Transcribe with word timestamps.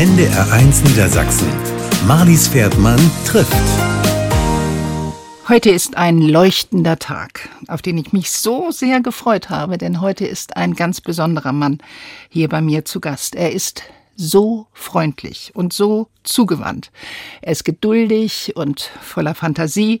NDR1 0.00 0.88
Niedersachsen. 0.88 1.46
Marlies 2.06 2.48
Pferdmann 2.48 2.98
trifft. 3.26 3.52
Heute 5.46 5.68
ist 5.68 5.98
ein 5.98 6.22
leuchtender 6.22 6.98
Tag, 6.98 7.50
auf 7.68 7.82
den 7.82 7.98
ich 7.98 8.10
mich 8.14 8.30
so 8.30 8.70
sehr 8.70 9.02
gefreut 9.02 9.50
habe, 9.50 9.76
denn 9.76 10.00
heute 10.00 10.26
ist 10.26 10.56
ein 10.56 10.72
ganz 10.72 11.02
besonderer 11.02 11.52
Mann 11.52 11.80
hier 12.30 12.48
bei 12.48 12.62
mir 12.62 12.86
zu 12.86 12.98
Gast. 12.98 13.34
Er 13.34 13.52
ist 13.52 13.82
so 14.16 14.68
freundlich 14.72 15.52
und 15.52 15.74
so 15.74 16.08
zugewandt. 16.22 16.90
Er 17.42 17.52
ist 17.52 17.66
geduldig 17.66 18.56
und 18.56 18.90
voller 19.02 19.34
Fantasie, 19.34 20.00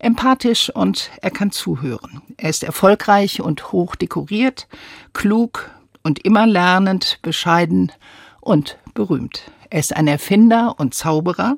empathisch 0.00 0.70
und 0.70 1.12
er 1.22 1.30
kann 1.30 1.52
zuhören. 1.52 2.20
Er 2.36 2.50
ist 2.50 2.64
erfolgreich 2.64 3.40
und 3.40 3.70
hoch 3.70 3.94
dekoriert, 3.94 4.66
klug 5.12 5.70
und 6.02 6.24
immer 6.24 6.48
lernend, 6.48 7.20
bescheiden 7.22 7.92
und 8.40 8.76
berühmt. 8.96 9.42
Er 9.70 9.78
ist 9.78 9.94
ein 9.94 10.08
Erfinder 10.08 10.74
und 10.78 10.94
Zauberer, 10.94 11.56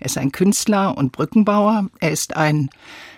er 0.00 0.06
ist 0.06 0.18
ein 0.18 0.32
Künstler 0.32 0.98
und 0.98 1.12
Brückenbauer, 1.12 1.88
er 2.00 2.10
ist 2.10 2.36
ein 2.36 2.70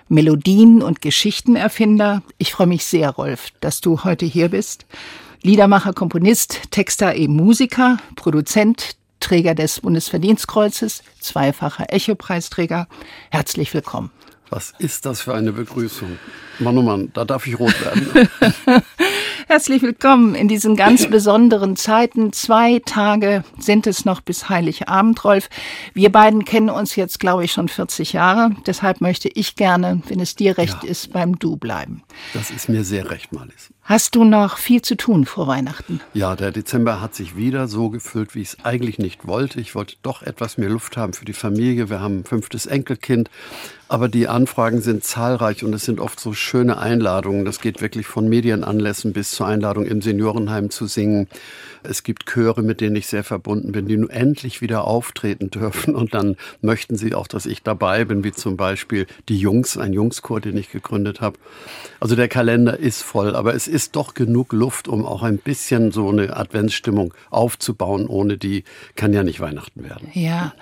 Melodien- 0.09 0.83
und 0.83 1.01
Geschichtenerfinder. 1.01 2.23
Ich 2.37 2.53
freue 2.53 2.67
mich 2.67 2.85
sehr, 2.85 3.09
Rolf, 3.09 3.49
dass 3.61 3.81
du 3.81 4.05
heute 4.05 4.27
hier 4.27 4.51
bist. 4.51 4.85
Liedermacher, 5.41 5.95
Komponist, 5.95 6.71
Texter, 6.71 7.15
eben 7.15 7.35
Musiker, 7.35 7.97
Produzent, 8.15 8.97
Träger 9.21 9.55
des 9.55 9.81
Bundesverdienstkreuzes, 9.81 11.03
zweifacher 11.21 11.87
Echo-Preisträger. 11.89 12.89
Herzlich 13.31 13.73
willkommen. 13.73 14.11
Was 14.51 14.75
ist 14.79 15.07
das 15.07 15.23
für 15.23 15.35
eine 15.35 15.53
Begrüßung? 15.53 16.19
Mann, 16.59 16.77
oh 16.77 16.83
Mann, 16.83 17.11
da 17.15 17.25
darf 17.25 17.47
ich 17.47 17.59
rot 17.59 17.75
werden. 17.83 18.29
Herzlich 19.53 19.83
willkommen 19.83 20.35
in 20.35 20.49
diesen 20.49 20.77
ganz 20.77 21.07
besonderen 21.11 21.77
Zeiten. 21.77 22.33
Zwei 22.33 22.81
Tage 22.87 23.45
sind 23.59 23.87
es 23.87 24.07
noch 24.07 24.23
bis 24.23 24.49
Heiligabend, 24.49 25.23
Rolf. 25.27 25.51
Wir 25.93 26.11
beiden 26.11 26.47
kennen 26.47 26.71
uns 26.71 26.97
jetzt, 26.97 27.21
glaube 27.21 27.45
ich, 27.45 27.53
schon 27.53 27.69
40 27.69 28.15
Jahre. 28.15 28.57
Deshalb 28.67 29.03
möchte 29.03 29.29
ich 29.29 29.55
gerne, 29.55 30.01
wenn 30.09 30.21
es 30.21 30.37
dir 30.37 30.57
recht 30.57 30.83
ja. 30.83 30.89
ist, 30.89 31.13
beim 31.13 31.39
Du 31.39 31.59
bleiben. 31.59 32.03
Das 32.33 32.51
ist 32.51 32.71
mir 32.71 32.83
sehr 32.83 33.11
recht, 33.11 33.35
Malis. 33.35 33.75
Hast 33.85 34.15
du 34.15 34.23
noch 34.23 34.59
viel 34.59 34.81
zu 34.81 34.97
tun 34.97 35.27
vor 35.27 35.49
Weihnachten? 35.49 36.01
Ja, 36.15 36.37
der 36.37 36.53
Dezember 36.53 37.01
hat 37.01 37.17
sich 37.17 37.37
wieder 37.37 37.67
so 37.67 37.91
gefüllt, 37.91 38.37
wie 38.37 38.43
ich 38.43 38.51
es 38.51 38.65
eigentlich 38.65 38.99
nicht 38.99 39.27
wollte. 39.27 39.61
Ich 39.61 39.75
wollte 39.75 39.97
doch 40.05 40.23
etwas 40.23 40.57
mehr 40.57 40.69
Luft 40.69 40.97
haben 40.97 41.15
für 41.15 41.25
die 41.25 41.33
Familie. 41.33 41.91
Wir 41.91 41.99
haben 41.99 42.21
ein 42.21 42.25
fünftes 42.25 42.67
Enkelkind. 42.67 43.29
Aber 43.89 44.09
die 44.09 44.29
Anfragen 44.29 44.81
sind 44.81 45.03
zahlreich 45.03 45.65
und 45.65 45.75
es 45.75 45.85
sind 45.85 45.99
oft 45.99 46.21
so 46.21 46.33
schöne 46.33 46.79
Einladungen. 46.79 47.45
Das 47.45 47.61
geht 47.61 47.81
wirklich 47.81 48.07
von 48.07 48.29
Medienanlässen 48.29 49.13
bis 49.13 49.33
zur 49.33 49.49
Einladung 49.49 49.85
im 49.85 50.01
Seniorenheim 50.01 50.71
zu 50.71 50.87
singen. 50.87 51.27
Es 51.85 52.03
gibt 52.03 52.27
Chöre, 52.27 52.63
mit 52.63 52.81
denen 52.81 52.97
ich 52.97 53.07
sehr 53.07 53.25
verbunden 53.25 53.73
bin, 53.73 53.87
die 53.87 53.97
nun 53.97 54.11
endlich 54.11 54.61
wieder 54.61 54.85
auftreten 54.85 55.51
dürfen. 55.51 55.95
Und 55.95 56.15
dann 56.15 56.37
möchten 56.61 56.97
sie 56.97 57.15
auch, 57.15 57.27
dass 57.27 57.47
ich 57.47 57.63
dabei 57.63 58.05
bin, 58.05 58.25
wie 58.25 58.33
zum 58.33 58.57
Beispiel 58.57 59.07
die 59.29 59.39
Jungs, 59.39 59.77
ein 59.77 59.93
Jungschor, 59.93 60.41
den 60.41 60.57
ich 60.57 60.71
gegründet 60.71 61.21
habe. 61.21 61.39
Also 62.01 62.17
der 62.17 62.29
Kalender 62.29 62.79
ist 62.79 63.03
voll, 63.03 63.35
aber 63.37 63.55
es 63.55 63.69
ist 63.69 63.97
doch 63.97 64.15
genug 64.15 64.53
Luft, 64.53 64.89
um 64.89 65.05
auch 65.05 65.23
ein 65.23 65.39
bisschen 65.39 65.93
so 65.93 66.09
eine 66.09 66.37
Adventsstimmung 66.37 67.15
aufzubauen. 67.31 68.07
Ohne 68.07 68.39
die 68.39 68.65
kann 68.97 69.13
ja 69.13 69.23
nicht 69.23 69.41
Weihnachten 69.41 69.83
werden. 69.83 70.09
Ja. 70.15 70.55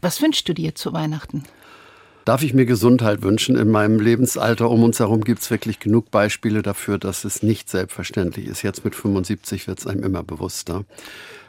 Was 0.00 0.20
wünschst 0.22 0.48
du 0.48 0.54
dir 0.54 0.74
zu 0.74 0.92
Weihnachten? 0.92 1.44
Darf 2.24 2.44
ich 2.44 2.54
mir 2.54 2.66
Gesundheit 2.66 3.22
wünschen? 3.22 3.56
In 3.56 3.68
meinem 3.68 3.98
Lebensalter 3.98 4.70
um 4.70 4.84
uns 4.84 5.00
herum 5.00 5.24
gibt 5.24 5.42
es 5.42 5.50
wirklich 5.50 5.80
genug 5.80 6.12
Beispiele 6.12 6.62
dafür, 6.62 6.98
dass 6.98 7.24
es 7.24 7.42
nicht 7.42 7.68
selbstverständlich 7.68 8.46
ist. 8.46 8.62
Jetzt 8.62 8.84
mit 8.84 8.94
75 8.94 9.66
wird 9.66 9.80
es 9.80 9.88
einem 9.88 10.04
immer 10.04 10.22
bewusster. 10.22 10.84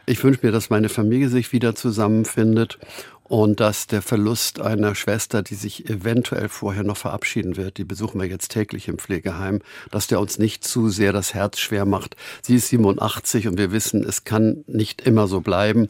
Ich 0.07 0.23
wünsche 0.23 0.39
mir, 0.41 0.51
dass 0.51 0.71
meine 0.71 0.89
Familie 0.89 1.29
sich 1.29 1.51
wieder 1.51 1.75
zusammenfindet 1.75 2.79
und 3.23 3.59
dass 3.59 3.85
der 3.85 4.01
Verlust 4.01 4.61
einer 4.61 4.95
Schwester, 4.95 5.43
die 5.43 5.53
sich 5.55 5.89
eventuell 5.89 6.49
vorher 6.49 6.83
noch 6.83 6.97
verabschieden 6.97 7.55
wird, 7.55 7.77
die 7.77 7.83
besuchen 7.83 8.19
wir 8.19 8.27
jetzt 8.27 8.49
täglich 8.49 8.87
im 8.87 8.97
Pflegeheim, 8.97 9.61
dass 9.91 10.07
der 10.07 10.19
uns 10.19 10.39
nicht 10.39 10.63
zu 10.63 10.89
sehr 10.89 11.13
das 11.13 11.35
Herz 11.35 11.59
schwer 11.59 11.85
macht. 11.85 12.15
Sie 12.41 12.55
ist 12.55 12.69
87 12.69 13.47
und 13.47 13.59
wir 13.59 13.71
wissen, 13.71 14.03
es 14.03 14.23
kann 14.23 14.63
nicht 14.65 15.01
immer 15.01 15.27
so 15.27 15.39
bleiben. 15.39 15.89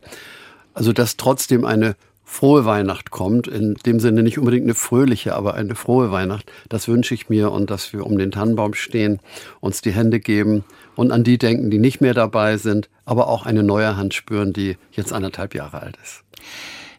Also 0.73 0.91
dass 0.91 1.15
trotzdem 1.15 1.63
eine 1.63 1.95
frohe 2.23 2.65
Weihnacht 2.65 3.11
kommt. 3.11 3.47
In 3.47 3.75
dem 3.85 3.99
Sinne 3.99 4.23
nicht 4.23 4.37
unbedingt 4.37 4.63
eine 4.63 4.75
fröhliche, 4.75 5.35
aber 5.35 5.53
eine 5.53 5.75
frohe 5.75 6.11
Weihnacht. 6.11 6.51
Das 6.69 6.87
wünsche 6.87 7.13
ich 7.13 7.29
mir 7.29 7.51
und 7.51 7.69
dass 7.69 7.93
wir 7.93 8.05
um 8.05 8.17
den 8.17 8.31
Tannenbaum 8.31 8.73
stehen, 8.73 9.19
uns 9.59 9.81
die 9.81 9.91
Hände 9.91 10.19
geben 10.19 10.63
und 10.95 11.11
an 11.11 11.23
die 11.23 11.37
denken, 11.37 11.69
die 11.69 11.79
nicht 11.79 12.01
mehr 12.01 12.13
dabei 12.13 12.57
sind, 12.57 12.89
aber 13.05 13.27
auch 13.27 13.45
eine 13.45 13.63
neue 13.63 13.97
Hand 13.97 14.13
spüren, 14.13 14.53
die 14.53 14.77
jetzt 14.91 15.13
anderthalb 15.13 15.55
Jahre 15.55 15.81
alt 15.81 15.97
ist. 16.03 16.23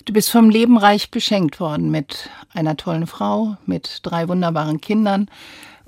Du 0.05 0.13
bist 0.13 0.31
vom 0.31 0.51
Leben 0.51 0.77
reich 0.77 1.11
beschenkt 1.11 1.61
worden 1.61 1.91
mit 1.91 2.29
einer 2.53 2.77
tollen 2.77 3.07
Frau, 3.07 3.57
mit 3.65 4.01
drei 4.03 4.29
wunderbaren 4.29 4.81
Kindern 4.81 5.29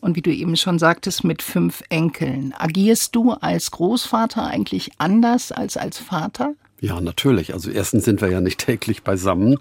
und 0.00 0.16
wie 0.16 0.22
du 0.22 0.30
eben 0.30 0.56
schon 0.56 0.78
sagtest, 0.78 1.24
mit 1.24 1.42
fünf 1.42 1.82
Enkeln. 1.91 2.54
Agierst 2.56 3.14
du 3.14 3.32
als 3.32 3.70
Großvater 3.72 4.47
eigentlich 4.47 4.92
anders 4.98 5.53
als 5.53 5.76
als 5.76 5.98
Vater? 5.98 6.54
Ja, 6.81 7.00
natürlich. 7.00 7.54
Also 7.54 7.70
erstens 7.70 8.04
sind 8.04 8.20
wir 8.20 8.31
ja 8.31 8.41
nicht 8.41 8.59
täglich 8.66 9.03
beisammen. 9.03 9.59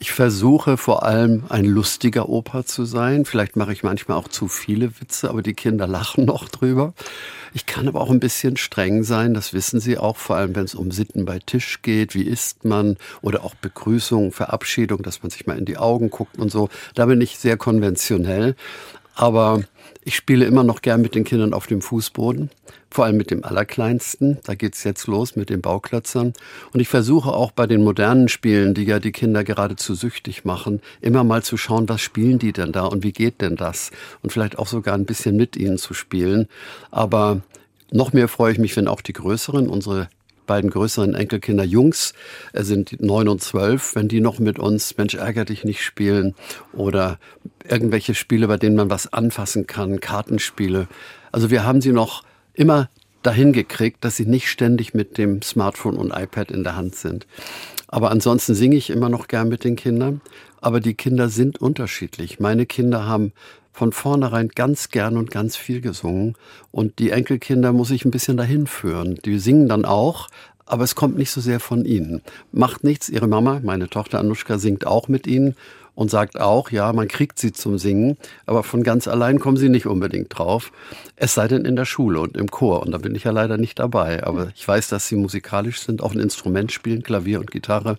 Ich 0.00 0.12
versuche 0.12 0.76
vor 0.76 1.02
allem 1.02 1.44
ein 1.48 1.64
lustiger 1.64 2.28
Opa 2.28 2.64
zu 2.64 2.84
sein. 2.84 3.24
Vielleicht 3.24 3.56
mache 3.56 3.72
ich 3.72 3.82
manchmal 3.82 4.16
auch 4.16 4.28
zu 4.28 4.46
viele 4.46 5.00
Witze, 5.00 5.28
aber 5.28 5.42
die 5.42 5.54
Kinder 5.54 5.88
lachen 5.88 6.24
noch 6.24 6.48
drüber. 6.48 6.94
Ich 7.52 7.66
kann 7.66 7.88
aber 7.88 8.00
auch 8.00 8.10
ein 8.10 8.20
bisschen 8.20 8.56
streng 8.56 9.02
sein, 9.02 9.34
das 9.34 9.52
wissen 9.52 9.80
Sie 9.80 9.98
auch, 9.98 10.16
vor 10.16 10.36
allem 10.36 10.54
wenn 10.54 10.64
es 10.64 10.76
um 10.76 10.92
Sitten 10.92 11.24
bei 11.24 11.40
Tisch 11.40 11.82
geht, 11.82 12.14
wie 12.14 12.22
isst 12.22 12.64
man 12.64 12.96
oder 13.22 13.42
auch 13.42 13.56
Begrüßung, 13.56 14.30
Verabschiedung, 14.30 15.02
dass 15.02 15.22
man 15.22 15.30
sich 15.30 15.46
mal 15.46 15.58
in 15.58 15.64
die 15.64 15.78
Augen 15.78 16.10
guckt 16.10 16.38
und 16.38 16.52
so. 16.52 16.68
Da 16.94 17.06
bin 17.06 17.20
ich 17.20 17.38
sehr 17.38 17.56
konventionell. 17.56 18.54
Aber 19.16 19.62
ich 20.02 20.16
spiele 20.16 20.46
immer 20.46 20.64
noch 20.64 20.80
gern 20.80 21.02
mit 21.02 21.14
den 21.14 21.24
Kindern 21.24 21.52
auf 21.52 21.66
dem 21.66 21.82
Fußboden, 21.82 22.50
vor 22.90 23.04
allem 23.04 23.16
mit 23.16 23.30
dem 23.30 23.44
Allerkleinsten. 23.44 24.38
Da 24.44 24.54
geht's 24.54 24.84
jetzt 24.84 25.06
los 25.06 25.36
mit 25.36 25.50
den 25.50 25.60
Bauklötzern. 25.60 26.32
Und 26.72 26.80
ich 26.80 26.88
versuche 26.88 27.30
auch 27.30 27.50
bei 27.50 27.66
den 27.66 27.84
modernen 27.84 28.28
Spielen, 28.28 28.74
die 28.74 28.84
ja 28.84 29.00
die 29.00 29.12
Kinder 29.12 29.44
geradezu 29.44 29.94
süchtig 29.94 30.44
machen, 30.44 30.80
immer 31.00 31.24
mal 31.24 31.42
zu 31.42 31.56
schauen, 31.56 31.88
was 31.88 32.00
spielen 32.00 32.38
die 32.38 32.52
denn 32.52 32.72
da 32.72 32.86
und 32.86 33.02
wie 33.02 33.12
geht 33.12 33.40
denn 33.40 33.56
das? 33.56 33.90
Und 34.22 34.32
vielleicht 34.32 34.58
auch 34.58 34.66
sogar 34.66 34.94
ein 34.94 35.04
bisschen 35.04 35.36
mit 35.36 35.56
ihnen 35.56 35.78
zu 35.78 35.94
spielen. 35.94 36.48
Aber 36.90 37.42
noch 37.90 38.12
mehr 38.12 38.28
freue 38.28 38.52
ich 38.52 38.58
mich, 38.58 38.76
wenn 38.76 38.88
auch 38.88 39.00
die 39.00 39.12
Größeren, 39.12 39.68
unsere 39.68 40.08
beiden 40.48 40.70
größeren 40.70 41.14
Enkelkinder 41.14 41.62
Jungs 41.62 42.14
äh, 42.52 42.64
sind 42.64 43.00
neun 43.00 43.28
und 43.28 43.40
zwölf, 43.40 43.94
wenn 43.94 44.08
die 44.08 44.20
noch 44.20 44.40
mit 44.40 44.58
uns 44.58 44.96
Mensch 44.96 45.14
ärger 45.14 45.44
dich 45.44 45.62
nicht 45.62 45.84
spielen 45.84 46.34
oder 46.72 47.20
irgendwelche 47.70 48.14
Spiele, 48.14 48.48
bei 48.48 48.56
denen 48.56 48.76
man 48.76 48.90
was 48.90 49.12
anfassen 49.12 49.66
kann, 49.66 50.00
Kartenspiele. 50.00 50.88
Also 51.32 51.50
wir 51.50 51.64
haben 51.64 51.80
sie 51.80 51.92
noch 51.92 52.22
immer 52.54 52.88
dahin 53.22 53.52
gekriegt, 53.52 54.04
dass 54.04 54.16
sie 54.16 54.26
nicht 54.26 54.48
ständig 54.48 54.94
mit 54.94 55.18
dem 55.18 55.42
Smartphone 55.42 55.96
und 55.96 56.12
iPad 56.12 56.50
in 56.50 56.64
der 56.64 56.76
Hand 56.76 56.94
sind. 56.94 57.26
Aber 57.88 58.10
ansonsten 58.10 58.54
singe 58.54 58.76
ich 58.76 58.90
immer 58.90 59.08
noch 59.08 59.28
gern 59.28 59.48
mit 59.48 59.64
den 59.64 59.76
Kindern. 59.76 60.20
Aber 60.60 60.80
die 60.80 60.94
Kinder 60.94 61.28
sind 61.28 61.60
unterschiedlich. 61.60 62.40
Meine 62.40 62.66
Kinder 62.66 63.06
haben 63.06 63.32
von 63.72 63.92
vornherein 63.92 64.48
ganz 64.48 64.90
gern 64.90 65.16
und 65.16 65.30
ganz 65.30 65.56
viel 65.56 65.80
gesungen. 65.80 66.34
Und 66.70 66.98
die 66.98 67.10
Enkelkinder 67.10 67.72
muss 67.72 67.90
ich 67.90 68.04
ein 68.04 68.10
bisschen 68.10 68.36
dahin 68.36 68.66
führen. 68.66 69.18
Die 69.24 69.38
singen 69.38 69.68
dann 69.68 69.84
auch, 69.84 70.28
aber 70.66 70.84
es 70.84 70.94
kommt 70.94 71.16
nicht 71.16 71.30
so 71.30 71.40
sehr 71.40 71.60
von 71.60 71.84
ihnen. 71.84 72.22
Macht 72.52 72.84
nichts, 72.84 73.08
ihre 73.08 73.28
Mama, 73.28 73.60
meine 73.62 73.88
Tochter 73.88 74.18
Anushka, 74.18 74.58
singt 74.58 74.86
auch 74.86 75.08
mit 75.08 75.26
ihnen 75.26 75.56
und 75.98 76.12
sagt 76.12 76.40
auch, 76.40 76.70
ja, 76.70 76.92
man 76.92 77.08
kriegt 77.08 77.40
sie 77.40 77.50
zum 77.50 77.76
Singen, 77.76 78.18
aber 78.46 78.62
von 78.62 78.84
ganz 78.84 79.08
allein 79.08 79.40
kommen 79.40 79.56
sie 79.56 79.68
nicht 79.68 79.86
unbedingt 79.86 80.28
drauf. 80.38 80.70
Es 81.16 81.34
sei 81.34 81.48
denn 81.48 81.64
in 81.64 81.74
der 81.74 81.86
Schule 81.86 82.20
und 82.20 82.36
im 82.36 82.52
Chor. 82.52 82.82
Und 82.82 82.92
da 82.92 82.98
bin 82.98 83.16
ich 83.16 83.24
ja 83.24 83.32
leider 83.32 83.56
nicht 83.56 83.80
dabei. 83.80 84.22
Aber 84.22 84.52
ich 84.54 84.68
weiß, 84.68 84.86
dass 84.90 85.08
sie 85.08 85.16
musikalisch 85.16 85.80
sind, 85.80 86.00
auch 86.00 86.12
ein 86.14 86.20
Instrument 86.20 86.70
spielen, 86.70 87.02
Klavier 87.02 87.40
und 87.40 87.50
Gitarre. 87.50 87.98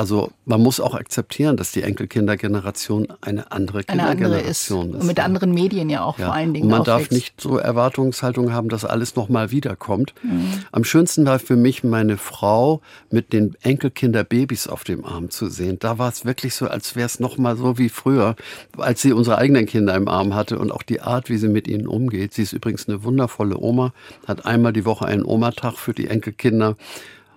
Also 0.00 0.30
man 0.46 0.62
muss 0.62 0.80
auch 0.80 0.94
akzeptieren, 0.94 1.58
dass 1.58 1.72
die 1.72 1.82
Enkelkindergeneration 1.82 3.08
eine 3.20 3.52
andere 3.52 3.84
Kindergeneration 3.84 4.46
ist. 4.46 4.94
ist. 4.94 5.00
Und 5.02 5.06
mit 5.06 5.20
anderen 5.20 5.52
Medien 5.52 5.90
ja 5.90 6.02
auch 6.02 6.18
ja. 6.18 6.24
vor 6.24 6.34
allen 6.34 6.54
Dingen. 6.54 6.64
Und 6.64 6.70
man 6.70 6.84
darf 6.84 7.10
nicht 7.10 7.38
so 7.38 7.58
Erwartungshaltung 7.58 8.50
haben, 8.50 8.70
dass 8.70 8.86
alles 8.86 9.14
nochmal 9.14 9.50
wiederkommt. 9.50 10.14
Mhm. 10.22 10.54
Am 10.72 10.84
schönsten 10.84 11.26
war 11.26 11.38
für 11.38 11.56
mich 11.56 11.84
meine 11.84 12.16
Frau 12.16 12.80
mit 13.10 13.34
den 13.34 13.56
Enkelkinderbabys 13.60 14.68
auf 14.68 14.84
dem 14.84 15.04
Arm 15.04 15.28
zu 15.28 15.50
sehen. 15.50 15.76
Da 15.78 15.98
war 15.98 16.08
es 16.08 16.24
wirklich 16.24 16.54
so, 16.54 16.66
als 16.66 16.96
wäre 16.96 17.04
es 17.04 17.20
nochmal 17.20 17.58
so 17.58 17.76
wie 17.76 17.90
früher, 17.90 18.36
als 18.78 19.02
sie 19.02 19.12
unsere 19.12 19.36
eigenen 19.36 19.66
Kinder 19.66 19.94
im 19.96 20.08
Arm 20.08 20.34
hatte 20.34 20.58
und 20.58 20.72
auch 20.72 20.82
die 20.82 21.02
Art, 21.02 21.28
wie 21.28 21.36
sie 21.36 21.48
mit 21.48 21.68
ihnen 21.68 21.86
umgeht. 21.86 22.32
Sie 22.32 22.42
ist 22.42 22.54
übrigens 22.54 22.88
eine 22.88 23.04
wundervolle 23.04 23.58
Oma, 23.58 23.92
hat 24.26 24.46
einmal 24.46 24.72
die 24.72 24.86
Woche 24.86 25.04
einen 25.04 25.26
Omatag 25.26 25.76
für 25.76 25.92
die 25.92 26.06
Enkelkinder 26.06 26.76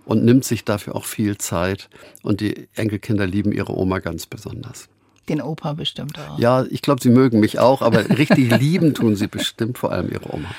und 0.05 0.23
nimmt 0.23 0.45
sich 0.45 0.65
dafür 0.65 0.95
auch 0.95 1.05
viel 1.05 1.38
Zeit. 1.38 1.89
Und 2.21 2.41
die 2.41 2.67
Enkelkinder 2.75 3.27
lieben 3.27 3.51
ihre 3.51 3.77
Oma 3.77 4.00
ganz 4.00 4.25
besonders. 4.25 4.89
Den 5.29 5.41
Opa 5.41 5.73
bestimmt 5.73 6.19
auch. 6.19 6.38
Ja, 6.38 6.65
ich 6.69 6.81
glaube, 6.81 7.01
sie 7.01 7.09
mögen 7.09 7.39
mich 7.39 7.59
auch, 7.59 7.81
aber 7.81 8.09
richtig 8.17 8.50
lieben 8.59 8.94
tun 8.94 9.15
sie 9.15 9.27
bestimmt 9.27 9.77
vor 9.77 9.91
allem 9.91 10.11
ihre 10.11 10.33
Oma. 10.33 10.50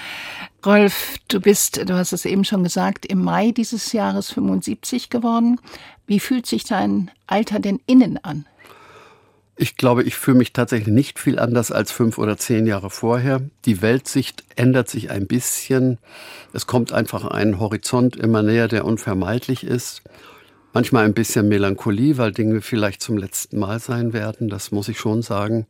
Rolf, 0.64 1.18
du 1.28 1.40
bist, 1.40 1.88
du 1.88 1.94
hast 1.94 2.12
es 2.12 2.24
eben 2.24 2.44
schon 2.44 2.62
gesagt, 2.62 3.04
im 3.04 3.22
Mai 3.22 3.50
dieses 3.50 3.92
Jahres 3.92 4.30
75 4.30 5.10
geworden. 5.10 5.60
Wie 6.06 6.20
fühlt 6.20 6.46
sich 6.46 6.64
dein 6.64 7.10
Alter 7.26 7.60
denn 7.60 7.80
innen 7.86 8.18
an? 8.22 8.46
Ich 9.56 9.76
glaube, 9.76 10.02
ich 10.02 10.16
fühle 10.16 10.38
mich 10.38 10.52
tatsächlich 10.52 10.92
nicht 10.92 11.20
viel 11.20 11.38
anders 11.38 11.70
als 11.70 11.92
fünf 11.92 12.18
oder 12.18 12.36
zehn 12.36 12.66
Jahre 12.66 12.90
vorher. 12.90 13.40
Die 13.66 13.82
Weltsicht 13.82 14.42
ändert 14.56 14.88
sich 14.88 15.10
ein 15.10 15.28
bisschen. 15.28 15.98
Es 16.52 16.66
kommt 16.66 16.92
einfach 16.92 17.24
ein 17.24 17.60
Horizont 17.60 18.16
immer 18.16 18.42
näher, 18.42 18.66
der 18.66 18.84
unvermeidlich 18.84 19.62
ist. 19.62 20.02
Manchmal 20.72 21.04
ein 21.04 21.14
bisschen 21.14 21.48
Melancholie, 21.48 22.18
weil 22.18 22.32
Dinge 22.32 22.62
vielleicht 22.62 23.00
zum 23.00 23.16
letzten 23.16 23.60
Mal 23.60 23.78
sein 23.78 24.12
werden. 24.12 24.48
Das 24.48 24.72
muss 24.72 24.88
ich 24.88 24.98
schon 24.98 25.22
sagen. 25.22 25.66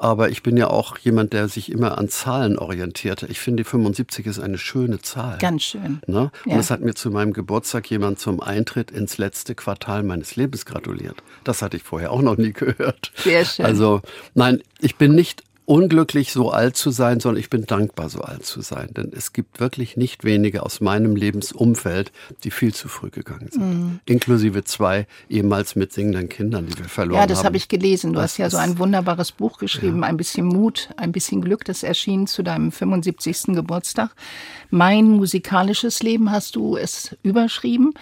Aber 0.00 0.30
ich 0.30 0.42
bin 0.42 0.56
ja 0.56 0.68
auch 0.68 0.96
jemand, 0.96 1.34
der 1.34 1.48
sich 1.48 1.70
immer 1.70 1.98
an 1.98 2.08
Zahlen 2.08 2.58
orientierte. 2.58 3.26
Ich 3.26 3.38
finde, 3.38 3.64
75 3.64 4.24
ist 4.24 4.38
eine 4.38 4.56
schöne 4.56 5.02
Zahl. 5.02 5.36
Ganz 5.36 5.62
schön. 5.62 6.00
Ne? 6.06 6.30
Und 6.46 6.58
es 6.58 6.70
hat 6.70 6.80
mir 6.80 6.94
zu 6.94 7.10
meinem 7.10 7.34
Geburtstag 7.34 7.90
jemand 7.90 8.18
zum 8.18 8.40
Eintritt 8.40 8.90
ins 8.90 9.18
letzte 9.18 9.54
Quartal 9.54 10.02
meines 10.02 10.36
Lebens 10.36 10.64
gratuliert. 10.64 11.22
Das 11.44 11.60
hatte 11.60 11.76
ich 11.76 11.82
vorher 11.82 12.12
auch 12.12 12.22
noch 12.22 12.38
nie 12.38 12.54
gehört. 12.54 13.12
Sehr 13.14 13.44
schön. 13.44 13.66
Also, 13.66 14.00
nein, 14.34 14.62
ich 14.78 14.96
bin 14.96 15.14
nicht 15.14 15.42
unglücklich, 15.70 16.32
so 16.32 16.50
alt 16.50 16.76
zu 16.76 16.90
sein, 16.90 17.20
sondern 17.20 17.38
ich 17.38 17.48
bin 17.48 17.64
dankbar, 17.64 18.08
so 18.08 18.22
alt 18.22 18.44
zu 18.44 18.60
sein. 18.60 18.88
Denn 18.90 19.12
es 19.16 19.32
gibt 19.32 19.60
wirklich 19.60 19.96
nicht 19.96 20.24
wenige 20.24 20.64
aus 20.64 20.80
meinem 20.80 21.14
Lebensumfeld, 21.14 22.10
die 22.42 22.50
viel 22.50 22.74
zu 22.74 22.88
früh 22.88 23.10
gegangen 23.10 23.48
sind. 23.52 23.62
Mhm. 23.62 24.00
Inklusive 24.04 24.64
zwei 24.64 25.06
ehemals 25.28 25.76
mitsingenden 25.76 26.28
Kindern, 26.28 26.66
die 26.66 26.76
wir 26.76 26.86
verloren 26.86 27.20
haben. 27.20 27.28
Ja, 27.28 27.32
das 27.32 27.38
habe 27.38 27.50
hab 27.50 27.54
ich 27.54 27.68
gelesen. 27.68 28.12
Du 28.12 28.16
das 28.16 28.32
hast 28.32 28.38
ja 28.38 28.50
so 28.50 28.56
ein 28.56 28.78
wunderbares 28.78 29.30
Buch 29.30 29.58
geschrieben, 29.58 30.00
ja. 30.00 30.08
ein 30.08 30.16
bisschen 30.16 30.44
Mut, 30.44 30.90
ein 30.96 31.12
bisschen 31.12 31.40
Glück. 31.40 31.64
Das 31.64 31.84
erschien 31.84 32.26
zu 32.26 32.42
deinem 32.42 32.72
75. 32.72 33.54
Geburtstag. 33.54 34.10
Mein 34.70 35.08
musikalisches 35.08 36.02
Leben 36.02 36.32
hast 36.32 36.56
du 36.56 36.76
es 36.76 37.16
überschrieben. 37.22 37.94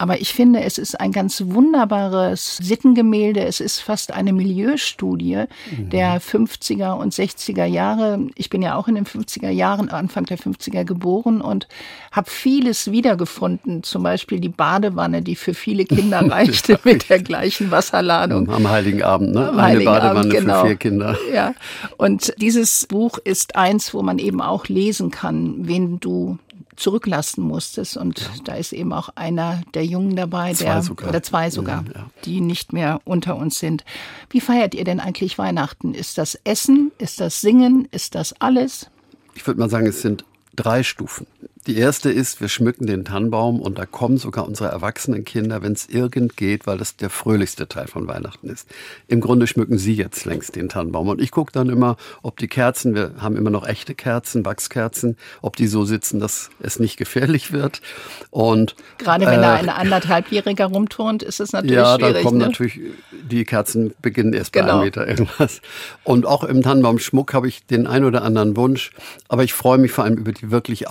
Aber 0.00 0.20
ich 0.20 0.32
finde, 0.32 0.62
es 0.62 0.78
ist 0.78 1.00
ein 1.00 1.10
ganz 1.10 1.42
wunderbares 1.44 2.56
Sittengemälde. 2.58 3.44
Es 3.44 3.58
ist 3.58 3.80
fast 3.80 4.12
eine 4.12 4.32
Milieustudie 4.32 5.44
mhm. 5.70 5.90
der 5.90 6.20
50er 6.22 6.92
und 6.92 7.12
60er 7.12 7.64
Jahre. 7.64 8.20
Ich 8.36 8.48
bin 8.48 8.62
ja 8.62 8.76
auch 8.76 8.86
in 8.86 8.94
den 8.94 9.06
50er 9.06 9.50
Jahren, 9.50 9.88
Anfang 9.88 10.24
der 10.24 10.38
50er 10.38 10.84
geboren 10.84 11.40
und 11.40 11.66
habe 12.12 12.30
vieles 12.30 12.92
wiedergefunden. 12.92 13.82
Zum 13.82 14.04
Beispiel 14.04 14.38
die 14.38 14.48
Badewanne, 14.48 15.20
die 15.20 15.34
für 15.34 15.52
viele 15.52 15.84
Kinder 15.84 16.20
reichte 16.30 16.78
mit 16.84 17.10
der 17.10 17.20
gleichen 17.20 17.72
Wasserladung. 17.72 18.48
Am 18.50 18.70
Heiligen 18.70 19.02
Abend, 19.02 19.34
ne? 19.34 19.48
Am 19.48 19.60
Heiligen 19.60 19.88
eine 19.88 19.98
Badewanne 19.98 20.20
Abend, 20.20 20.32
genau. 20.32 20.60
für 20.60 20.66
vier 20.68 20.76
Kinder. 20.76 21.16
Ja. 21.34 21.54
Und 21.96 22.32
dieses 22.40 22.86
Buch 22.86 23.18
ist 23.18 23.56
eins, 23.56 23.92
wo 23.92 24.02
man 24.02 24.20
eben 24.20 24.40
auch 24.40 24.68
lesen 24.68 25.10
kann, 25.10 25.66
wen 25.66 25.98
du 25.98 26.38
zurücklassen 26.78 27.42
musstest. 27.42 27.96
Und 27.96 28.20
ja. 28.20 28.26
da 28.44 28.54
ist 28.54 28.72
eben 28.72 28.92
auch 28.92 29.10
einer 29.14 29.62
der 29.74 29.84
Jungen 29.84 30.16
dabei, 30.16 30.54
zwei 30.54 30.64
der 30.64 30.82
sogar. 30.82 31.08
oder 31.08 31.22
zwei 31.22 31.50
sogar, 31.50 31.84
ja, 31.94 32.06
die 32.24 32.40
nicht 32.40 32.72
mehr 32.72 33.00
unter 33.04 33.36
uns 33.36 33.58
sind. 33.58 33.84
Wie 34.30 34.40
feiert 34.40 34.74
ihr 34.74 34.84
denn 34.84 35.00
eigentlich 35.00 35.38
Weihnachten? 35.38 35.94
Ist 35.94 36.18
das 36.18 36.36
Essen? 36.44 36.92
Ist 36.98 37.20
das 37.20 37.40
Singen? 37.40 37.88
Ist 37.90 38.14
das 38.14 38.34
alles? 38.40 38.90
Ich 39.34 39.46
würde 39.46 39.60
mal 39.60 39.70
sagen, 39.70 39.86
es 39.86 40.02
sind 40.02 40.24
drei 40.54 40.82
Stufen. 40.82 41.26
Die 41.68 41.76
erste 41.76 42.10
ist, 42.10 42.40
wir 42.40 42.48
schmücken 42.48 42.86
den 42.86 43.04
Tannenbaum 43.04 43.60
und 43.60 43.78
da 43.78 43.84
kommen 43.84 44.16
sogar 44.16 44.48
unsere 44.48 44.70
erwachsenen 44.70 45.26
Kinder, 45.26 45.60
wenn 45.60 45.72
es 45.72 45.86
irgend 45.86 46.34
geht, 46.34 46.66
weil 46.66 46.78
das 46.78 46.96
der 46.96 47.10
fröhlichste 47.10 47.68
Teil 47.68 47.88
von 47.88 48.08
Weihnachten 48.08 48.48
ist. 48.48 48.66
Im 49.06 49.20
Grunde 49.20 49.46
schmücken 49.46 49.76
sie 49.76 49.92
jetzt 49.92 50.24
längst 50.24 50.56
den 50.56 50.70
Tannenbaum 50.70 51.08
und 51.08 51.20
ich 51.20 51.30
gucke 51.30 51.52
dann 51.52 51.68
immer, 51.68 51.98
ob 52.22 52.38
die 52.38 52.48
Kerzen, 52.48 52.94
wir 52.94 53.10
haben 53.18 53.36
immer 53.36 53.50
noch 53.50 53.68
echte 53.68 53.94
Kerzen, 53.94 54.46
Wachskerzen, 54.46 55.18
ob 55.42 55.56
die 55.56 55.66
so 55.66 55.84
sitzen, 55.84 56.20
dass 56.20 56.48
es 56.58 56.78
nicht 56.78 56.96
gefährlich 56.96 57.52
wird. 57.52 57.82
Und 58.30 58.74
gerade 58.96 59.26
wenn 59.26 59.40
äh, 59.40 59.42
da 59.42 59.54
ein 59.56 59.68
anderthalbjähriger 59.68 60.64
rumturnt, 60.64 61.22
ist 61.22 61.38
es 61.38 61.52
natürlich 61.52 61.76
ja, 61.76 61.96
schwierig. 61.96 62.06
Ja, 62.06 62.12
dann 62.14 62.22
kommen 62.22 62.38
ne? 62.38 62.46
natürlich 62.46 62.80
die 63.10 63.44
Kerzen 63.44 63.92
beginnen 64.00 64.32
erst 64.32 64.52
bei 64.52 64.60
Genau. 64.60 64.76
einem 64.76 64.84
Meter 64.84 65.06
irgendwas. 65.06 65.60
Und 66.02 66.24
auch 66.24 66.44
im 66.44 66.62
Tannenbaumschmuck 66.62 67.34
habe 67.34 67.46
ich 67.46 67.66
den 67.66 67.86
ein 67.86 68.04
oder 68.04 68.22
anderen 68.22 68.56
Wunsch, 68.56 68.92
aber 69.28 69.44
ich 69.44 69.52
freue 69.52 69.76
mich 69.76 69.92
vor 69.92 70.04
allem 70.04 70.16
über 70.16 70.32
die 70.32 70.50
wirklich 70.50 70.88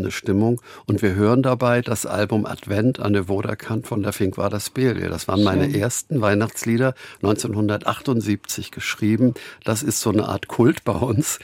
ausgelassene 0.00 0.10
Stimmung 0.10 0.60
und 0.86 1.02
wir 1.02 1.14
hören 1.14 1.42
dabei 1.42 1.82
das 1.82 2.06
Album 2.06 2.46
Advent 2.46 3.00
an 3.00 3.12
der 3.12 3.28
Woderkant 3.28 3.86
von 3.86 4.02
der 4.02 4.12
Fink 4.12 4.38
war 4.38 4.50
das 4.50 4.70
Belie. 4.70 5.08
Das 5.08 5.28
waren 5.28 5.42
meine 5.42 5.64
Schön. 5.64 5.74
ersten 5.74 6.20
Weihnachtslieder 6.20 6.94
1978 7.22 8.70
geschrieben. 8.70 9.34
Das 9.64 9.82
ist 9.82 10.00
so 10.00 10.10
eine 10.10 10.28
Art 10.28 10.48
Kult 10.48 10.84
bei 10.84 10.92
uns. 10.92 11.38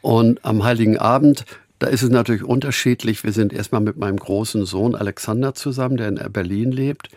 Und 0.00 0.44
am 0.44 0.64
Heiligen 0.64 0.98
Abend 0.98 1.44
da 1.78 1.88
ist 1.88 2.02
es 2.02 2.10
natürlich 2.10 2.44
unterschiedlich. 2.44 3.24
Wir 3.24 3.32
sind 3.32 3.52
erstmal 3.52 3.80
mit 3.80 3.96
meinem 3.96 4.16
großen 4.16 4.66
Sohn 4.66 4.94
Alexander 4.94 5.52
zusammen, 5.52 5.96
der 5.96 6.10
in 6.10 6.32
Berlin 6.32 6.70
lebt. 6.70 7.08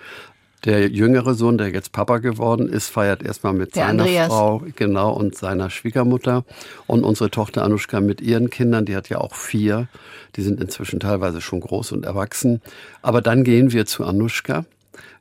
Der 0.64 0.88
jüngere 0.90 1.36
Sohn, 1.36 1.58
der 1.58 1.70
jetzt 1.70 1.92
Papa 1.92 2.18
geworden 2.18 2.68
ist, 2.68 2.90
feiert 2.90 3.22
erstmal 3.22 3.54
mit 3.54 3.76
Der 3.76 3.88
seiner 3.88 4.04
Andreas. 4.04 4.28
Frau, 4.28 4.64
genau, 4.76 5.14
und 5.14 5.36
seiner 5.36 5.70
Schwiegermutter. 5.70 6.44
Und 6.88 7.04
unsere 7.04 7.30
Tochter 7.30 7.64
Anushka 7.64 8.02
mit 8.02 8.22
ihren 8.22 8.50
Kindern, 8.50 8.86
die 8.86 8.96
hat 8.96 9.10
ja 9.10 9.20
auch 9.20 9.36
vier. 9.36 9.88
Die 10.36 10.42
sind 10.42 10.60
inzwischen 10.60 11.00
teilweise 11.00 11.42
schon 11.42 11.60
groß 11.60 11.92
und 11.92 12.06
erwachsen. 12.06 12.62
Aber 13.02 13.22
dann 13.22 13.44
gehen 13.44 13.72
wir 13.72 13.86
zu 13.86 14.06
Anushka. 14.06 14.66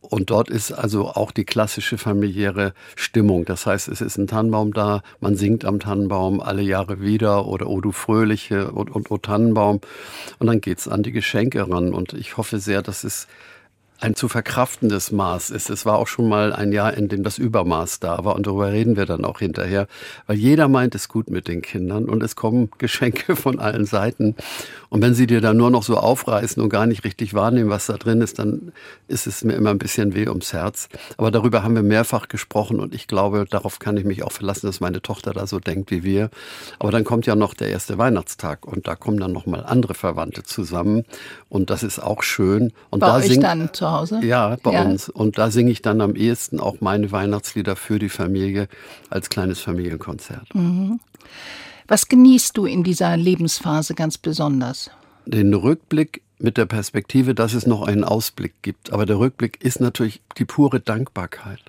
Und 0.01 0.31
dort 0.31 0.51
ist 0.51 0.71
also 0.73 1.09
auch 1.09 1.31
die 1.31 1.45
klassische 1.45 1.99
familiäre 1.99 2.75
Stimmung. 2.95 3.45
Das 3.45 3.67
heißt, 3.67 3.89
es 3.89 4.01
ist 4.01 4.19
ein 4.19 4.27
Tannenbaum 4.27 4.73
da, 4.73 5.03
man 5.21 5.35
singt 5.35 5.65
am 5.65 5.81
Tannenbaum 5.81 6.41
alle 6.41 6.63
Jahre 6.63 7.01
wieder 7.01 7.47
oder 7.47 7.69
O 7.69 7.81
du 7.81 7.91
Fröhliche 7.91 8.71
und, 8.71 8.91
und 8.91 9.11
O 9.11 9.17
Tannenbaum. 9.19 9.81
Und 10.39 10.47
dann 10.47 10.61
geht's 10.61 10.89
an 10.89 11.03
die 11.03 11.13
Geschenke 11.13 11.69
ran. 11.71 11.95
Und 11.95 12.13
ich 12.13 12.37
hoffe 12.37 12.59
sehr, 12.59 12.83
dass 12.83 13.03
es 13.05 13.27
ein 14.05 14.15
zu 14.15 14.29
verkraftendes 14.29 15.13
Maß 15.13 15.49
ist. 15.49 15.71
Es 15.71 15.87
war 15.87 15.99
auch 15.99 16.07
schon 16.07 16.29
mal 16.29 16.53
ein 16.53 16.73
Jahr, 16.73 16.93
in 16.95 17.09
dem 17.09 17.23
das 17.23 17.39
Übermaß 17.39 18.01
da 18.01 18.23
war 18.25 18.37
und 18.37 18.47
darüber 18.47 18.71
reden 18.71 18.97
wir 18.97 19.07
dann 19.07 19.25
auch 19.25 19.39
hinterher, 19.39 19.87
weil 20.27 20.37
jeder 20.37 20.69
meint 20.69 20.95
es 20.95 21.09
gut 21.09 21.31
mit 21.31 21.49
den 21.49 21.63
Kindern 21.63 22.05
und 22.05 22.23
es 22.23 22.37
kommen 22.37 22.71
Geschenke 22.79 23.35
von 23.35 23.59
allen 23.59 23.87
Seiten 23.87 24.37
und 24.95 25.03
wenn 25.03 25.13
sie 25.13 25.27
dir 25.27 25.41
dann 25.41 25.57
nur 25.57 25.73
noch 25.73 25.83
so 25.83 25.97
aufreißen 25.97 26.63
und 26.63 26.69
gar 26.69 26.87
nicht 26.87 27.03
richtig 27.03 27.35
wahrnehmen, 27.35 27.69
was 27.69 27.87
da 27.87 27.95
drin 27.95 28.21
ist, 28.21 28.39
dann 28.39 28.71
ist 29.09 29.27
es 29.27 29.43
mir 29.43 29.55
immer 29.55 29.71
ein 29.71 29.79
bisschen 29.79 30.15
weh 30.15 30.29
ums 30.29 30.53
Herz. 30.53 30.89
Aber 31.17 31.33
darüber 31.33 31.65
haben 31.65 31.75
wir 31.75 31.83
mehrfach 31.83 32.29
gesprochen 32.29 32.79
und 32.79 32.95
ich 32.95 33.09
glaube, 33.09 33.45
darauf 33.51 33.81
kann 33.81 33.97
ich 33.97 34.05
mich 34.05 34.23
auch 34.23 34.31
verlassen, 34.31 34.69
dass 34.69 34.79
meine 34.79 35.03
Tochter 35.03 35.33
da 35.33 35.49
so 35.49 35.59
denkt 35.59 35.91
wie 35.91 36.05
wir. 36.05 36.31
Aber 36.79 36.93
dann 36.93 37.03
kommt 37.03 37.27
ja 37.27 37.35
noch 37.35 37.55
der 37.55 37.71
erste 37.71 37.99
Weihnachtstag 37.99 38.65
und 38.69 38.87
da 38.87 38.95
kommen 38.95 39.19
dann 39.19 39.33
noch 39.33 39.47
mal 39.47 39.65
andere 39.65 39.95
Verwandte 39.95 40.45
zusammen 40.45 41.05
und 41.49 41.71
das 41.71 41.83
ist 41.83 41.99
auch 41.99 42.23
schön. 42.23 42.73
Und 42.91 43.01
Bei 43.01 43.09
da 43.09 43.17
euch 43.17 43.41
dann 43.41 43.75
zu 43.75 43.89
Hause? 43.95 44.21
ja, 44.25 44.57
bei 44.63 44.73
Ja. 44.73 44.83
uns. 44.83 45.09
Und 45.09 45.39
da 45.39 45.51
singe 45.51 45.71
ich 45.71 45.83
dann 45.83 46.01
am 46.01 46.15
ehesten 46.17 46.61
auch 46.61 46.81
meine 46.81 47.11
Weihnachtslieder 47.13 47.77
für 47.77 47.99
die 47.99 48.09
Familie 48.09 48.69
als 49.11 49.31
kleines 49.31 49.61
Familienkonzert. 49.61 50.49
Was 51.89 52.09
genießt 52.09 52.57
du 52.57 52.67
in 52.67 52.83
dieser 52.85 53.17
Lebensphase 53.17 53.95
ganz 53.95 54.19
besonders? 54.19 54.91
Den 55.27 55.55
Rückblick 55.55 56.23
mit 56.39 56.57
der 56.57 56.67
Perspektive, 56.67 57.35
dass 57.35 57.55
es 57.55 57.67
noch 57.67 57.83
einen 57.87 58.05
Ausblick 58.05 58.55
gibt. 58.63 58.93
Aber 58.93 59.07
der 59.07 59.19
Rückblick 59.19 59.63
ist 59.63 59.81
natürlich 59.81 60.21
die 60.39 60.45
pure 60.45 60.81
Dankbarkeit. 60.81 61.61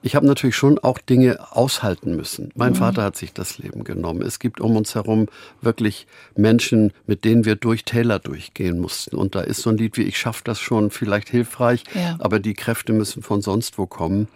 Ich 0.00 0.14
habe 0.14 0.26
natürlich 0.26 0.54
schon 0.56 0.78
auch 0.78 0.98
Dinge 0.98 1.38
aushalten 1.50 2.14
müssen. 2.14 2.52
Mein 2.54 2.74
Vater 2.76 3.02
hat 3.02 3.16
sich 3.16 3.32
das 3.32 3.58
Leben 3.58 3.82
genommen. 3.82 4.22
Es 4.22 4.38
gibt 4.38 4.60
um 4.60 4.76
uns 4.76 4.94
herum 4.94 5.26
wirklich 5.60 6.06
Menschen, 6.36 6.92
mit 7.06 7.24
denen 7.24 7.44
wir 7.44 7.56
durch 7.56 7.84
Täler 7.84 8.18
durchgehen 8.20 8.78
mussten. 8.80 9.16
Und 9.16 9.34
da 9.34 9.40
ist 9.40 9.60
so 9.62 9.70
ein 9.70 9.76
Lied 9.76 9.96
wie 9.96 10.02
Ich 10.02 10.16
schaff 10.18 10.42
das 10.42 10.60
schon 10.60 10.90
vielleicht 10.90 11.28
hilfreich, 11.28 11.82
Ja. 11.94 12.16
aber 12.20 12.38
die 12.38 12.54
Kräfte 12.54 12.92
müssen 12.92 13.22
von 13.22 13.42
sonst 13.42 13.76
wo 13.78 13.86
kommen. 13.86 14.28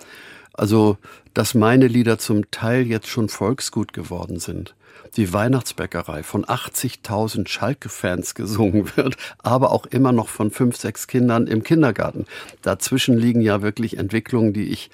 Also, 0.52 0.99
dass 1.33 1.54
meine 1.54 1.87
Lieder 1.87 2.19
zum 2.19 2.50
Teil 2.50 2.87
jetzt 2.87 3.09
schon 3.09 3.28
Volksgut 3.28 3.92
geworden 3.92 4.38
sind. 4.38 4.75
Die 5.16 5.33
Weihnachtsbäckerei 5.33 6.23
von 6.23 6.45
80.000 6.45 7.49
Schalke-Fans 7.49 8.35
gesungen 8.35 8.90
wird, 8.97 9.16
aber 9.38 9.71
auch 9.73 9.87
immer 9.87 10.12
noch 10.12 10.28
von 10.28 10.50
fünf, 10.50 10.76
sechs 10.76 11.07
Kindern 11.07 11.47
im 11.47 11.62
Kindergarten. 11.62 12.26
Dazwischen 12.62 13.16
liegen 13.16 13.40
ja 13.40 13.62
wirklich 13.62 13.97
Entwicklungen, 13.99 14.52
die 14.52 14.64
ich 14.64 14.90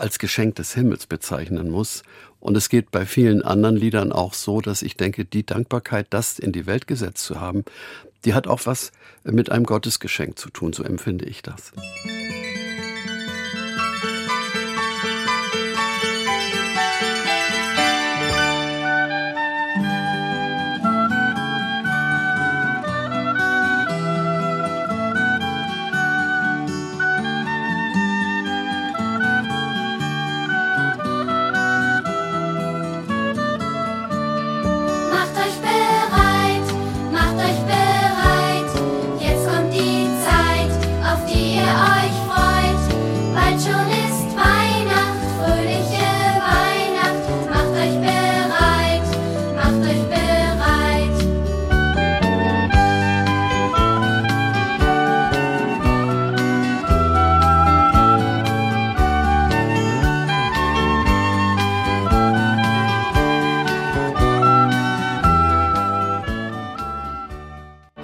als 0.00 0.18
Geschenk 0.18 0.56
des 0.56 0.74
Himmels 0.74 1.06
bezeichnen 1.06 1.70
muss. 1.70 2.02
Und 2.40 2.56
es 2.56 2.68
geht 2.68 2.90
bei 2.90 3.04
vielen 3.04 3.42
anderen 3.42 3.76
Liedern 3.76 4.12
auch 4.12 4.34
so, 4.34 4.60
dass 4.60 4.82
ich 4.82 4.96
denke, 4.96 5.24
die 5.24 5.44
Dankbarkeit, 5.44 6.06
das 6.10 6.38
in 6.38 6.52
die 6.52 6.66
Welt 6.66 6.86
gesetzt 6.86 7.24
zu 7.24 7.40
haben, 7.40 7.64
die 8.24 8.34
hat 8.34 8.46
auch 8.46 8.60
was 8.64 8.92
mit 9.24 9.50
einem 9.50 9.64
Gottesgeschenk 9.64 10.38
zu 10.38 10.50
tun, 10.50 10.72
so 10.72 10.82
empfinde 10.82 11.26
ich 11.26 11.42
das. 11.42 11.72
Macht 11.76 12.19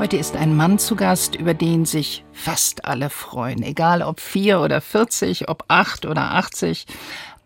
Heute 0.06 0.18
ist 0.18 0.36
ein 0.36 0.54
Mann 0.54 0.78
zu 0.78 0.94
Gast, 0.94 1.34
über 1.34 1.52
den 1.52 1.84
sich 1.84 2.24
fast 2.32 2.84
alle 2.84 3.10
freuen. 3.10 3.64
Egal 3.64 4.02
ob 4.02 4.20
vier 4.20 4.60
oder 4.60 4.80
vierzig, 4.80 5.48
ob 5.48 5.64
acht 5.66 6.06
oder 6.06 6.30
achtzig. 6.36 6.86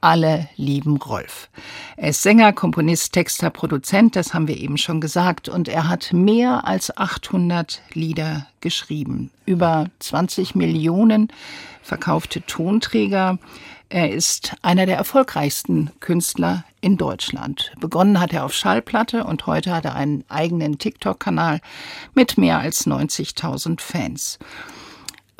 Alle 0.02 0.46
lieben 0.56 0.98
Rolf. 0.98 1.48
Er 1.96 2.10
ist 2.10 2.22
Sänger, 2.22 2.52
Komponist, 2.52 3.14
Texter, 3.14 3.48
Produzent, 3.48 4.14
das 4.14 4.34
haben 4.34 4.46
wir 4.46 4.58
eben 4.58 4.76
schon 4.76 5.00
gesagt, 5.00 5.48
und 5.48 5.68
er 5.68 5.88
hat 5.88 6.12
mehr 6.12 6.66
als 6.66 6.94
800 6.94 7.80
Lieder 7.94 8.46
geschrieben. 8.60 9.30
Über 9.46 9.86
20 10.00 10.54
Millionen 10.54 11.32
verkaufte 11.80 12.42
Tonträger. 12.42 13.38
Er 13.88 14.12
ist 14.12 14.54
einer 14.60 14.84
der 14.84 14.98
erfolgreichsten 14.98 15.92
Künstler 16.00 16.64
in 16.80 16.96
Deutschland. 16.96 17.72
Begonnen 17.80 18.20
hat 18.20 18.32
er 18.32 18.44
auf 18.44 18.54
Schallplatte 18.54 19.24
und 19.24 19.46
heute 19.46 19.74
hat 19.74 19.84
er 19.84 19.94
einen 19.94 20.24
eigenen 20.28 20.78
TikTok-Kanal 20.78 21.60
mit 22.14 22.38
mehr 22.38 22.58
als 22.58 22.86
90.000 22.86 23.80
Fans. 23.80 24.38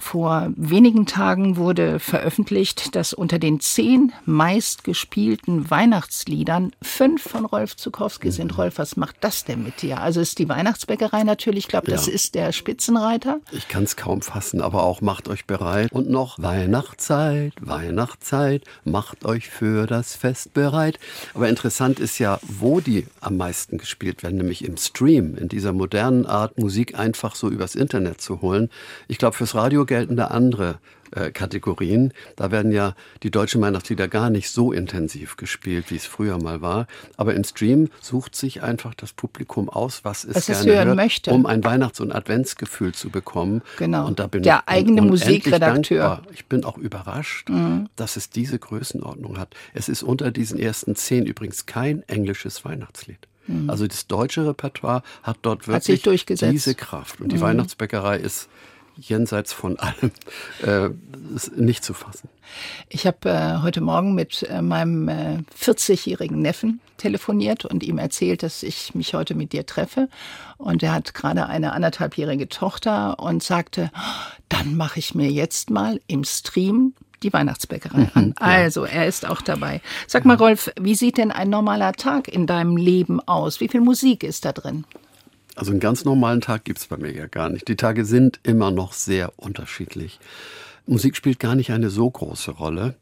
Vor 0.01 0.51
wenigen 0.57 1.05
Tagen 1.05 1.57
wurde 1.57 1.99
veröffentlicht, 1.99 2.97
dass 2.97 3.13
unter 3.13 3.39
den 3.39 3.61
zehn 3.61 4.13
meistgespielten 4.25 5.71
Weihnachtsliedern 5.71 6.73
fünf 6.83 7.23
von 7.23 7.45
Rolf 7.45 7.77
Zukowski 7.77 8.29
mhm. 8.29 8.33
sind. 8.33 8.59
Rolf, 8.59 8.79
was 8.79 8.97
macht 8.97 9.17
das 9.21 9.45
denn 9.45 9.63
mit 9.63 9.83
dir? 9.83 10.01
Also 10.01 10.21
ist 10.21 10.39
die 10.39 10.49
Weihnachtsbäckerei 10.49 11.23
natürlich, 11.23 11.65
ich 11.65 11.69
glaube, 11.69 11.91
das 11.91 12.07
ja. 12.07 12.15
ist 12.15 12.35
der 12.35 12.53
Spitzenreiter. 12.53 13.41
Ich 13.53 13.69
kann 13.69 13.85
es 13.85 13.97
kaum 13.97 14.23
fassen, 14.23 14.63
aber 14.63 14.85
auch 14.85 15.03
macht 15.03 15.29
euch 15.29 15.45
bereit. 15.45 15.93
Und 15.93 16.09
noch 16.09 16.39
Weihnachtszeit, 16.39 17.53
Weihnachtszeit, 17.61 18.65
macht 18.85 19.27
euch 19.27 19.51
für 19.51 19.87
das 19.87 20.17
Fest 20.17 20.55
bereit. 20.55 20.99
Aber 21.35 21.49
interessant 21.49 22.01
ist 22.01 22.19
ja, 22.19 22.41
wo 22.43 22.81
die 22.81 23.07
am 23.21 23.37
meisten 23.37 23.77
gespielt 23.77 24.23
werden, 24.23 24.39
nämlich 24.39 24.65
im 24.65 24.79
Stream, 24.79 25.37
in 25.37 25.49
dieser 25.49 25.75
modernen 25.75 26.25
Art, 26.25 26.59
Musik 26.59 26.99
einfach 26.99 27.35
so 27.35 27.51
übers 27.51 27.75
Internet 27.75 28.23
zu 28.23 28.41
holen. 28.41 28.71
Ich 29.07 29.19
glaube, 29.19 29.37
fürs 29.37 29.55
Radio 29.55 29.85
gelten 29.91 30.17
da 30.17 30.27
andere 30.27 30.79
äh, 31.11 31.33
Kategorien. 31.33 32.13
Da 32.37 32.53
werden 32.53 32.71
ja 32.71 32.95
die 33.25 33.33
deutschen 33.33 33.61
Weihnachtslieder 33.61 34.07
gar 34.07 34.31
nicht 34.31 34.49
so 34.51 34.73
intensiv 34.73 35.37
gespielt, 35.37 35.91
wie 35.91 35.97
es 35.97 36.07
früher 36.07 36.41
mal 36.41 36.63
war. 36.63 36.87
Aber 37.17 37.35
im 37.35 37.43
Stream 37.43 37.89
sucht 38.01 38.37
sich 38.37 38.63
einfach 38.63 38.95
das 38.95 39.13
Publikum 39.13 39.69
aus, 39.69 40.05
was 40.05 40.23
es, 40.23 40.37
was 40.37 40.47
gerne 40.47 40.61
es 40.61 40.67
hören 40.67 40.87
hört, 40.87 40.97
möchte. 40.97 41.33
um 41.33 41.47
ein 41.47 41.65
Weihnachts- 41.65 41.99
und 41.99 42.13
Adventsgefühl 42.13 42.95
zu 42.95 43.11
bekommen. 43.11 43.63
Genau. 43.79 44.07
Und 44.07 44.21
da 44.21 44.29
bin 44.29 44.45
Der 44.45 44.63
ich 44.65 44.73
eigene 44.73 45.03
Musikredakteur. 45.03 45.99
Dankbar. 45.99 46.33
Ich 46.33 46.47
bin 46.47 46.65
auch 46.65 46.79
überrascht, 46.79 47.49
mhm. 47.49 47.89
dass 47.97 48.15
es 48.15 48.31
diese 48.31 48.61
Größenordnung 48.61 49.37
hat. 49.37 49.57
Es 49.75 49.89
ist 49.89 50.05
unter 50.05 50.31
diesen 50.31 50.61
ersten 50.61 50.95
zehn 50.95 51.27
übrigens 51.27 51.67
kein 51.67 52.09
englisches 52.09 52.65
Weihnachtslied. 52.65 53.27
Mhm. 53.49 53.69
Also 53.69 53.89
das 53.89 54.07
deutsche 54.07 54.47
Repertoire 54.47 55.03
hat 55.25 55.39
dort 55.43 55.67
wirklich 55.67 56.05
hat 56.05 56.53
diese 56.53 56.77
Kraft. 56.77 57.21
Und 57.21 57.33
die 57.33 57.37
mhm. 57.37 57.41
Weihnachtsbäckerei 57.41 58.19
ist 58.19 58.49
jenseits 59.01 59.53
von 59.53 59.79
allem 59.79 60.13
äh, 60.63 60.91
nicht 61.57 61.85
zu 61.85 61.95
fassen. 61.95 62.29
Ich 62.89 63.07
habe 63.07 63.29
äh, 63.29 63.63
heute 63.63 63.81
Morgen 63.81 64.15
mit 64.15 64.43
äh, 64.43 64.63
meinem 64.63 65.09
äh, 65.09 65.39
40-jährigen 65.59 66.41
Neffen 66.41 66.81
telefoniert 66.97 67.65
und 67.65 67.83
ihm 67.83 67.99
erzählt, 67.99 68.43
dass 68.43 68.63
ich 68.63 68.95
mich 68.95 69.15
heute 69.15 69.35
mit 69.35 69.53
dir 69.53 69.67
treffe. 69.67 70.09
Und 70.59 70.83
er 70.83 70.93
hat 70.93 71.15
gerade 71.15 71.47
eine 71.47 71.73
anderthalbjährige 71.73 72.49
Tochter 72.49 73.19
und 73.19 73.43
sagte, 73.43 73.91
dann 74.49 74.77
mache 74.77 74.99
ich 74.99 75.15
mir 75.15 75.31
jetzt 75.31 75.71
mal 75.71 76.01
im 76.07 76.25
Stream 76.25 76.95
die 77.23 77.33
Weihnachtsbäckerei 77.33 78.09
an. 78.15 78.35
Also, 78.39 78.85
er 78.85 79.07
ist 79.07 79.27
auch 79.27 79.43
dabei. 79.43 79.81
Sag 80.07 80.25
mal, 80.25 80.37
Rolf, 80.37 80.71
wie 80.81 80.95
sieht 80.95 81.19
denn 81.19 81.31
ein 81.31 81.51
normaler 81.51 81.93
Tag 81.93 82.29
in 82.29 82.47
deinem 82.47 82.77
Leben 82.77 83.21
aus? 83.21 83.61
Wie 83.61 83.69
viel 83.69 83.83
Musik 83.83 84.25
ist 84.25 84.45
da 84.45 84.53
drin? 84.53 84.85
Also 85.61 85.73
einen 85.73 85.81
ganz 85.81 86.07
normalen 86.07 86.41
Tag 86.41 86.65
gibt 86.65 86.79
es 86.79 86.87
bei 86.87 86.97
mir 86.97 87.13
ja 87.13 87.27
gar 87.27 87.51
nicht. 87.51 87.69
Die 87.69 87.77
Tage 87.77 88.07
sind 88.07 88.41
immer 88.45 88.71
noch 88.71 88.95
sehr 88.95 89.35
unterschiedlich. 89.37 90.19
Musik 90.87 91.15
spielt 91.15 91.39
gar 91.39 91.55
nicht 91.55 91.71
eine 91.71 91.91
so 91.91 92.11
große 92.11 92.53
Rolle. 92.53 92.95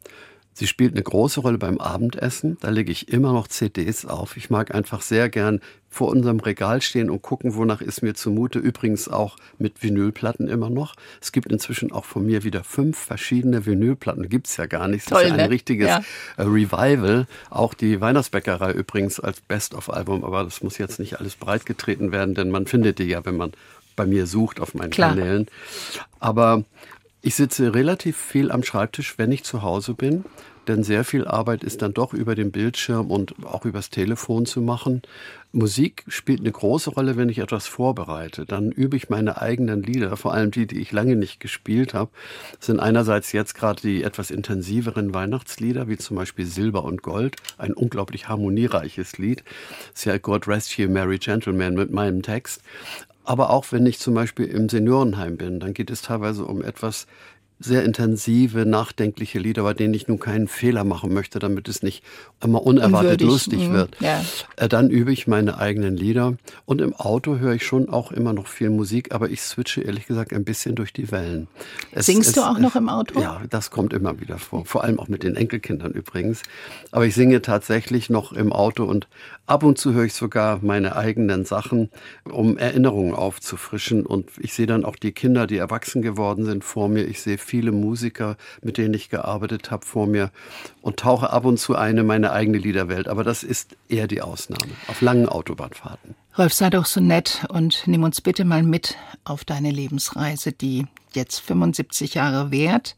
Sie 0.59 0.67
spielt 0.67 0.95
eine 0.95 1.05
große 1.05 1.39
Rolle 1.39 1.57
beim 1.57 1.79
Abendessen. 1.79 2.57
Da 2.61 2.71
lege 2.71 2.91
ich 2.91 3.13
immer 3.13 3.33
noch 3.33 3.47
CDs 3.47 4.05
auf. 4.05 4.37
Ich 4.37 4.51
mag 4.51 4.75
einfach 4.75 5.03
sehr 5.03 5.29
gern 5.29 5.61
vor 5.89 6.09
unserem 6.09 6.41
Regal 6.41 6.83
stehen 6.83 7.11
und 7.11 7.23
gucken, 7.23 7.55
wonach 7.55 7.81
ist 7.81 8.03
mir 8.03 8.15
zumute. 8.15 8.59
Übrigens 8.59 9.09
auch 9.09 9.37
mit 9.59 9.85
Vinylplatten 9.85 10.49
immer 10.49 10.69
noch. 10.69 10.97
Es 11.21 11.31
gibt 11.31 11.53
inzwischen 11.53 11.93
auch 11.93 12.05
von 12.05 12.27
mir 12.27 12.43
wieder 12.43 12.65
fünf 12.65 12.99
verschiedene 12.99 13.67
Vinylplatten. 13.67 14.29
Gibt 14.29 14.49
es 14.49 14.57
ja 14.57 14.67
gar 14.67 14.89
nicht. 14.89 15.07
Das 15.07 15.11
Toll, 15.11 15.23
ist 15.23 15.29
ja 15.29 15.35
ein 15.35 15.41
ne? 15.43 15.51
richtiges 15.51 15.87
ja. 15.87 16.03
Äh, 16.37 16.43
Revival. 16.43 17.29
Auch 17.51 17.73
die 17.73 18.01
Weihnachtsbäckerei 18.01 18.73
übrigens 18.73 19.21
als 19.21 19.41
Best-of-Album. 19.41 20.25
Aber 20.25 20.43
das 20.43 20.61
muss 20.65 20.77
jetzt 20.77 20.99
nicht 20.99 21.21
alles 21.21 21.37
breitgetreten 21.37 22.11
werden, 22.11 22.35
denn 22.35 22.51
man 22.51 22.67
findet 22.67 22.99
die 22.99 23.05
ja, 23.05 23.25
wenn 23.25 23.37
man 23.37 23.53
bei 23.95 24.07
mir 24.07 24.27
sucht 24.27 24.59
auf 24.59 24.75
meinen 24.75 24.91
Klar. 24.91 25.11
Kanälen. 25.11 25.47
Aber 26.19 26.65
ich 27.21 27.35
sitze 27.35 27.75
relativ 27.75 28.17
viel 28.17 28.51
am 28.51 28.63
Schreibtisch, 28.63 29.19
wenn 29.19 29.33
ich 29.33 29.45
zu 29.45 29.63
Hause 29.63 29.95
bin, 29.95 30.25
denn 30.69 30.85
sehr 30.85 31.03
viel 31.03 31.27
Arbeit 31.27 31.65
ist 31.65 31.81
dann 31.83 31.95
doch 31.95 32.13
über 32.13 32.35
den 32.35 32.53
Bildschirm 32.53 33.11
und 33.11 33.35
auch 33.45 33.65
übers 33.65 33.89
Telefon 33.89 34.45
zu 34.45 34.61
machen. 34.61 35.03
Musik 35.51 36.05
spielt 36.09 36.41
eine 36.41 36.53
große 36.53 36.91
Rolle, 36.91 37.17
wenn 37.17 37.31
ich 37.31 37.39
etwas 37.39 37.67
vorbereite. 37.67 38.45
Dann 38.45 38.71
übe 38.71 38.97
ich 38.97 39.09
meine 39.09 39.41
eigenen 39.41 39.83
Lieder, 39.83 40.15
vor 40.19 40.35
allem 40.35 40.51
die, 40.51 40.67
die 40.67 40.79
ich 40.79 40.93
lange 40.93 41.17
nicht 41.17 41.41
gespielt 41.41 41.95
habe. 41.95 42.11
Das 42.59 42.67
sind 42.67 42.81
einerseits 42.81 43.33
jetzt 43.33 43.55
gerade 43.55 43.81
die 43.81 44.03
etwas 44.03 44.31
intensiveren 44.31 45.15
Weihnachtslieder, 45.15 45.89
wie 45.89 45.97
zum 45.97 46.17
Beispiel 46.17 46.45
Silber 46.45 46.85
und 46.85 47.03
Gold, 47.03 47.37
ein 47.57 47.73
unglaublich 47.73 48.29
harmoniereiches 48.29 49.17
Lied. 49.17 49.43
Das 49.93 50.01
ist 50.01 50.05
ja 50.05 50.19
God 50.19 50.47
Rest 50.47 50.77
You 50.77 50.91
Merry 50.91 51.19
Gentleman 51.19 51.75
mit 51.75 51.91
meinem 51.91 52.21
Text. 52.21 52.61
Aber 53.29 53.51
auch 53.51 53.73
wenn 53.73 53.85
ich 53.85 53.99
zum 53.99 54.15
Beispiel 54.15 54.47
im 54.47 54.71
Seniorenheim 54.71 55.37
bin, 55.37 55.61
dann 55.61 55.75
geht 55.75 55.91
es 55.91 56.01
teilweise 56.01 56.47
um 56.47 56.63
etwas 56.63 57.07
sehr 57.61 57.85
intensive, 57.85 58.65
nachdenkliche 58.65 59.39
Lieder, 59.39 59.65
bei 59.65 59.75
denen 59.75 59.93
ich 59.95 60.07
nun 60.07 60.21
keinen 60.21 60.47
Fehler 60.47 60.85
machen 60.85 61.13
möchte, 61.13 61.39
damit 61.39 61.69
es 61.69 61.83
nicht 61.83 62.05
immer 62.43 62.63
unerwartet 62.63 63.21
Unwürdig. 63.21 63.27
lustig 63.27 63.69
mhm. 63.69 63.73
wird. 63.73 63.97
Ja. 64.01 64.25
Äh, 64.57 64.69
dann 64.69 64.91
übe 64.91 65.13
ich 65.13 65.27
meine 65.27 65.59
eigenen 65.59 65.97
Lieder. 65.97 66.35
Und 66.67 66.81
im 66.81 66.95
Auto 66.95 67.39
höre 67.39 67.55
ich 67.55 67.67
schon 67.67 67.89
auch 67.89 68.13
immer 68.13 68.33
noch 68.33 68.47
viel 68.47 68.71
Musik, 68.71 69.13
aber 69.13 69.31
ich 69.31 69.43
switche 69.43 69.81
ehrlich 69.81 70.07
gesagt 70.07 70.33
ein 70.33 70.45
bisschen 70.45 70.77
durch 70.77 70.93
die 70.93 71.11
Wellen. 71.11 71.49
Es, 71.91 72.07
Singst 72.07 72.31
es, 72.31 72.35
du 72.37 72.43
auch 72.43 72.59
noch 72.59 72.77
im 72.77 72.89
Auto? 72.89 73.21
Ja, 73.21 73.43
das 73.51 73.71
kommt 73.71 73.93
immer 73.93 74.21
wieder 74.21 74.39
vor. 74.39 74.65
Vor 74.65 74.85
allem 74.85 75.01
auch 75.01 75.09
mit 75.09 75.25
den 75.25 75.35
Enkelkindern 75.35 75.93
übrigens. 75.93 76.43
Aber 76.93 77.07
ich 77.07 77.15
singe 77.15 77.43
tatsächlich 77.43 78.09
noch 78.09 78.33
im 78.33 78.53
Auto 78.53 78.85
und 78.85 79.09
ab 79.47 79.65
und 79.65 79.79
zu 79.79 79.95
höre 79.95 80.05
ich 80.05 80.15
sogar 80.15 80.61
meine 80.63 80.95
eigenen 80.95 81.45
Sachen, 81.45 81.91
um 82.25 82.57
Erinnerungen 82.57 83.15
aufzufrischen. 83.15 84.07
Und 84.07 84.31
ich 84.39 84.55
sehe 84.55 84.67
dann 84.67 84.85
auch 84.85 84.97
die 84.97 85.13
Kinder, 85.13 85.47
die 85.47 85.57
erwachsen 85.57 86.03
geworden 86.03 86.45
sind 86.45 86.63
vor 86.63 86.89
mir. 86.89 87.05
Ich 87.05 87.21
sehe 87.21 87.39
viele 87.49 87.73
Musiker, 87.73 88.37
mit 88.63 88.77
denen 88.77 88.95
ich 88.95 89.09
gearbeitet 89.09 89.71
habe, 89.71 89.85
vor 89.85 90.07
mir 90.07 90.31
und 90.83 90.99
tauche 90.99 91.31
ab 91.31 91.45
und 91.45 91.59
zu 91.59 91.75
eine 91.75 92.05
meine 92.05 92.33
eigene 92.33 92.59
Liederwelt. 92.59 93.09
Aber 93.09 93.25
das 93.25 93.43
ist 93.43 93.77
eher 93.89 94.07
die 94.07 94.21
Ausnahme 94.21 94.73
auf 94.87 95.01
langen 95.01 95.29
Autobahnfahrten. 95.29 96.15
Rolf, 96.37 96.53
sei 96.53 96.71
doch 96.71 96.87
so 96.87 97.01
nett 97.01 97.47
und 97.49 97.83
nimm 97.87 98.05
uns 98.05 98.21
bitte 98.21 98.45
mal 98.45 98.63
mit 98.63 98.97
auf 99.25 99.45
deine 99.45 99.71
Lebensreise, 99.71 100.53
die 100.53 100.87
jetzt 101.15 101.41
75 101.41 102.15
Jahre 102.15 102.51
währt. 102.51 102.95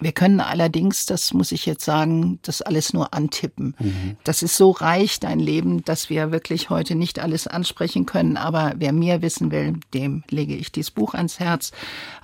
Wir 0.00 0.12
können 0.12 0.40
allerdings, 0.40 1.04
das 1.04 1.34
muss 1.34 1.52
ich 1.52 1.66
jetzt 1.66 1.84
sagen, 1.84 2.38
das 2.42 2.62
alles 2.62 2.94
nur 2.94 3.12
antippen. 3.12 3.76
Mhm. 3.78 4.16
Das 4.24 4.42
ist 4.42 4.56
so 4.56 4.70
reich, 4.70 5.20
dein 5.20 5.38
Leben, 5.38 5.84
dass 5.84 6.08
wir 6.08 6.32
wirklich 6.32 6.70
heute 6.70 6.94
nicht 6.94 7.18
alles 7.18 7.46
ansprechen 7.46 8.06
können. 8.06 8.38
Aber 8.38 8.72
wer 8.76 8.92
mehr 8.92 9.20
wissen 9.20 9.50
will, 9.50 9.74
dem 9.92 10.24
lege 10.30 10.56
ich 10.56 10.72
dieses 10.72 10.90
Buch 10.90 11.12
ans 11.12 11.40
Herz. 11.40 11.72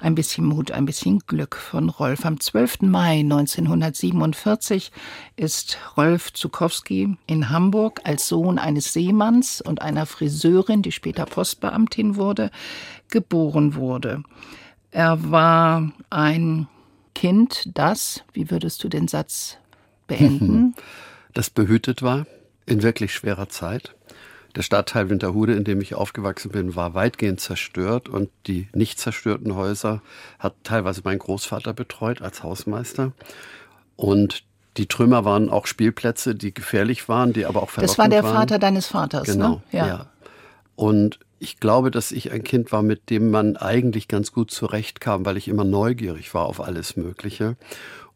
Ein 0.00 0.14
bisschen 0.14 0.46
Mut, 0.46 0.70
ein 0.70 0.87
bisschen 0.87 1.18
Glück 1.26 1.56
von 1.56 1.90
Rolf. 1.90 2.25
Am 2.25 2.40
12. 2.40 2.82
Mai 2.82 3.20
1947 3.20 4.90
ist 5.37 5.78
Rolf 5.96 6.32
Zukowski 6.32 7.16
in 7.26 7.50
Hamburg 7.50 8.00
als 8.04 8.28
Sohn 8.28 8.58
eines 8.58 8.94
Seemanns 8.94 9.60
und 9.60 9.82
einer 9.82 10.06
Friseurin, 10.06 10.80
die 10.80 10.92
später 10.92 11.26
Postbeamtin 11.26 12.16
wurde, 12.16 12.50
geboren 13.10 13.75
wurde. 13.75 14.22
Er 14.90 15.30
war 15.30 15.92
ein 16.08 16.66
Kind, 17.18 17.68
das, 17.75 18.22
wie 18.32 18.48
würdest 18.48 18.84
du 18.84 18.88
den 18.88 19.08
Satz 19.08 19.58
beenden? 20.06 20.76
Das 21.34 21.50
behütet 21.50 22.00
war 22.00 22.28
in 22.64 22.84
wirklich 22.84 23.12
schwerer 23.12 23.48
Zeit. 23.48 23.96
Der 24.54 24.62
Stadtteil 24.62 25.10
Winterhude, 25.10 25.54
in 25.54 25.64
dem 25.64 25.80
ich 25.80 25.96
aufgewachsen 25.96 26.52
bin, 26.52 26.76
war 26.76 26.94
weitgehend 26.94 27.40
zerstört 27.40 28.08
und 28.08 28.30
die 28.46 28.68
nicht 28.72 29.00
zerstörten 29.00 29.56
Häuser 29.56 30.00
hat 30.38 30.54
teilweise 30.62 31.00
mein 31.02 31.18
Großvater 31.18 31.72
betreut 31.72 32.22
als 32.22 32.44
Hausmeister. 32.44 33.10
Und 33.96 34.44
die 34.76 34.87
Trümmer 34.87 35.25
waren 35.25 35.50
auch 35.50 35.66
Spielplätze, 35.66 36.37
die 36.37 36.54
gefährlich 36.54 37.08
waren, 37.08 37.32
die 37.32 37.46
aber 37.46 37.64
auch 37.64 37.70
verlockend 37.70 37.90
Das 37.90 37.98
war 37.98 38.08
der 38.08 38.22
waren. 38.22 38.37
Vater 38.37 38.60
deines 38.60 38.87
Vaters, 38.87 39.26
ne? 39.26 39.34
genau, 39.34 39.50
ne? 39.50 39.62
Ja. 39.72 39.87
ja. 39.88 40.06
Und 40.76 41.18
ich 41.38 41.61
glaube, 41.61 41.90
dass 41.90 42.12
ich 42.12 42.33
ein 42.33 42.42
Kind 42.42 42.73
war, 42.73 42.83
mit 42.83 43.11
dem 43.11 43.30
man 43.30 43.57
eigentlich 43.57 44.09
ganz 44.09 44.33
gut 44.33 44.50
zurechtkam, 44.50 45.25
weil 45.25 45.37
ich 45.37 45.49
immer 45.49 45.64
neugierig 45.64 46.35
war 46.35 46.47
auf 46.47 46.61
alles 46.61 46.97
Mögliche. 46.97 47.57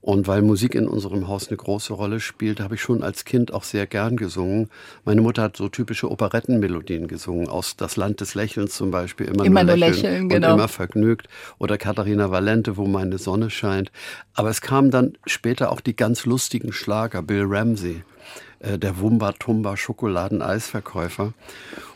Und 0.03 0.27
weil 0.27 0.43
Musik 0.43 0.75
in 0.75 0.89
unserem 0.89 1.29
Haus 1.29 1.47
eine 1.47 1.57
große 1.57 1.93
Rolle 1.93 2.19
spielt, 2.19 2.59
habe 2.59 2.75
ich 2.75 2.81
schon 2.81 3.05
als 3.05 3.25
Kind 3.25 3.55
auch 3.55 3.63
sehr 3.63 3.87
gern 3.87 4.17
gesungen. 4.17 4.69
Meine 5.05 5.21
Mutter 5.21 5.43
hat 5.43 5.57
so 5.57 5.69
typische 5.69 6.11
Operettenmelodien 6.11 7.07
gesungen, 7.07 7.49
aus 7.49 7.77
Das 7.77 7.95
Land 7.95 8.21
des 8.21 8.35
Lächelns 8.35 8.75
zum 8.75 8.91
Beispiel, 8.91 9.27
immer, 9.27 9.45
immer 9.45 9.63
nur 9.63 9.77
lächeln, 9.77 10.03
lächeln 10.03 10.23
und 10.25 10.29
genau. 10.31 10.55
immer 10.55 10.67
vergnügt. 10.67 11.29
Oder 11.59 11.79
Katharina 11.79 12.33
Valente, 12.33 12.77
wo 12.77 12.89
meine 12.89 13.19
Sonne 13.19 13.49
scheint. 13.49 13.93
Aber 14.35 14.51
es 14.51 14.61
kamen 14.61 14.91
dann 14.91 15.13
später 15.25 15.71
auch 15.71 15.81
die 15.81 15.95
ganz 15.95 16.27
lustigen 16.27 16.73
Schlager, 16.73 17.23
Bill 17.23 17.45
Ramsey, 17.47 18.03
äh, 18.59 18.79
der 18.79 18.99
Wumba 18.99 19.31
Tumba 19.31 19.77
Schokoladeneisverkäufer. 19.77 21.33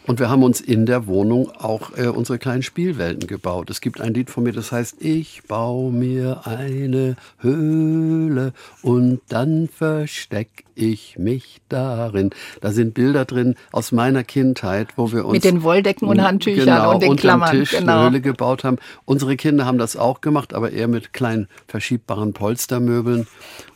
Und 0.06 0.20
wir 0.20 0.30
haben 0.30 0.44
uns 0.44 0.60
in 0.60 0.86
der 0.86 1.08
Wohnung 1.08 1.50
auch 1.58 1.96
äh, 1.96 2.06
unsere 2.06 2.38
kleinen 2.38 2.62
Spielwelten 2.62 3.26
gebaut. 3.26 3.70
Es 3.70 3.80
gibt 3.80 4.00
ein 4.00 4.14
Lied 4.14 4.30
von 4.30 4.44
mir, 4.44 4.52
das 4.52 4.70
heißt, 4.70 4.96
ich 5.00 5.42
baue 5.48 5.90
mir 5.90 6.46
eine 6.46 7.16
Höhle 7.38 8.52
und 8.82 9.20
dann 9.28 9.68
versteck 9.68 10.64
ich 10.76 11.18
mich 11.18 11.60
darin. 11.68 12.30
Da 12.60 12.70
sind 12.70 12.94
Bilder 12.94 13.24
drin 13.24 13.56
aus 13.72 13.92
meiner 13.92 14.22
Kindheit, 14.22 14.88
wo 14.96 15.10
wir 15.10 15.24
uns 15.24 15.32
mit 15.32 15.44
den 15.44 15.62
Wolldecken 15.62 16.06
und 16.06 16.22
Handtüchern 16.22 16.66
genau, 16.66 16.94
und 16.94 17.02
den 17.02 17.16
Klammern 17.16 17.50
Tisch 17.50 17.70
genau. 17.70 18.00
eine 18.00 18.10
Höhle 18.10 18.20
gebaut 18.20 18.62
haben. 18.62 18.76
Unsere 19.06 19.36
Kinder 19.36 19.64
haben 19.64 19.78
das 19.78 19.96
auch 19.96 20.20
gemacht, 20.20 20.54
aber 20.54 20.70
eher 20.70 20.88
mit 20.88 21.12
kleinen 21.12 21.48
verschiebbaren 21.66 22.32
Polstermöbeln. 22.32 23.26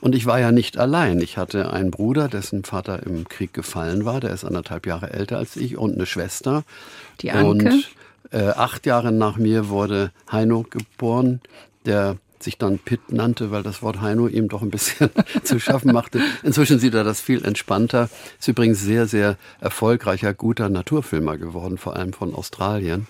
Und 0.00 0.14
ich 0.14 0.26
war 0.26 0.38
ja 0.38 0.52
nicht 0.52 0.78
allein. 0.78 1.20
Ich 1.20 1.38
hatte 1.38 1.72
einen 1.72 1.90
Bruder, 1.90 2.28
dessen 2.28 2.64
Vater 2.64 3.02
im 3.04 3.26
Krieg 3.28 3.52
gefallen 3.54 4.04
war. 4.04 4.20
Der 4.20 4.30
ist 4.30 4.44
anderthalb 4.44 4.86
Jahre 4.86 5.12
älter 5.12 5.38
als 5.38 5.56
ich 5.56 5.76
und 5.76 5.94
eine 5.94 6.06
Schwester. 6.06 6.19
Die 7.20 7.30
Anke. 7.30 7.68
Und 7.68 7.88
äh, 8.32 8.48
acht 8.50 8.86
Jahre 8.86 9.12
nach 9.12 9.36
mir 9.36 9.68
wurde 9.68 10.12
Heino 10.30 10.64
geboren, 10.68 11.40
der 11.84 12.16
sich 12.42 12.58
dann 12.58 12.78
Pitt 12.78 13.12
nannte, 13.12 13.50
weil 13.50 13.62
das 13.62 13.82
Wort 13.82 14.00
Heino 14.00 14.26
ihm 14.26 14.48
doch 14.48 14.62
ein 14.62 14.70
bisschen 14.70 15.10
zu 15.44 15.58
schaffen 15.58 15.92
machte. 15.92 16.20
Inzwischen 16.42 16.78
sieht 16.78 16.94
er 16.94 17.04
das 17.04 17.20
viel 17.20 17.44
entspannter. 17.44 18.08
Ist 18.38 18.48
übrigens 18.48 18.80
sehr, 18.80 19.06
sehr 19.06 19.36
erfolgreicher, 19.60 20.34
guter 20.34 20.68
Naturfilmer 20.68 21.36
geworden, 21.36 21.78
vor 21.78 21.96
allem 21.96 22.12
von 22.12 22.34
Australien. 22.34 23.06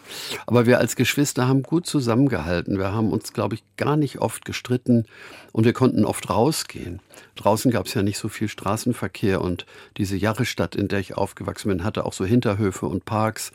Aber 0.46 0.66
wir 0.66 0.78
als 0.78 0.96
Geschwister 0.96 1.48
haben 1.48 1.62
gut 1.62 1.86
zusammengehalten. 1.86 2.78
Wir 2.78 2.92
haben 2.92 3.10
uns, 3.10 3.32
glaube 3.32 3.54
ich, 3.54 3.62
gar 3.76 3.96
nicht 3.96 4.18
oft 4.18 4.44
gestritten 4.44 5.06
und 5.52 5.64
wir 5.64 5.72
konnten 5.72 6.04
oft 6.04 6.28
rausgehen. 6.28 7.00
Draußen 7.36 7.70
gab 7.70 7.86
es 7.86 7.94
ja 7.94 8.02
nicht 8.02 8.18
so 8.18 8.28
viel 8.28 8.48
Straßenverkehr 8.48 9.40
und 9.40 9.66
diese 9.96 10.16
Jarrestadt, 10.16 10.74
in 10.74 10.88
der 10.88 11.00
ich 11.00 11.16
aufgewachsen 11.16 11.68
bin, 11.68 11.84
hatte 11.84 12.04
auch 12.04 12.12
so 12.12 12.24
Hinterhöfe 12.24 12.86
und 12.86 13.04
Parks. 13.04 13.52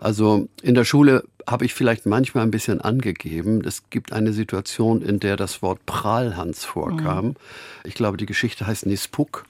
Also 0.00 0.48
in 0.62 0.74
der 0.74 0.84
Schule 0.84 1.24
habe 1.50 1.64
ich 1.64 1.74
vielleicht 1.74 2.06
manchmal 2.06 2.44
ein 2.44 2.50
bisschen 2.50 2.80
angegeben. 2.80 3.62
Es 3.64 3.90
gibt 3.90 4.12
eine 4.12 4.32
Situation, 4.32 5.02
in 5.02 5.20
der 5.20 5.36
das 5.36 5.62
Wort 5.62 5.84
Prahlhans 5.86 6.64
vorkam. 6.64 7.26
Mhm. 7.26 7.36
Ich 7.84 7.94
glaube, 7.94 8.16
die 8.16 8.26
Geschichte 8.26 8.66
heißt 8.66 8.86
Nispuk. 8.86 9.44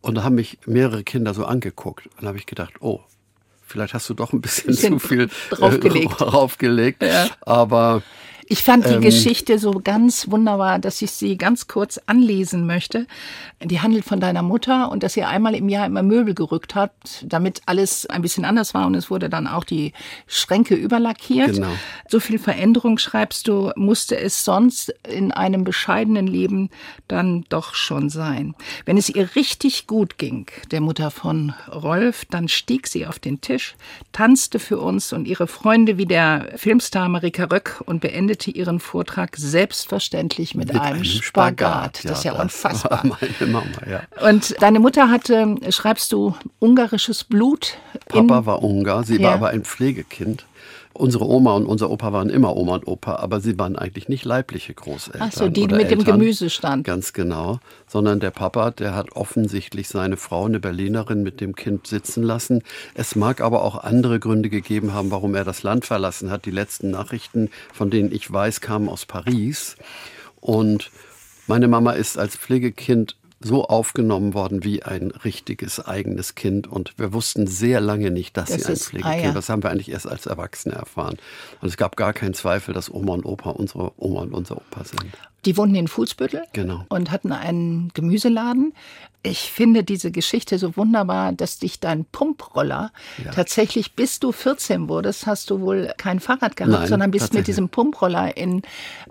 Und 0.00 0.14
da 0.14 0.24
haben 0.24 0.34
mich 0.34 0.58
mehrere 0.66 1.04
Kinder 1.04 1.34
so 1.34 1.44
angeguckt. 1.44 2.06
Und 2.06 2.22
da 2.22 2.28
habe 2.28 2.38
ich 2.38 2.46
gedacht, 2.46 2.74
oh, 2.80 3.00
vielleicht 3.66 3.94
hast 3.94 4.08
du 4.08 4.14
doch 4.14 4.32
ein 4.32 4.40
bisschen, 4.40 4.68
bisschen 4.68 4.98
zu 4.98 5.08
viel 5.08 5.28
draufgelegt. 5.50 6.12
Äh, 6.12 6.14
draufgelegt. 6.24 7.02
Ja. 7.02 7.28
Aber 7.42 8.02
ich 8.52 8.64
fand 8.64 8.84
die 8.84 8.94
ähm, 8.94 9.00
Geschichte 9.00 9.60
so 9.60 9.70
ganz 9.70 10.28
wunderbar, 10.28 10.80
dass 10.80 11.00
ich 11.02 11.12
sie 11.12 11.38
ganz 11.38 11.68
kurz 11.68 12.00
anlesen 12.06 12.66
möchte. 12.66 13.06
Die 13.62 13.80
handelt 13.80 14.04
von 14.04 14.18
deiner 14.18 14.42
Mutter 14.42 14.90
und 14.90 15.04
dass 15.04 15.16
ihr 15.16 15.28
einmal 15.28 15.54
im 15.54 15.68
Jahr 15.68 15.86
immer 15.86 16.02
Möbel 16.02 16.34
gerückt 16.34 16.74
habt, 16.74 17.24
damit 17.28 17.62
alles 17.66 18.06
ein 18.06 18.22
bisschen 18.22 18.44
anders 18.44 18.74
war 18.74 18.88
und 18.88 18.96
es 18.96 19.08
wurde 19.08 19.30
dann 19.30 19.46
auch 19.46 19.62
die 19.62 19.92
Schränke 20.26 20.74
überlackiert. 20.74 21.54
Genau. 21.54 21.68
So 22.08 22.18
viel 22.18 22.40
Veränderung, 22.40 22.98
schreibst 22.98 23.46
du, 23.46 23.70
musste 23.76 24.18
es 24.18 24.44
sonst 24.44 24.92
in 25.08 25.30
einem 25.30 25.62
bescheidenen 25.62 26.26
Leben 26.26 26.70
dann 27.06 27.44
doch 27.50 27.74
schon 27.74 28.10
sein. 28.10 28.56
Wenn 28.84 28.96
es 28.96 29.08
ihr 29.08 29.36
richtig 29.36 29.86
gut 29.86 30.18
ging, 30.18 30.46
der 30.72 30.80
Mutter 30.80 31.12
von 31.12 31.54
Rolf, 31.70 32.24
dann 32.24 32.48
stieg 32.48 32.88
sie 32.88 33.06
auf 33.06 33.20
den 33.20 33.40
Tisch, 33.40 33.76
tanzte 34.10 34.58
für 34.58 34.80
uns 34.80 35.12
und 35.12 35.28
ihre 35.28 35.46
Freunde 35.46 35.98
wie 35.98 36.06
der 36.06 36.48
Filmstar 36.56 37.08
Marika 37.08 37.44
Röck 37.44 37.80
und 37.86 38.00
beendete 38.00 38.39
ihren 38.48 38.80
Vortrag 38.80 39.36
selbstverständlich 39.36 40.54
mit, 40.54 40.72
mit 40.72 40.80
einem, 40.80 40.94
einem 40.94 41.04
Spagat. 41.04 41.98
Spagat. 41.98 42.04
Das 42.04 42.18
ist 42.18 42.24
ja 42.24 42.32
das 42.32 42.42
unfassbar. 42.42 43.02
meine 43.40 43.52
Mama, 43.52 43.66
ja. 43.88 44.02
Und 44.26 44.54
deine 44.60 44.80
Mutter 44.80 45.10
hatte, 45.10 45.56
schreibst 45.70 46.12
du, 46.12 46.34
ungarisches 46.58 47.24
Blut. 47.24 47.76
Papa 48.08 48.46
war 48.46 48.62
Ungar, 48.62 49.04
sie 49.04 49.16
ja. 49.16 49.28
war 49.28 49.34
aber 49.34 49.48
ein 49.50 49.64
Pflegekind. 49.64 50.46
Unsere 50.92 51.24
Oma 51.24 51.54
und 51.54 51.66
unser 51.66 51.88
Opa 51.88 52.12
waren 52.12 52.30
immer 52.30 52.56
Oma 52.56 52.74
und 52.74 52.88
Opa, 52.88 53.16
aber 53.16 53.40
sie 53.40 53.58
waren 53.58 53.76
eigentlich 53.76 54.08
nicht 54.08 54.24
leibliche 54.24 54.74
Großeltern. 54.74 55.22
Ach 55.22 55.32
so, 55.32 55.48
die 55.48 55.62
mit 55.62 55.72
Eltern, 55.72 56.00
dem 56.00 56.04
Gemüsestand. 56.04 56.84
Ganz 56.84 57.12
genau. 57.12 57.60
Sondern 57.86 58.18
der 58.18 58.32
Papa, 58.32 58.72
der 58.72 58.96
hat 58.96 59.12
offensichtlich 59.12 59.88
seine 59.88 60.16
Frau, 60.16 60.46
eine 60.46 60.58
Berlinerin, 60.58 61.22
mit 61.22 61.40
dem 61.40 61.54
Kind 61.54 61.86
sitzen 61.86 62.24
lassen. 62.24 62.62
Es 62.94 63.14
mag 63.14 63.40
aber 63.40 63.62
auch 63.62 63.84
andere 63.84 64.18
Gründe 64.18 64.50
gegeben 64.50 64.92
haben, 64.92 65.12
warum 65.12 65.36
er 65.36 65.44
das 65.44 65.62
Land 65.62 65.84
verlassen 65.84 66.30
hat. 66.30 66.44
Die 66.44 66.50
letzten 66.50 66.90
Nachrichten, 66.90 67.50
von 67.72 67.90
denen 67.90 68.12
ich 68.12 68.30
weiß, 68.30 68.60
kamen 68.60 68.88
aus 68.88 69.06
Paris. 69.06 69.76
Und 70.40 70.90
meine 71.46 71.68
Mama 71.68 71.92
ist 71.92 72.18
als 72.18 72.36
Pflegekind 72.36 73.16
so 73.40 73.64
aufgenommen 73.64 74.34
worden 74.34 74.64
wie 74.64 74.82
ein 74.82 75.10
richtiges 75.10 75.84
eigenes 75.84 76.34
Kind. 76.34 76.66
Und 76.66 76.98
wir 76.98 77.12
wussten 77.12 77.46
sehr 77.46 77.80
lange 77.80 78.10
nicht, 78.10 78.36
dass 78.36 78.50
das 78.50 78.62
sie 78.62 78.66
ein 78.66 78.72
ist, 78.74 78.88
Pflegekind 78.88 79.14
ah, 79.14 79.26
ja. 79.26 79.32
Das 79.32 79.48
haben 79.48 79.62
wir 79.62 79.70
eigentlich 79.70 79.90
erst 79.90 80.06
als 80.06 80.26
Erwachsene 80.26 80.74
erfahren. 80.74 81.16
Und 81.60 81.68
es 81.68 81.76
gab 81.78 81.96
gar 81.96 82.12
keinen 82.12 82.34
Zweifel, 82.34 82.74
dass 82.74 82.92
Oma 82.92 83.14
und 83.14 83.24
Opa 83.24 83.50
unsere 83.50 83.92
Oma 83.96 84.20
und 84.22 84.34
unser 84.34 84.58
Opa 84.58 84.84
sind. 84.84 85.16
Die 85.44 85.56
wohnten 85.56 85.74
in 85.74 85.88
Fußbüttel 85.88 86.42
genau. 86.52 86.84
und 86.88 87.10
hatten 87.10 87.32
einen 87.32 87.90
Gemüseladen. 87.94 88.74
Ich 89.22 89.52
finde 89.52 89.84
diese 89.84 90.10
Geschichte 90.10 90.58
so 90.58 90.78
wunderbar, 90.78 91.32
dass 91.32 91.58
dich 91.58 91.78
dein 91.78 92.06
Pumproller 92.06 92.90
ja. 93.22 93.32
tatsächlich, 93.32 93.92
bis 93.92 94.18
du 94.18 94.32
14 94.32 94.88
wurdest, 94.88 95.26
hast 95.26 95.50
du 95.50 95.60
wohl 95.60 95.92
kein 95.98 96.20
Fahrrad 96.20 96.56
gehabt, 96.56 96.72
Nein, 96.72 96.88
sondern 96.88 97.10
bist 97.10 97.34
mit 97.34 97.46
diesem 97.46 97.68
Pumproller 97.68 98.34
in 98.38 98.62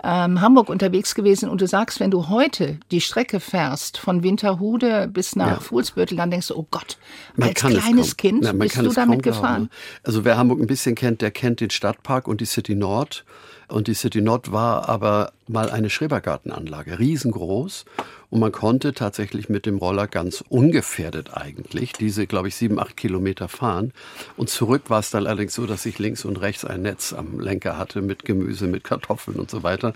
ähm, 0.02 0.40
Hamburg 0.40 0.68
unterwegs 0.68 1.14
gewesen. 1.14 1.48
Und 1.48 1.60
du 1.60 1.68
sagst, 1.68 2.00
wenn 2.00 2.10
du 2.10 2.28
heute 2.28 2.78
die 2.90 3.00
Strecke 3.00 3.38
fährst 3.38 3.98
von 3.98 4.24
Winterhude 4.24 5.06
bis 5.06 5.36
nach 5.36 5.46
ja. 5.46 5.60
Fuhlsbüttel, 5.60 6.16
dann 6.16 6.32
denkst 6.32 6.48
du, 6.48 6.56
oh 6.56 6.66
Gott, 6.72 6.98
man 7.36 7.50
als 7.50 7.60
kleines 7.60 8.16
Kind 8.16 8.40
Na, 8.42 8.52
bist 8.52 8.78
du 8.78 8.92
damit 8.92 9.22
gefahren. 9.22 9.68
Glauben. 9.68 9.70
Also 10.02 10.24
wer 10.24 10.36
Hamburg 10.36 10.58
ein 10.58 10.66
bisschen 10.66 10.96
kennt, 10.96 11.22
der 11.22 11.30
kennt 11.30 11.60
den 11.60 11.70
Stadtpark 11.70 12.26
und 12.26 12.40
die 12.40 12.46
City 12.46 12.74
Nord. 12.74 13.24
Und 13.70 13.86
die 13.86 13.94
City 13.94 14.20
Nord 14.20 14.52
war 14.52 14.88
aber 14.88 15.32
mal 15.46 15.70
eine 15.70 15.90
Schrebergartenanlage, 15.90 16.98
riesengroß. 16.98 17.84
Und 18.30 18.40
man 18.40 18.52
konnte 18.52 18.94
tatsächlich 18.94 19.48
mit 19.48 19.66
dem 19.66 19.78
Roller 19.78 20.06
ganz 20.06 20.44
ungefährdet 20.48 21.34
eigentlich 21.34 21.92
diese, 21.92 22.26
glaube 22.26 22.48
ich, 22.48 22.56
sieben, 22.56 22.78
acht 22.78 22.96
Kilometer 22.96 23.48
fahren. 23.48 23.92
Und 24.36 24.48
zurück 24.48 24.84
war 24.88 25.00
es 25.00 25.10
dann 25.10 25.26
allerdings 25.26 25.54
so, 25.54 25.66
dass 25.66 25.86
ich 25.86 25.98
links 25.98 26.24
und 26.24 26.40
rechts 26.40 26.64
ein 26.64 26.82
Netz 26.82 27.12
am 27.12 27.40
Lenker 27.40 27.76
hatte 27.76 28.02
mit 28.02 28.24
Gemüse, 28.24 28.66
mit 28.66 28.84
Kartoffeln 28.84 29.38
und 29.38 29.50
so 29.50 29.62
weiter. 29.62 29.94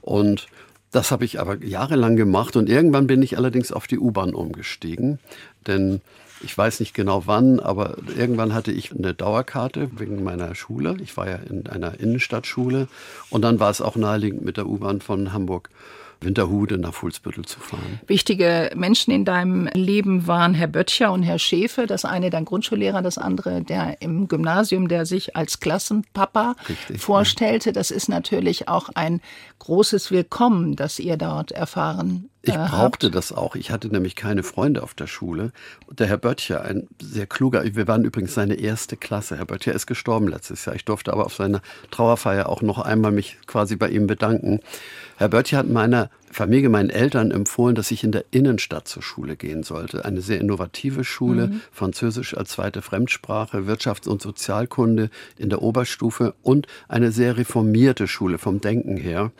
Und 0.00 0.46
das 0.94 1.10
habe 1.10 1.24
ich 1.24 1.40
aber 1.40 1.62
jahrelang 1.64 2.14
gemacht 2.14 2.54
und 2.54 2.68
irgendwann 2.68 3.08
bin 3.08 3.20
ich 3.20 3.36
allerdings 3.36 3.72
auf 3.72 3.88
die 3.88 3.98
U-Bahn 3.98 4.32
umgestiegen, 4.32 5.18
denn 5.66 6.00
ich 6.40 6.56
weiß 6.56 6.78
nicht 6.78 6.94
genau 6.94 7.24
wann, 7.26 7.58
aber 7.58 7.96
irgendwann 8.16 8.54
hatte 8.54 8.70
ich 8.70 8.92
eine 8.92 9.12
Dauerkarte 9.12 9.90
wegen 9.98 10.22
meiner 10.22 10.54
Schule. 10.54 10.96
Ich 11.02 11.16
war 11.16 11.28
ja 11.28 11.36
in 11.36 11.66
einer 11.66 11.98
Innenstadtschule 11.98 12.86
und 13.30 13.42
dann 13.42 13.58
war 13.58 13.70
es 13.70 13.80
auch 13.80 13.96
naheliegend 13.96 14.44
mit 14.44 14.56
der 14.56 14.66
U-Bahn 14.66 15.00
von 15.00 15.32
Hamburg 15.32 15.68
Winterhude 16.24 16.78
nach 16.78 16.94
Fuhlsbüttel 16.94 17.44
zu 17.44 17.60
fahren. 17.60 18.00
Wichtige 18.06 18.70
Menschen 18.74 19.12
in 19.12 19.24
deinem 19.24 19.68
Leben 19.74 20.26
waren 20.26 20.54
Herr 20.54 20.68
Böttcher 20.68 21.12
und 21.12 21.22
Herr 21.22 21.38
Schäfe. 21.38 21.86
Das 21.86 22.04
eine 22.04 22.30
dein 22.30 22.44
Grundschullehrer, 22.44 23.02
das 23.02 23.18
andere 23.18 23.62
der 23.62 24.00
im 24.00 24.28
Gymnasium, 24.28 24.88
der 24.88 25.06
sich 25.06 25.36
als 25.36 25.60
Klassenpapa 25.60 26.56
Richtig, 26.68 27.00
vorstellte. 27.00 27.70
Ja. 27.70 27.72
Das 27.74 27.90
ist 27.90 28.08
natürlich 28.08 28.68
auch 28.68 28.90
ein 28.94 29.20
großes 29.58 30.10
Willkommen, 30.10 30.76
das 30.76 30.98
ihr 30.98 31.16
dort 31.16 31.52
erfahren 31.52 32.28
ich 32.46 32.54
äh, 32.54 32.58
brauchte 32.68 33.10
das 33.10 33.32
auch. 33.32 33.56
Ich 33.56 33.70
hatte 33.70 33.88
nämlich 33.88 34.16
keine 34.16 34.42
Freunde 34.42 34.82
auf 34.82 34.94
der 34.94 35.06
Schule. 35.06 35.52
Und 35.86 36.00
der 36.00 36.06
Herr 36.06 36.18
Böttcher, 36.18 36.62
ein 36.62 36.88
sehr 37.00 37.26
kluger, 37.26 37.64
wir 37.64 37.88
waren 37.88 38.04
übrigens 38.04 38.34
seine 38.34 38.54
erste 38.54 38.96
Klasse. 38.96 39.38
Herr 39.38 39.46
Böttcher 39.46 39.72
ist 39.72 39.86
gestorben 39.86 40.28
letztes 40.28 40.64
Jahr. 40.64 40.76
Ich 40.76 40.84
durfte 40.84 41.12
aber 41.12 41.24
auf 41.24 41.34
seiner 41.34 41.62
Trauerfeier 41.90 42.48
auch 42.48 42.62
noch 42.62 42.78
einmal 42.78 43.12
mich 43.12 43.38
quasi 43.46 43.76
bei 43.76 43.88
ihm 43.88 44.06
bedanken. 44.06 44.60
Herr 45.16 45.28
Böttcher 45.28 45.58
hat 45.58 45.68
meiner 45.68 46.10
Familie, 46.30 46.68
meinen 46.68 46.90
Eltern 46.90 47.30
empfohlen, 47.30 47.76
dass 47.76 47.92
ich 47.92 48.02
in 48.02 48.10
der 48.10 48.24
Innenstadt 48.32 48.88
zur 48.88 49.02
Schule 49.02 49.36
gehen 49.36 49.62
sollte. 49.62 50.04
Eine 50.04 50.20
sehr 50.20 50.40
innovative 50.40 51.04
Schule, 51.04 51.46
mhm. 51.46 51.60
Französisch 51.70 52.36
als 52.36 52.50
zweite 52.50 52.82
Fremdsprache, 52.82 53.68
Wirtschafts- 53.68 54.08
und 54.08 54.20
Sozialkunde 54.20 55.10
in 55.38 55.50
der 55.50 55.62
Oberstufe 55.62 56.34
und 56.42 56.66
eine 56.88 57.12
sehr 57.12 57.36
reformierte 57.36 58.08
Schule 58.08 58.38
vom 58.38 58.60
Denken 58.60 58.96
her. 58.96 59.30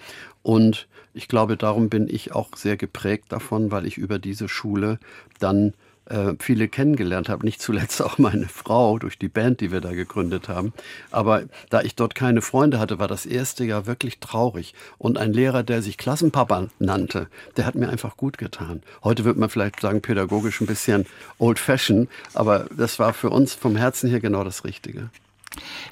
Und 0.43 0.87
ich 1.15 1.27
glaube, 1.27 1.57
darum 1.57 1.89
bin 1.89 2.09
ich 2.09 2.33
auch 2.33 2.57
sehr 2.57 2.77
geprägt 2.77 3.27
davon, 3.31 3.73
weil 3.73 3.87
ich 3.87 3.99
über 3.99 4.19
diese 4.19 4.49
Schule 4.49 4.99
dann 5.41 5.73
äh, 6.07 6.35
viele 6.39 6.69
kennengelernt 6.69 7.29
habe, 7.29 7.45
nicht 7.45 7.61
zuletzt 7.63 8.03
auch 8.03 8.19
meine 8.19 8.49
Frau 8.49 8.99
durch 8.99 9.19
die 9.19 9.29
Band, 9.29 9.61
die 9.61 9.73
wir 9.73 9.81
da 9.81 9.93
gegründet 9.93 10.49
haben. 10.49 10.73
Aber 11.11 11.45
da 11.71 11.83
ich 11.83 11.95
dort 11.95 12.15
keine 12.15 12.43
Freunde 12.43 12.79
hatte, 12.79 12.99
war 12.99 13.09
das 13.09 13.27
erste 13.27 13.65
Jahr 13.65 13.87
wirklich 13.87 14.21
traurig. 14.21 14.75
Und 14.99 15.19
ein 15.19 15.33
Lehrer, 15.33 15.63
der 15.63 15.83
sich 15.83 15.97
Klassenpapa 15.97 16.69
nannte, 16.79 17.29
der 17.57 17.67
hat 17.67 17.75
mir 17.75 17.89
einfach 17.89 18.17
gut 18.17 18.39
getan. 18.39 18.83
Heute 19.03 19.25
wird 19.25 19.37
man 19.37 19.49
vielleicht 19.49 19.81
sagen, 19.81 20.03
pädagogisch 20.03 20.61
ein 20.61 20.67
bisschen 20.67 21.07
old-fashioned, 21.39 22.09
aber 22.35 22.67
das 22.77 22.99
war 22.99 23.13
für 23.13 23.31
uns 23.31 23.55
vom 23.55 23.77
Herzen 23.77 24.11
her 24.11 24.21
genau 24.21 24.45
das 24.45 24.65
Richtige. 24.65 25.11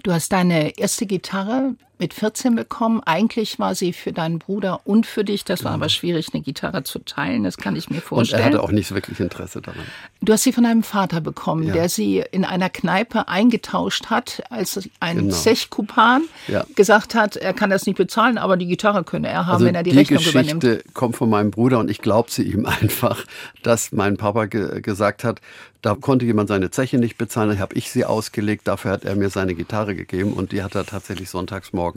Du 0.02 0.12
hast 0.12 0.32
deine 0.32 0.76
erste 0.76 1.06
Gitarre 1.06 1.74
mit 2.02 2.14
14 2.14 2.56
bekommen. 2.56 3.00
Eigentlich 3.06 3.60
war 3.60 3.76
sie 3.76 3.92
für 3.92 4.12
deinen 4.12 4.40
Bruder 4.40 4.80
und 4.84 5.06
für 5.06 5.22
dich. 5.22 5.44
Das 5.44 5.62
war 5.62 5.70
aber 5.70 5.88
schwierig, 5.88 6.30
eine 6.32 6.42
Gitarre 6.42 6.82
zu 6.82 6.98
teilen. 6.98 7.44
Das 7.44 7.56
kann 7.58 7.76
ich 7.76 7.90
mir 7.90 8.00
vorstellen. 8.00 8.42
Und 8.42 8.48
er 8.48 8.52
hatte 8.54 8.62
auch 8.64 8.72
nicht 8.72 8.92
wirklich 8.92 9.20
Interesse 9.20 9.62
daran. 9.62 9.84
Du 10.20 10.32
hast 10.32 10.42
sie 10.42 10.52
von 10.52 10.64
deinem 10.64 10.82
Vater 10.82 11.20
bekommen, 11.20 11.62
ja. 11.62 11.74
der 11.74 11.88
sie 11.88 12.24
in 12.32 12.44
einer 12.44 12.70
Kneipe 12.70 13.28
eingetauscht 13.28 14.06
hat, 14.06 14.42
als 14.50 14.88
ein 14.98 15.16
genau. 15.18 15.34
Zechkupan 15.34 16.22
ja. 16.48 16.64
gesagt 16.74 17.14
hat, 17.14 17.36
er 17.36 17.52
kann 17.52 17.70
das 17.70 17.86
nicht 17.86 17.98
bezahlen, 17.98 18.36
aber 18.36 18.56
die 18.56 18.66
Gitarre 18.66 19.04
könne 19.04 19.28
er 19.28 19.46
haben, 19.46 19.54
also 19.54 19.66
wenn 19.66 19.76
er 19.76 19.84
die, 19.84 19.90
die 19.90 19.98
Rechnung 19.98 20.18
Geschichte 20.18 20.40
übernimmt. 20.40 20.62
Die 20.64 20.92
kommt 20.94 21.14
von 21.14 21.30
meinem 21.30 21.52
Bruder 21.52 21.78
und 21.78 21.88
ich 21.88 21.98
glaubte 21.98 22.42
ihm 22.42 22.66
einfach, 22.80 23.24
dass 23.62 23.92
mein 23.92 24.16
Papa 24.16 24.46
ge 24.46 24.80
gesagt 24.80 25.22
hat, 25.22 25.40
da 25.82 25.96
konnte 25.96 26.24
jemand 26.24 26.48
seine 26.48 26.70
Zeche 26.70 26.96
nicht 26.98 27.18
bezahlen, 27.18 27.50
dann 27.50 27.58
habe 27.58 27.74
ich 27.74 27.90
sie 27.90 28.04
ausgelegt, 28.04 28.68
dafür 28.68 28.92
hat 28.92 29.04
er 29.04 29.16
mir 29.16 29.30
seine 29.30 29.54
Gitarre 29.54 29.96
gegeben 29.96 30.32
und 30.32 30.52
die 30.52 30.62
hat 30.62 30.76
er 30.76 30.86
tatsächlich 30.86 31.28
sonntags 31.28 31.72
morgens 31.72 31.91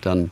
dann 0.00 0.30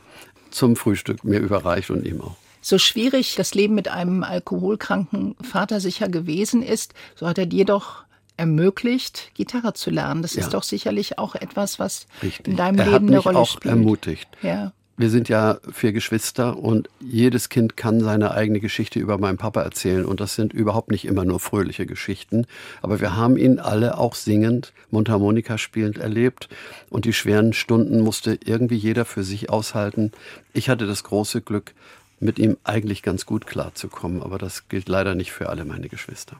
zum 0.51 0.75
Frühstück 0.75 1.23
mir 1.23 1.39
überreicht 1.39 1.89
und 1.89 2.05
ihm 2.05 2.21
auch. 2.21 2.35
So 2.61 2.77
schwierig 2.79 3.35
das 3.35 3.53
Leben 3.53 3.75
mit 3.75 3.89
einem 3.89 4.23
alkoholkranken 4.23 5.35
Vater 5.41 5.79
sicher 5.79 6.09
gewesen 6.09 6.63
ist, 6.63 6.93
so 7.15 7.27
hat 7.27 7.37
er 7.37 7.45
dir 7.45 7.65
doch 7.65 8.05
ermöglicht, 8.37 9.31
Gitarre 9.35 9.73
zu 9.73 9.91
lernen. 9.91 10.21
Das 10.21 10.33
ja. 10.33 10.41
ist 10.41 10.53
doch 10.53 10.63
sicherlich 10.63 11.19
auch 11.19 11.35
etwas, 11.35 11.79
was 11.79 12.07
Richtig. 12.23 12.47
in 12.47 12.55
deinem 12.55 12.79
er 12.79 12.85
Leben 12.85 13.07
eine 13.07 13.19
Rolle 13.19 13.45
spielt. 13.45 13.65
Er 13.65 13.71
hat 13.71 13.77
mich 13.77 13.85
auch 13.85 13.85
ermutigt. 13.85 14.27
Ja 14.41 14.71
wir 14.97 15.09
sind 15.09 15.27
ja 15.27 15.57
vier 15.73 15.91
Geschwister 15.91 16.57
und 16.57 16.89
jedes 17.01 17.49
Kind 17.49 17.75
kann 17.75 17.99
seine 17.99 18.31
eigene 18.31 18.61
Geschichte 18.61 18.99
über 18.99 19.17
meinen 19.17 19.37
Papa 19.37 19.61
erzählen. 19.61 20.05
Und 20.05 20.21
das 20.21 20.35
sind 20.35 20.53
überhaupt 20.53 20.89
nicht 20.89 21.03
immer 21.03 21.25
nur 21.25 21.41
fröhliche 21.41 21.85
Geschichten. 21.85 22.47
Aber 22.81 23.01
wir 23.01 23.15
haben 23.15 23.35
ihn 23.35 23.59
alle 23.59 23.97
auch 23.97 24.15
singend, 24.15 24.71
Mundharmonika 24.91 25.57
spielend 25.57 25.97
erlebt. 25.97 26.47
Und 26.89 27.03
die 27.03 27.13
schweren 27.13 27.51
Stunden 27.51 27.99
musste 28.01 28.39
irgendwie 28.45 28.77
jeder 28.77 29.03
für 29.03 29.23
sich 29.23 29.49
aushalten. 29.49 30.13
Ich 30.53 30.69
hatte 30.69 30.87
das 30.87 31.03
große 31.03 31.41
Glück, 31.41 31.73
mit 32.21 32.39
ihm 32.39 32.55
eigentlich 32.63 33.03
ganz 33.03 33.25
gut 33.25 33.45
klarzukommen. 33.45 34.23
Aber 34.23 34.37
das 34.37 34.69
gilt 34.69 34.87
leider 34.87 35.15
nicht 35.15 35.33
für 35.33 35.49
alle 35.49 35.65
meine 35.65 35.89
Geschwister. 35.89 36.37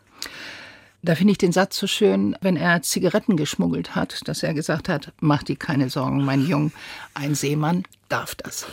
Da 1.05 1.13
finde 1.13 1.33
ich 1.33 1.37
den 1.37 1.51
Satz 1.51 1.77
so 1.77 1.85
schön, 1.85 2.35
wenn 2.41 2.57
er 2.57 2.81
Zigaretten 2.81 3.37
geschmuggelt 3.37 3.95
hat, 3.95 4.27
dass 4.27 4.41
er 4.41 4.55
gesagt 4.55 4.89
hat, 4.89 5.13
mach 5.19 5.43
dir 5.43 5.55
keine 5.55 5.91
Sorgen, 5.91 6.25
mein 6.25 6.47
Jung, 6.47 6.71
ein 7.13 7.35
Seemann 7.35 7.83
darf 8.09 8.33
das. 8.33 8.65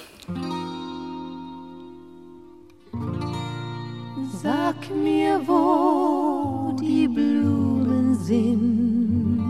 Sag 4.42 4.76
mir, 4.96 5.42
wo 5.46 6.74
die 6.80 7.06
Blumen 7.06 8.14
sind, 8.14 9.42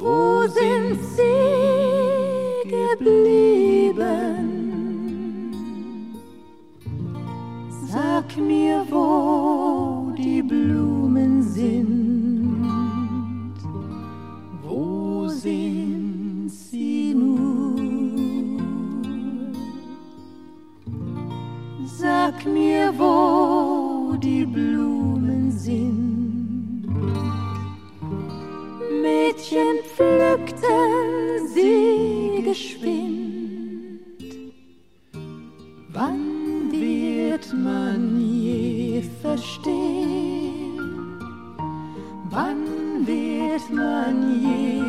wo 0.00 0.42
sind 0.48 0.98
sie 1.14 2.68
geblieben? 2.68 3.94
Sag 7.86 8.36
mir, 8.36 8.84
wo 8.90 9.93
Blumen 10.48 11.42
sind. 11.42 12.66
Wo 14.62 15.28
sind 15.28 16.50
sie 16.50 17.14
nun? 17.14 18.60
Sag 21.86 22.44
mir, 22.46 22.92
wo 22.98 24.16
die 24.16 24.44
Blumen 24.44 25.50
sind. 25.50 26.86
Mädchen 29.02 29.76
pflückten 29.94 31.48
sie 31.54 32.42
geschwind. 32.42 33.24
Wann 35.92 36.72
wird 36.72 37.52
man 37.54 38.20
je 38.20 39.02
verstehen? 39.22 40.13
Wird 43.54 43.70
man 43.72 44.16
je 44.42 44.82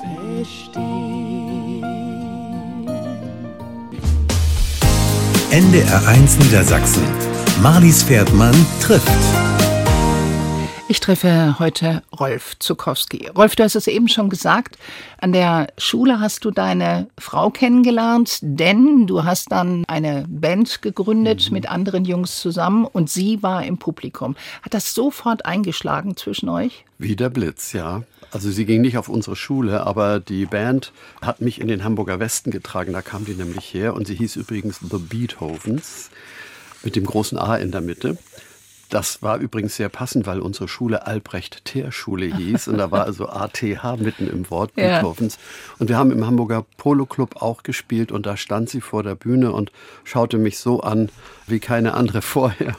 verstehen? 0.00 1.84
NDR 5.50 6.08
1 6.08 6.38
Niedersachsen. 6.38 7.04
Marlies 7.62 8.02
Pferdmann 8.02 8.54
trifft. 8.80 9.45
Ich 10.88 11.00
treffe 11.00 11.58
heute 11.58 12.04
Rolf 12.16 12.56
Zukowski. 12.60 13.28
Rolf, 13.36 13.56
du 13.56 13.64
hast 13.64 13.74
es 13.74 13.88
eben 13.88 14.06
schon 14.06 14.30
gesagt, 14.30 14.78
an 15.18 15.32
der 15.32 15.66
Schule 15.78 16.20
hast 16.20 16.44
du 16.44 16.52
deine 16.52 17.08
Frau 17.18 17.50
kennengelernt, 17.50 18.38
denn 18.40 19.08
du 19.08 19.24
hast 19.24 19.50
dann 19.50 19.84
eine 19.88 20.24
Band 20.28 20.82
gegründet 20.82 21.48
mhm. 21.48 21.54
mit 21.54 21.68
anderen 21.68 22.04
Jungs 22.04 22.38
zusammen 22.38 22.84
und 22.84 23.10
sie 23.10 23.42
war 23.42 23.64
im 23.64 23.78
Publikum. 23.78 24.36
Hat 24.62 24.74
das 24.74 24.94
sofort 24.94 25.44
eingeschlagen 25.44 26.16
zwischen 26.16 26.48
euch? 26.48 26.84
Wie 26.98 27.16
der 27.16 27.30
Blitz, 27.30 27.72
ja. 27.72 28.04
Also 28.30 28.52
sie 28.52 28.64
ging 28.64 28.80
nicht 28.80 28.96
auf 28.96 29.08
unsere 29.08 29.34
Schule, 29.34 29.84
aber 29.84 30.20
die 30.20 30.46
Band 30.46 30.92
hat 31.20 31.40
mich 31.40 31.60
in 31.60 31.66
den 31.66 31.82
Hamburger 31.82 32.20
Westen 32.20 32.52
getragen, 32.52 32.92
da 32.92 33.02
kam 33.02 33.24
die 33.24 33.34
nämlich 33.34 33.74
her 33.74 33.94
und 33.94 34.06
sie 34.06 34.14
hieß 34.14 34.36
übrigens 34.36 34.78
The 34.78 34.98
Beethovens 34.98 36.10
mit 36.84 36.94
dem 36.94 37.06
großen 37.06 37.38
A 37.38 37.56
in 37.56 37.72
der 37.72 37.80
Mitte. 37.80 38.18
Das 38.96 39.20
war 39.20 39.36
übrigens 39.36 39.76
sehr 39.76 39.90
passend, 39.90 40.26
weil 40.26 40.40
unsere 40.40 40.68
Schule 40.68 41.06
Albrecht-Teer-Schule 41.06 42.34
hieß. 42.34 42.68
Und 42.68 42.78
da 42.78 42.90
war 42.90 43.04
also 43.04 43.28
ATH 43.28 43.98
mitten 43.98 44.26
im 44.26 44.48
Wort 44.48 44.72
ja. 44.74 45.02
Beethovens. 45.02 45.38
Und 45.78 45.90
wir 45.90 45.98
haben 45.98 46.10
im 46.10 46.24
Hamburger 46.24 46.64
Polo 46.78 47.04
Club 47.04 47.42
auch 47.42 47.62
gespielt. 47.62 48.10
Und 48.10 48.24
da 48.24 48.38
stand 48.38 48.70
sie 48.70 48.80
vor 48.80 49.02
der 49.02 49.14
Bühne 49.14 49.52
und 49.52 49.70
schaute 50.04 50.38
mich 50.38 50.58
so 50.58 50.80
an 50.80 51.10
wie 51.46 51.60
keine 51.60 51.92
andere 51.92 52.22
vorher. 52.22 52.74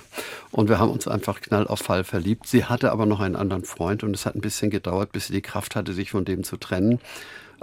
Und 0.49 0.69
wir 0.69 0.80
haben 0.80 0.89
uns 0.89 1.08
einfach 1.08 1.39
knall 1.39 1.67
auf 1.67 1.82
Fall 1.82 2.03
verliebt. 2.03 2.47
Sie 2.47 2.65
hatte 2.65 2.91
aber 2.91 3.06
noch 3.06 3.19
einen 3.19 3.36
anderen 3.36 3.63
Freund. 3.63 4.03
Und 4.03 4.15
es 4.15 4.25
hat 4.25 4.34
ein 4.34 4.41
bisschen 4.41 4.71
gedauert, 4.71 5.12
bis 5.12 5.27
sie 5.27 5.34
die 5.34 5.43
Kraft 5.43 5.75
hatte, 5.75 5.93
sich 5.93 6.10
von 6.10 6.25
dem 6.25 6.43
zu 6.43 6.58
trennen. 6.58 6.99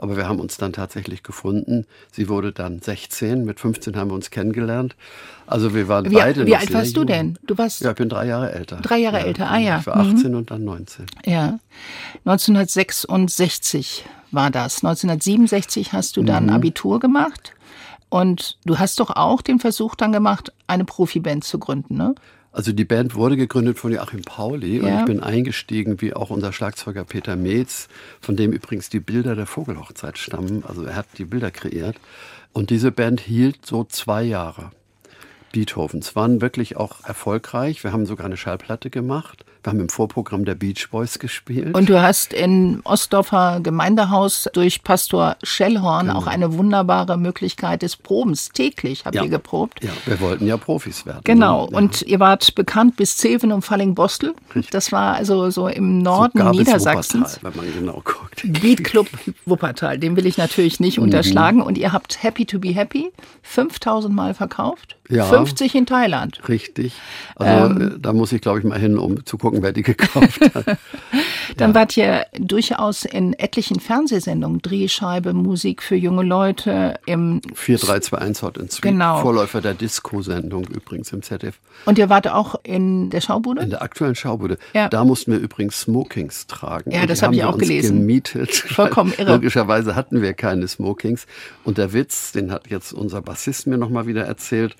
Aber 0.04 0.18
wir 0.18 0.28
haben 0.28 0.38
uns 0.38 0.58
dann 0.58 0.74
tatsächlich 0.74 1.22
gefunden. 1.22 1.86
Sie 2.12 2.28
wurde 2.28 2.52
dann 2.52 2.78
16, 2.78 3.42
mit 3.42 3.58
15 3.58 3.96
haben 3.96 4.10
wir 4.10 4.14
uns 4.14 4.30
kennengelernt. 4.30 4.96
Also 5.46 5.74
wir 5.74 5.88
waren 5.88 6.10
wie, 6.10 6.16
beide 6.16 6.44
Wie 6.44 6.54
alt 6.54 6.74
warst 6.74 6.94
jung. 6.94 7.06
du 7.06 7.12
denn? 7.14 7.38
Du 7.46 7.56
warst 7.56 7.80
ja, 7.80 7.92
ich 7.92 7.96
bin 7.96 8.10
drei 8.10 8.26
Jahre 8.26 8.52
älter. 8.52 8.76
Drei 8.82 8.98
Jahre 8.98 9.20
ja, 9.20 9.24
älter, 9.24 9.50
ah 9.50 9.56
ja. 9.56 9.78
Ich 9.78 9.86
war 9.86 9.96
18 9.96 10.30
mhm. 10.30 10.36
und 10.36 10.50
dann 10.50 10.62
19. 10.62 11.06
Ja, 11.24 11.58
1966 12.26 14.04
war 14.30 14.50
das. 14.50 14.84
1967 14.84 15.94
hast 15.94 16.18
du 16.18 16.22
dann 16.22 16.44
mhm. 16.44 16.50
Abitur 16.50 17.00
gemacht. 17.00 17.54
Und 18.10 18.58
du 18.66 18.78
hast 18.78 19.00
doch 19.00 19.08
auch 19.08 19.40
den 19.40 19.58
Versuch 19.58 19.94
dann 19.94 20.12
gemacht, 20.12 20.52
eine 20.66 20.84
Profiband 20.84 21.44
zu 21.44 21.58
gründen, 21.58 21.96
ne? 21.96 22.14
Also 22.54 22.70
die 22.70 22.84
Band 22.84 23.16
wurde 23.16 23.36
gegründet 23.36 23.80
von 23.80 23.90
Joachim 23.90 24.22
Pauli 24.22 24.78
ja. 24.78 24.84
und 24.84 25.00
ich 25.00 25.04
bin 25.06 25.20
eingestiegen, 25.20 26.00
wie 26.00 26.14
auch 26.14 26.30
unser 26.30 26.52
Schlagzeuger 26.52 27.02
Peter 27.02 27.34
Metz, 27.34 27.88
von 28.20 28.36
dem 28.36 28.52
übrigens 28.52 28.88
die 28.88 29.00
Bilder 29.00 29.34
der 29.34 29.46
Vogelhochzeit 29.46 30.18
stammen. 30.18 30.62
Also 30.64 30.84
er 30.84 30.94
hat 30.94 31.08
die 31.18 31.24
Bilder 31.24 31.50
kreiert. 31.50 31.96
Und 32.52 32.70
diese 32.70 32.92
Band 32.92 33.20
hielt 33.20 33.66
so 33.66 33.82
zwei 33.82 34.22
Jahre. 34.22 34.70
Beethovens 35.52 36.14
waren 36.14 36.40
wirklich 36.40 36.76
auch 36.76 37.02
erfolgreich. 37.02 37.82
Wir 37.82 37.92
haben 37.92 38.06
sogar 38.06 38.26
eine 38.26 38.36
Schallplatte 38.36 38.88
gemacht. 38.88 39.44
Wir 39.64 39.70
haben 39.70 39.80
im 39.80 39.88
Vorprogramm 39.88 40.44
der 40.44 40.54
Beach 40.54 40.88
Boys 40.90 41.18
gespielt. 41.18 41.74
Und 41.74 41.88
du 41.88 42.02
hast 42.02 42.34
in 42.34 42.80
Ostdorfer 42.84 43.60
Gemeindehaus 43.62 44.46
durch 44.52 44.82
Pastor 44.82 45.36
Schellhorn 45.42 46.08
genau. 46.08 46.18
auch 46.18 46.26
eine 46.26 46.52
wunderbare 46.52 47.16
Möglichkeit 47.16 47.80
des 47.80 47.96
Probens. 47.96 48.50
Täglich 48.50 49.06
habt 49.06 49.14
ja. 49.14 49.22
ihr 49.22 49.30
geprobt. 49.30 49.82
Ja, 49.82 49.90
wir 50.04 50.20
wollten 50.20 50.46
ja 50.46 50.58
Profis 50.58 51.06
werden. 51.06 51.22
Genau. 51.24 51.66
Ja. 51.70 51.78
Und 51.78 52.02
ihr 52.02 52.20
wart 52.20 52.54
bekannt 52.54 52.96
bis 52.96 53.16
Zeven 53.16 53.52
und 53.52 53.62
Fallingbostel. 53.62 54.34
Das 54.70 54.92
war 54.92 55.14
also 55.14 55.48
so 55.48 55.66
im 55.68 56.02
Norden 56.02 56.38
Sogar 56.38 56.52
Niedersachsens. 56.52 57.40
Wuppertal, 57.42 57.54
wenn 57.54 57.64
man 57.64 57.74
genau 57.74 58.02
guckt. 58.04 58.42
Beat 58.60 58.84
Club 58.84 59.08
Wuppertal. 59.46 59.98
Den 59.98 60.14
will 60.16 60.26
ich 60.26 60.36
natürlich 60.36 60.78
nicht 60.78 60.98
mhm. 60.98 61.04
unterschlagen. 61.04 61.62
Und 61.62 61.78
ihr 61.78 61.90
habt 61.90 62.22
Happy 62.22 62.44
to 62.44 62.58
be 62.58 62.74
Happy 62.74 63.10
5000 63.42 64.14
Mal 64.14 64.34
verkauft. 64.34 64.98
Ja, 65.08 65.24
50 65.24 65.74
in 65.74 65.86
Thailand. 65.86 66.40
Richtig. 66.48 66.94
Also 67.36 67.74
ähm, 67.74 67.98
da 68.00 68.12
muss 68.12 68.32
ich, 68.32 68.40
glaube 68.40 68.60
ich, 68.60 68.64
mal 68.64 68.78
hin, 68.78 68.96
um 68.98 69.24
zu 69.26 69.36
gucken, 69.36 69.62
wer 69.62 69.72
die 69.72 69.82
gekauft 69.84 70.40
hat. 70.54 70.64
Dann 71.56 71.70
ja. 71.70 71.74
wart 71.74 71.96
ihr 71.96 72.26
durchaus 72.38 73.04
in 73.04 73.34
etlichen 73.34 73.80
Fernsehsendungen, 73.80 74.62
Drehscheibe, 74.62 75.34
Musik 75.34 75.82
für 75.82 75.96
junge 75.96 76.22
Leute 76.22 76.98
im 77.06 77.42
4321 77.54 78.42
Hot 78.42 78.56
in 78.58 78.68
genau. 78.80 79.20
Vorläufer 79.20 79.60
der 79.60 79.74
Disco-Sendung 79.74 80.66
übrigens 80.68 81.12
im 81.12 81.22
ZDF. 81.22 81.58
Und 81.84 81.98
ihr 81.98 82.08
wart 82.08 82.28
auch 82.28 82.56
in 82.62 83.10
der 83.10 83.20
Schaubude? 83.20 83.62
In 83.62 83.70
der 83.70 83.82
aktuellen 83.82 84.14
Schaubude. 84.14 84.58
Ja. 84.72 84.88
Da 84.88 85.04
mussten 85.04 85.32
wir 85.32 85.38
übrigens 85.38 85.80
Smokings 85.80 86.46
tragen. 86.46 86.90
Ja, 86.90 87.06
das 87.06 87.22
habe 87.22 87.34
ich 87.34 87.44
auch 87.44 87.58
gelesen. 87.58 88.00
gemietet. 88.00 88.54
Vollkommen 88.54 89.12
irre. 89.16 89.32
Logischerweise 89.32 89.94
hatten 89.94 90.22
wir 90.22 90.32
keine 90.34 90.68
Smokings. 90.68 91.26
Und 91.64 91.78
der 91.78 91.92
Witz, 91.92 92.32
den 92.32 92.50
hat 92.50 92.70
jetzt 92.70 92.92
unser 92.92 93.20
Bassist 93.22 93.66
mir 93.66 93.78
nochmal 93.78 94.06
wieder 94.06 94.24
erzählt, 94.24 94.76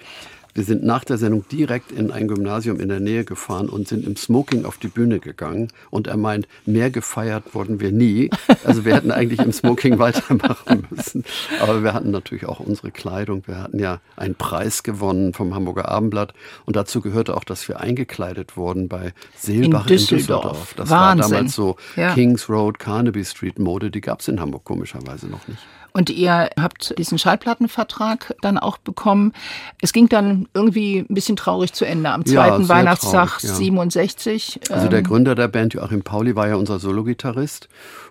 wir 0.54 0.62
sind 0.62 0.84
nach 0.84 1.04
der 1.04 1.18
Sendung 1.18 1.44
direkt 1.48 1.90
in 1.90 2.12
ein 2.12 2.28
Gymnasium 2.28 2.78
in 2.78 2.88
der 2.88 3.00
Nähe 3.00 3.24
gefahren 3.24 3.68
und 3.68 3.88
sind 3.88 4.06
im 4.06 4.16
Smoking 4.16 4.64
auf 4.64 4.78
die 4.78 4.88
Bühne 4.88 5.18
gegangen. 5.18 5.68
Und 5.90 6.06
er 6.06 6.16
meint, 6.16 6.46
mehr 6.64 6.90
gefeiert 6.90 7.54
wurden 7.54 7.80
wir 7.80 7.90
nie. 7.90 8.30
Also 8.62 8.84
wir 8.84 8.94
hätten 8.94 9.10
eigentlich 9.10 9.40
im 9.40 9.52
Smoking 9.52 9.98
weitermachen 9.98 10.86
müssen. 10.90 11.24
Aber 11.60 11.82
wir 11.82 11.92
hatten 11.92 12.12
natürlich 12.12 12.46
auch 12.46 12.60
unsere 12.60 12.92
Kleidung. 12.92 13.42
Wir 13.46 13.58
hatten 13.60 13.80
ja 13.80 14.00
einen 14.16 14.36
Preis 14.36 14.84
gewonnen 14.84 15.34
vom 15.34 15.54
Hamburger 15.54 15.88
Abendblatt. 15.88 16.34
Und 16.66 16.76
dazu 16.76 17.00
gehörte 17.00 17.36
auch, 17.36 17.44
dass 17.44 17.66
wir 17.68 17.80
eingekleidet 17.80 18.56
wurden 18.56 18.88
bei 18.88 19.12
Seelbach 19.36 19.82
in 19.82 19.88
Düsseldorf. 19.88 20.10
In 20.10 20.18
Düsseldorf. 20.18 20.74
Das 20.76 20.90
Wahnsinn. 20.90 21.22
war 21.22 21.30
damals 21.30 21.54
so 21.54 21.76
ja. 21.96 22.14
Kings 22.14 22.48
Road, 22.48 22.78
Carnaby 22.78 23.24
Street 23.24 23.58
Mode. 23.58 23.90
Die 23.90 24.00
gab 24.00 24.20
es 24.20 24.28
in 24.28 24.40
Hamburg 24.40 24.64
komischerweise 24.64 25.26
noch 25.26 25.48
nicht. 25.48 25.60
Und 25.96 26.10
ihr 26.10 26.50
habt 26.58 26.98
diesen 26.98 27.18
Schallplattenvertrag 27.18 28.34
dann 28.42 28.58
auch 28.58 28.78
bekommen. 28.78 29.32
Es 29.80 29.92
ging 29.92 30.08
dann 30.08 30.48
irgendwie 30.52 31.06
ein 31.08 31.14
bisschen 31.14 31.36
traurig 31.36 31.72
zu 31.72 31.84
Ende 31.84 32.10
am 32.10 32.26
zweiten 32.26 32.62
ja, 32.62 32.68
Weihnachtstag 32.68 33.38
traurig, 33.38 33.44
ja. 33.44 33.54
67. 33.54 34.60
Also 34.70 34.88
der 34.88 34.98
ähm, 34.98 35.04
Gründer 35.04 35.36
der 35.36 35.46
Band, 35.46 35.74
Joachim 35.74 36.02
Pauli, 36.02 36.34
war 36.34 36.48
ja 36.48 36.56
unser 36.56 36.80
Sologitarrist. 36.80 37.68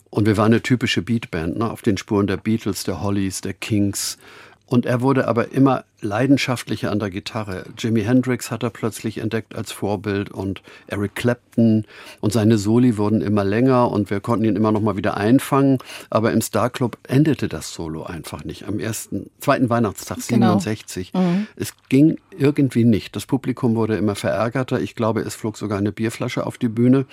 Und 0.09 0.25
wir 0.25 0.37
waren 0.37 0.53
eine 0.53 0.61
typische 0.61 1.01
Beatband, 1.01 1.57
ne? 1.57 1.69
auf 1.69 1.81
den 1.81 1.97
Spuren 1.97 2.25
der 2.25 2.37
Beatles, 2.37 2.85
der 2.85 3.01
Hollies, 3.01 3.41
der 3.41 3.53
Kings. 3.53 4.17
Und 4.73 4.87
er 4.87 5.01
wurde 5.01 5.27
aber 5.27 5.51
immer 5.51 5.83
leidenschaftlicher 6.01 6.91
an 6.91 6.97
der 6.97 7.11
Gitarre. 7.11 7.65
Jimi 7.77 8.01
Hendrix 8.01 8.49
hat 8.49 8.63
er 8.63 8.71
plötzlich 8.71 9.19
entdeckt 9.19 9.53
als 9.53 9.71
Vorbild 9.71 10.31
und 10.31 10.63
Eric 10.87 11.13
Clapton 11.13 11.85
und 12.21 12.33
seine 12.33 12.57
Soli 12.57 12.97
wurden 12.97 13.21
immer 13.21 13.43
länger 13.43 13.91
und 13.91 14.09
wir 14.09 14.19
konnten 14.19 14.45
ihn 14.45 14.55
immer 14.55 14.71
noch 14.71 14.81
mal 14.81 14.97
wieder 14.97 15.15
einfangen. 15.15 15.77
Aber 16.09 16.31
im 16.31 16.41
Star 16.41 16.71
Club 16.71 16.97
endete 17.07 17.47
das 17.47 17.71
Solo 17.71 18.01
einfach 18.01 18.45
nicht. 18.45 18.67
Am 18.67 18.79
ersten, 18.79 19.29
zweiten 19.39 19.69
Weihnachtstag 19.69 20.17
genau. 20.27 20.57
67. 20.57 21.13
Mhm. 21.13 21.45
Es 21.55 21.75
ging 21.89 22.17
irgendwie 22.35 22.83
nicht. 22.83 23.15
Das 23.15 23.27
Publikum 23.27 23.75
wurde 23.75 23.95
immer 23.95 24.15
verärgerter. 24.15 24.81
Ich 24.81 24.95
glaube, 24.95 25.21
es 25.21 25.35
flog 25.35 25.55
sogar 25.55 25.77
eine 25.77 25.91
Bierflasche 25.91 26.47
auf 26.47 26.57
die 26.57 26.67
Bühne. 26.67 27.05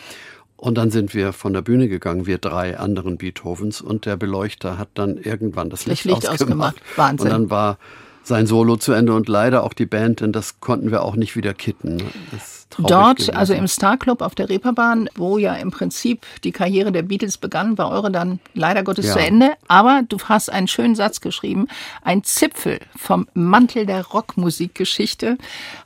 Und 0.60 0.76
dann 0.76 0.90
sind 0.90 1.14
wir 1.14 1.32
von 1.32 1.54
der 1.54 1.62
Bühne 1.62 1.88
gegangen, 1.88 2.26
wir 2.26 2.36
drei 2.36 2.78
anderen 2.78 3.16
Beethovens, 3.16 3.80
und 3.80 4.04
der 4.04 4.18
Beleuchter 4.18 4.76
hat 4.76 4.90
dann 4.92 5.16
irgendwann 5.16 5.70
das 5.70 5.86
Licht, 5.86 6.04
Licht 6.04 6.28
ausgemacht. 6.28 6.76
ausgemacht. 6.76 6.82
Wahnsinn. 6.96 7.26
Und 7.26 7.32
dann 7.32 7.50
war 7.50 7.78
sein 8.22 8.46
Solo 8.46 8.76
zu 8.76 8.92
Ende 8.92 9.14
und 9.14 9.28
leider 9.28 9.64
auch 9.64 9.72
die 9.72 9.86
Band, 9.86 10.20
denn 10.20 10.32
das 10.32 10.60
konnten 10.60 10.90
wir 10.90 11.02
auch 11.02 11.16
nicht 11.16 11.36
wieder 11.36 11.54
kitten. 11.54 12.02
Dort, 12.78 13.18
gewesen. 13.18 13.34
also 13.34 13.52
im 13.52 13.66
Star 13.66 13.96
Club 13.96 14.22
auf 14.22 14.34
der 14.34 14.48
Reeperbahn, 14.48 15.08
wo 15.16 15.38
ja 15.38 15.54
im 15.54 15.70
Prinzip 15.70 16.24
die 16.44 16.52
Karriere 16.52 16.92
der 16.92 17.02
Beatles 17.02 17.36
begann, 17.36 17.76
war 17.78 17.90
eure 17.90 18.12
dann 18.12 18.38
leider 18.54 18.84
Gottes 18.84 19.06
ja. 19.06 19.14
zu 19.14 19.18
Ende. 19.18 19.52
Aber 19.66 20.02
du 20.08 20.18
hast 20.24 20.50
einen 20.50 20.68
schönen 20.68 20.94
Satz 20.94 21.20
geschrieben. 21.20 21.66
Ein 22.02 22.22
Zipfel 22.22 22.78
vom 22.96 23.26
Mantel 23.34 23.86
der 23.86 24.06
Rockmusikgeschichte 24.06 25.36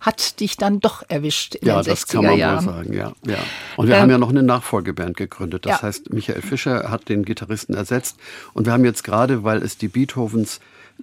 hat 0.01 0.40
dich 0.40 0.57
dann 0.57 0.81
doch 0.81 1.03
erwischt 1.09 1.55
in 1.55 1.68
ja, 1.68 1.81
den 1.81 1.85
60er 1.85 1.88
das 1.90 2.07
kann 2.07 2.25
man 2.25 2.38
Jahren. 2.38 2.66
Wohl 2.66 2.75
sagen, 2.75 2.92
ja, 2.92 3.12
ja. 3.27 3.38
Und 3.77 3.88
wir 3.88 3.94
ähm, 3.94 4.03
haben 4.03 4.11
ja 4.11 4.18
noch 4.18 4.31
eine 4.31 4.42
Nachfolgeband 4.42 5.16
gegründet. 5.16 5.64
Das 5.64 5.81
ja. 5.81 5.83
heißt, 5.83 6.12
Michael 6.12 6.42
Fischer 6.42 6.90
hat 6.90 7.09
den 7.09 7.25
Gitarristen 7.25 7.75
ersetzt. 7.75 8.16
Und 8.53 8.66
wir 8.66 8.75
haben 8.75 8.85
jetzt 8.85 9.05
gerade, 9.05 9.42
weil 9.42 9.62
es 9.62 9.79
die 9.79 9.88
Beethovens 9.88 10.61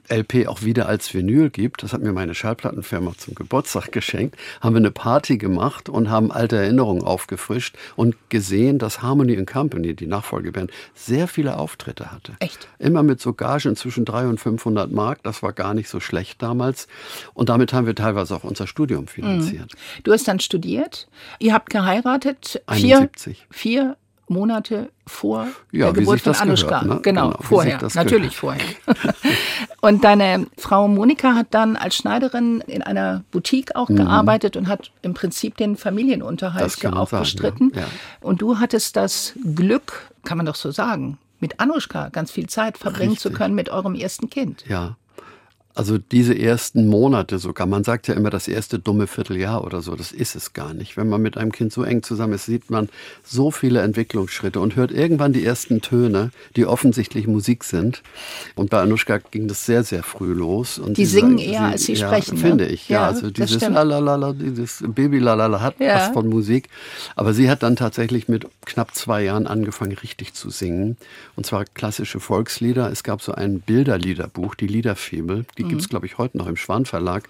LP 0.10 0.48
auch 0.48 0.62
wieder 0.64 0.88
als 0.88 1.14
Vinyl 1.14 1.50
gibt, 1.50 1.84
das 1.84 1.94
hat 1.94 2.02
mir 2.02 2.12
meine 2.12 2.36
Schallplattenfirma 2.36 3.14
zum 3.18 3.36
Geburtstag 3.36 3.92
geschenkt, 3.92 4.38
haben 4.60 4.76
wir 4.76 4.80
eine 4.80 4.92
Party 4.92 5.38
gemacht 5.38 5.90
und 5.90 6.10
haben 6.10 6.32
alte 6.32 6.58
Erinnerungen 6.58 7.04
aufgefrischt 7.04 7.78
und 7.96 8.16
gesehen, 8.30 8.78
dass 8.78 9.02
Harmony 9.02 9.44
Company, 9.46 9.96
die 9.96 10.08
Nachfolgeband, 10.08 10.72
sehr 10.94 11.28
viele 11.28 11.58
Auftritte 11.58 12.12
hatte. 12.12 12.34
Echt? 12.40 12.68
Immer 12.80 13.04
mit 13.04 13.22
so 13.22 13.34
Gagen 13.34 13.76
zwischen 13.76 14.06
300 14.06 14.32
und 14.32 14.40
500 14.40 14.92
Mark, 14.92 15.24
das 15.24 15.44
war 15.44 15.54
gar 15.54 15.74
nicht 15.74 15.90
so 15.90 16.00
schlecht 16.00 16.42
damals. 16.42 16.88
Und 17.34 17.50
damit 17.50 17.74
haben 17.74 17.86
wir 17.86 17.96
teilweise 17.96 18.36
auch 18.36 18.44
unser 18.44 18.68
Studium 18.68 19.08
finanziert. 19.08 19.74
Mhm. 19.74 20.04
Du 20.04 20.12
hast 20.12 20.28
dann 20.28 20.40
studiert, 20.40 21.08
ihr 21.40 21.54
habt 21.54 21.70
geheiratet. 21.70 22.62
71. 22.68 23.46
Vier, 23.50 23.96
vier 23.96 23.98
Monate 24.32 24.90
vor 25.06 25.48
ja, 25.72 25.92
der 25.92 25.94
Geburt 25.94 26.22
von 26.22 26.34
Anushka. 26.34 26.80
Gehört, 26.80 26.86
ne? 26.86 27.00
Genau, 27.02 27.30
genau 27.30 27.42
vorher, 27.42 27.80
natürlich 27.94 28.40
gehört. 28.40 28.62
vorher. 28.62 29.14
und 29.82 30.04
deine 30.04 30.48
Frau 30.58 30.88
Monika 30.88 31.36
hat 31.36 31.48
dann 31.52 31.76
als 31.76 31.96
Schneiderin 31.96 32.62
in 32.66 32.82
einer 32.82 33.24
Boutique 33.32 33.76
auch 33.76 33.90
mhm. 33.90 33.98
gearbeitet 33.98 34.56
und 34.56 34.68
hat 34.68 34.92
im 35.02 35.14
Prinzip 35.14 35.58
den 35.58 35.76
Familienunterhalt 35.76 36.76
ja 36.82 36.94
auch 36.94 37.10
sagen, 37.10 37.22
bestritten. 37.22 37.72
Ja. 37.76 37.86
Und 38.22 38.42
du 38.42 38.60
hattest 38.60 38.96
das 38.96 39.34
Glück, 39.56 40.12
kann 40.24 40.38
man 40.38 40.46
doch 40.46 40.56
so 40.56 40.72
sagen, 40.72 41.18
mit 41.40 41.60
Anushka 41.60 42.10
ganz 42.10 42.32
viel 42.32 42.48
Zeit 42.48 42.78
verbringen 42.78 43.12
Richtig. 43.12 43.32
zu 43.32 43.38
können 43.38 43.56
mit 43.56 43.70
eurem 43.70 43.96
ersten 43.96 44.30
Kind. 44.30 44.64
Ja, 44.68 44.96
also 45.74 45.98
diese 45.98 46.38
ersten 46.38 46.88
Monate 46.88 47.40
sogar, 47.40 47.68
man 47.68 47.84
sagt 47.84 48.08
ja 48.08 48.14
immer 48.14 48.30
das 48.30 48.48
erste 48.48 48.80
dumme 48.80 49.08
Vierteljahr 49.08 49.64
oder 49.64 49.82
so, 49.82 49.96
das 49.96 50.12
ist 50.12 50.36
es 50.36 50.54
gar 50.54 50.74
nicht. 50.74 50.98
Wenn 50.98 51.08
man 51.08 51.22
mit 51.22 51.38
einem 51.38 51.52
Kind 51.52 51.72
so 51.72 51.84
eng 51.84 52.04
zusammen 52.04 52.34
ist, 52.34 52.46
sieht 52.46 52.70
man 52.70 52.90
so 53.24 53.52
viele 53.52 53.82
Entwicklungsschritte 53.82 54.60
und 54.60 54.76
hört 54.76 54.92
irgendwann 54.92 55.34
die 55.34 55.46
ersten 55.46 55.82
Töne, 55.82 56.32
die 56.56 56.66
offensichtlich 56.66 57.28
Musik 57.28 57.64
sind. 57.64 58.04
Und 58.56 58.70
bei 58.70 58.82
Anushka 58.82 59.20
ging 59.20 59.48
das 59.48 59.66
sehr, 59.66 59.84
sehr 59.84 60.04
früh 60.04 60.34
los. 60.34 60.78
Und 60.78 60.98
die 60.98 61.06
singen 61.06 61.38
sagen, 61.38 61.50
eher, 61.50 61.60
sie, 61.60 61.66
als 61.66 61.84
sie 61.84 61.94
ja, 61.94 62.08
sprechen. 62.08 62.36
Ne? 62.36 62.42
Finde 62.42 62.66
ich, 62.66 62.90
ja. 62.90 63.02
ja 63.02 63.08
also 63.08 63.30
dieses 63.30 63.62
Lalalala, 63.62 64.34
dieses 64.34 64.84
Baby-Lalala 64.86 65.62
hat 65.62 65.80
ja. 65.80 65.96
was 65.96 66.08
von 66.10 66.28
Musik. 66.28 66.70
Aber 67.16 67.34
sie 67.34 67.50
hat 67.50 67.64
dann 67.64 67.76
tatsächlich 67.76 68.28
mit 68.28 68.48
knapp 68.66 68.94
zwei 68.94 69.24
Jahren 69.24 69.48
angefangen, 69.48 69.94
richtig 69.94 70.34
zu 70.34 70.50
singen. 70.50 70.98
Und 71.36 71.46
zwar 71.46 71.66
klassische 71.66 72.20
Volkslieder. 72.20 72.92
Es 72.92 73.04
gab 73.04 73.22
so 73.22 73.32
ein 73.32 73.62
Bilderliederbuch, 73.62 74.56
die 74.56 74.68
Liederfibel, 74.68 75.46
die 75.62 75.68
die 75.68 75.70
gibt 75.70 75.82
es, 75.82 75.90
glaube 75.90 76.06
ich, 76.06 76.18
heute 76.18 76.38
noch 76.38 76.48
im 76.48 76.56
Schwan 76.56 76.86
Verlag. 76.86 77.30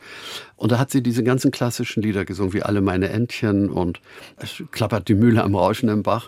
Und 0.62 0.72
da 0.72 0.78
hat 0.78 0.92
sie 0.92 1.02
diese 1.02 1.24
ganzen 1.24 1.50
klassischen 1.50 2.04
Lieder 2.04 2.24
gesungen, 2.24 2.54
wie 2.54 2.62
Alle 2.62 2.82
meine 2.82 3.10
Entchen 3.10 3.68
und 3.68 4.00
es 4.38 4.62
klappert 4.70 5.08
die 5.08 5.16
Mühle 5.16 5.44
am 5.44 5.56
rauschenden 5.56 6.04
Bach. 6.04 6.28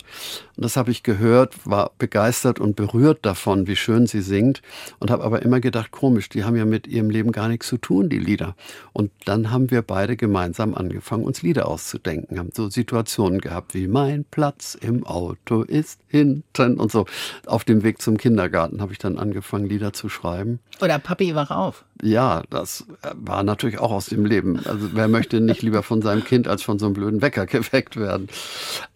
Und 0.55 0.65
das 0.65 0.75
habe 0.75 0.89
ich 0.89 1.03
gehört, 1.03 1.53
war 1.69 1.91
begeistert 1.99 2.59
und 2.59 2.75
berührt 2.75 3.19
davon, 3.27 3.67
wie 3.67 3.75
schön 3.75 4.07
sie 4.07 4.21
singt. 4.21 4.63
Und 4.97 5.11
habe 5.11 5.23
aber 5.23 5.43
immer 5.43 5.59
gedacht, 5.59 5.91
komisch, 5.91 6.29
die 6.29 6.45
haben 6.45 6.55
ja 6.55 6.65
mit 6.65 6.87
ihrem 6.87 7.11
Leben 7.11 7.31
gar 7.31 7.47
nichts 7.47 7.67
zu 7.67 7.77
tun, 7.77 8.09
die 8.09 8.17
Lieder. 8.17 8.55
Und 8.91 9.11
dann 9.25 9.51
haben 9.51 9.69
wir 9.69 9.83
beide 9.83 10.17
gemeinsam 10.17 10.73
angefangen, 10.73 11.25
uns 11.25 11.43
Lieder 11.43 11.67
auszudenken. 11.67 12.39
Haben 12.39 12.49
so 12.55 12.71
Situationen 12.71 13.39
gehabt 13.39 13.75
wie 13.75 13.87
Mein 13.87 14.25
Platz 14.25 14.75
im 14.81 15.05
Auto 15.05 15.61
ist 15.61 15.99
hinten 16.07 16.79
und 16.79 16.91
so. 16.91 17.05
Auf 17.45 17.65
dem 17.65 17.83
Weg 17.83 18.01
zum 18.01 18.17
Kindergarten 18.17 18.81
habe 18.81 18.93
ich 18.93 18.97
dann 18.97 19.19
angefangen, 19.19 19.67
Lieder 19.67 19.93
zu 19.93 20.09
schreiben. 20.09 20.57
Oder 20.81 20.97
Papi, 20.97 21.35
wach 21.35 21.51
auf. 21.51 21.85
Ja, 22.01 22.41
das 22.49 22.85
war 23.13 23.43
natürlich 23.43 23.79
auch 23.79 23.91
aus 23.91 24.07
dem 24.07 24.22
Leben. 24.25 24.59
Also 24.65 24.89
wer 24.93 25.07
möchte 25.07 25.41
nicht 25.41 25.61
lieber 25.61 25.83
von 25.83 26.01
seinem 26.01 26.23
Kind 26.23 26.47
als 26.47 26.63
von 26.63 26.79
so 26.79 26.85
einem 26.85 26.93
blöden 26.93 27.21
Wecker 27.21 27.45
geweckt 27.45 27.97
werden. 27.97 28.29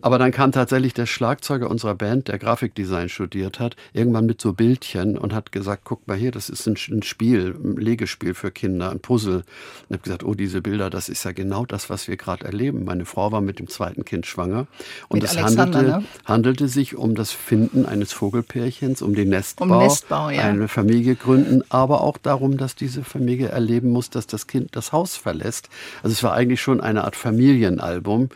Aber 0.01 0.17
dann 0.19 0.31
kam 0.31 0.51
tatsächlich 0.51 0.93
der 0.93 1.05
Schlagzeuger 1.05 1.69
unserer 1.69 1.95
Band, 1.95 2.27
der 2.27 2.39
Grafikdesign 2.39 3.09
studiert 3.09 3.59
hat, 3.59 3.75
irgendwann 3.93 4.25
mit 4.25 4.39
so 4.39 4.53
Bildchen 4.53 5.17
und 5.17 5.33
hat 5.33 5.51
gesagt, 5.51 5.83
guck 5.85 6.07
mal 6.07 6.17
hier, 6.17 6.31
das 6.31 6.49
ist 6.49 6.67
ein, 6.67 7.03
Spiel, 7.03 7.55
ein 7.63 7.77
Legespiel 7.77 8.33
für 8.33 8.51
Kinder, 8.51 8.91
ein 8.91 8.99
Puzzle. 8.99 9.37
Und 9.37 9.43
ich 9.89 9.93
habe 9.93 10.03
gesagt, 10.03 10.23
oh, 10.23 10.33
diese 10.33 10.61
Bilder, 10.61 10.89
das 10.89 11.09
ist 11.09 11.23
ja 11.23 11.31
genau 11.31 11.65
das, 11.65 11.89
was 11.89 12.07
wir 12.07 12.17
gerade 12.17 12.45
erleben. 12.45 12.85
Meine 12.85 13.05
Frau 13.05 13.31
war 13.31 13.41
mit 13.41 13.59
dem 13.59 13.67
zweiten 13.67 14.05
Kind 14.05 14.25
schwanger 14.25 14.67
und 15.09 15.23
es 15.23 15.37
handelte, 15.37 15.83
ne? 15.83 16.03
handelte 16.25 16.67
sich 16.67 16.95
um 16.95 17.15
das 17.15 17.31
Finden 17.31 17.85
eines 17.85 18.13
Vogelpärchens, 18.13 19.01
um 19.01 19.15
den 19.15 19.29
Nestbau, 19.29 19.65
um 19.65 19.77
Nestbau 19.79 20.29
ja. 20.29 20.43
eine 20.43 20.67
Familie 20.67 21.15
gründen, 21.15 21.63
aber 21.69 22.01
auch 22.01 22.17
darum, 22.17 22.57
dass 22.57 22.75
diese 22.75 23.03
Familie 23.03 23.49
erleben 23.49 23.89
muss, 23.89 24.09
dass 24.09 24.27
das 24.27 24.47
Kind 24.47 24.75
das 24.75 24.91
Haus 24.91 25.16
verlässt. 25.17 25.69
Also 26.03 26.13
es 26.13 26.23
war 26.23 26.33
eigentlich 26.33 26.61
schon 26.61 26.81
eine 26.81 27.03
Art 27.03 27.15
Familienalbum. 27.15 28.29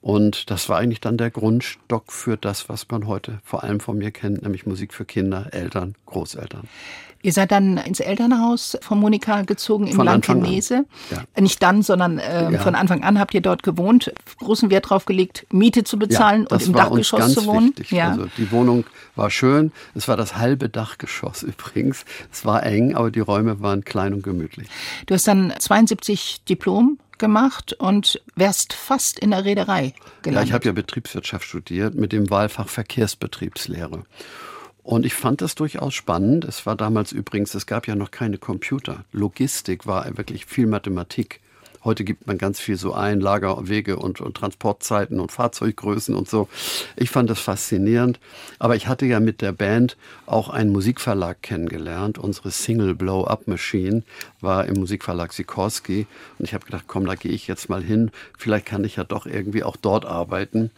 Und 0.00 0.50
das 0.50 0.68
war 0.68 0.76
eigentlich 0.76 1.00
dann 1.00 1.16
der 1.16 1.30
Grundstock 1.30 2.12
für 2.12 2.36
das, 2.36 2.68
was 2.68 2.88
man 2.90 3.06
heute 3.06 3.40
vor 3.42 3.64
allem 3.64 3.80
von 3.80 3.96
mir 3.96 4.10
kennt, 4.10 4.42
nämlich 4.42 4.66
Musik 4.66 4.92
für 4.92 5.06
Kinder, 5.06 5.48
Eltern, 5.52 5.94
Großeltern. 6.04 6.68
Ihr 7.24 7.32
seid 7.32 7.52
dann 7.52 7.78
ins 7.78 8.00
Elternhaus 8.00 8.76
von 8.82 9.00
Monika 9.00 9.42
gezogen 9.42 9.86
in 9.86 9.96
Blankenese. 9.96 10.84
Ja. 11.10 11.40
Nicht 11.40 11.62
dann, 11.62 11.80
sondern 11.80 12.18
äh, 12.18 12.52
ja. 12.52 12.58
von 12.58 12.74
Anfang 12.74 13.02
an 13.02 13.18
habt 13.18 13.32
ihr 13.32 13.40
dort 13.40 13.62
gewohnt, 13.62 14.12
großen 14.40 14.68
Wert 14.68 14.90
drauf 14.90 15.06
gelegt, 15.06 15.46
Miete 15.50 15.84
zu 15.84 15.98
bezahlen 15.98 16.46
ja, 16.50 16.54
und 16.54 16.66
im 16.66 16.74
Dachgeschoss 16.74 17.32
zu 17.32 17.46
wohnen. 17.46 17.68
Wichtig. 17.68 17.92
Ja. 17.92 18.10
Also 18.10 18.26
die 18.36 18.50
Wohnung 18.50 18.84
war 19.16 19.30
schön. 19.30 19.72
Es 19.94 20.06
war 20.06 20.18
das 20.18 20.36
halbe 20.36 20.68
Dachgeschoss 20.68 21.42
übrigens. 21.44 22.04
Es 22.30 22.44
war 22.44 22.62
eng, 22.62 22.94
aber 22.94 23.10
die 23.10 23.20
Räume 23.20 23.58
waren 23.62 23.86
klein 23.86 24.12
und 24.12 24.22
gemütlich. 24.22 24.68
Du 25.06 25.14
hast 25.14 25.26
dann 25.26 25.54
72 25.58 26.42
Diplom 26.46 26.98
gemacht 27.16 27.72
und 27.72 28.20
wärst 28.36 28.74
fast 28.74 29.18
in 29.18 29.30
der 29.30 29.46
Reederei 29.46 29.94
Ja, 29.96 30.12
gelandet. 30.20 30.48
ich 30.48 30.52
habe 30.52 30.66
ja 30.66 30.72
Betriebswirtschaft 30.72 31.46
studiert 31.46 31.94
mit 31.94 32.12
dem 32.12 32.28
Wahlfach 32.28 32.68
Verkehrsbetriebslehre. 32.68 34.02
Und 34.84 35.06
ich 35.06 35.14
fand 35.14 35.40
das 35.40 35.54
durchaus 35.54 35.94
spannend. 35.94 36.44
Es 36.44 36.66
war 36.66 36.76
damals 36.76 37.10
übrigens, 37.10 37.54
es 37.54 37.66
gab 37.66 37.88
ja 37.88 37.96
noch 37.96 38.10
keine 38.10 38.36
Computer. 38.36 39.04
Logistik 39.12 39.86
war 39.86 40.04
wirklich 40.18 40.44
viel 40.44 40.66
Mathematik. 40.66 41.40
Heute 41.84 42.04
gibt 42.04 42.26
man 42.26 42.36
ganz 42.36 42.60
viel 42.60 42.76
so 42.76 42.92
ein, 42.92 43.20
Lagerwege 43.20 43.96
und, 43.96 44.20
und 44.20 44.36
Transportzeiten 44.36 45.20
und 45.20 45.32
Fahrzeuggrößen 45.32 46.14
und 46.14 46.28
so. 46.28 46.48
Ich 46.96 47.10
fand 47.10 47.30
das 47.30 47.40
faszinierend. 47.40 48.20
Aber 48.58 48.76
ich 48.76 48.86
hatte 48.86 49.06
ja 49.06 49.20
mit 49.20 49.40
der 49.40 49.52
Band 49.52 49.96
auch 50.26 50.50
einen 50.50 50.70
Musikverlag 50.70 51.40
kennengelernt. 51.40 52.18
Unsere 52.18 52.50
Single 52.50 52.94
Blow 52.94 53.24
Up 53.24 53.48
Machine 53.48 54.02
war 54.42 54.66
im 54.66 54.74
Musikverlag 54.74 55.32
Sikorski. 55.32 56.06
Und 56.38 56.44
ich 56.44 56.52
habe 56.52 56.66
gedacht, 56.66 56.84
komm, 56.86 57.06
da 57.06 57.14
gehe 57.14 57.32
ich 57.32 57.46
jetzt 57.46 57.70
mal 57.70 57.82
hin. 57.82 58.10
Vielleicht 58.38 58.66
kann 58.66 58.84
ich 58.84 58.96
ja 58.96 59.04
doch 59.04 59.24
irgendwie 59.24 59.62
auch 59.62 59.76
dort 59.76 60.04
arbeiten. 60.04 60.70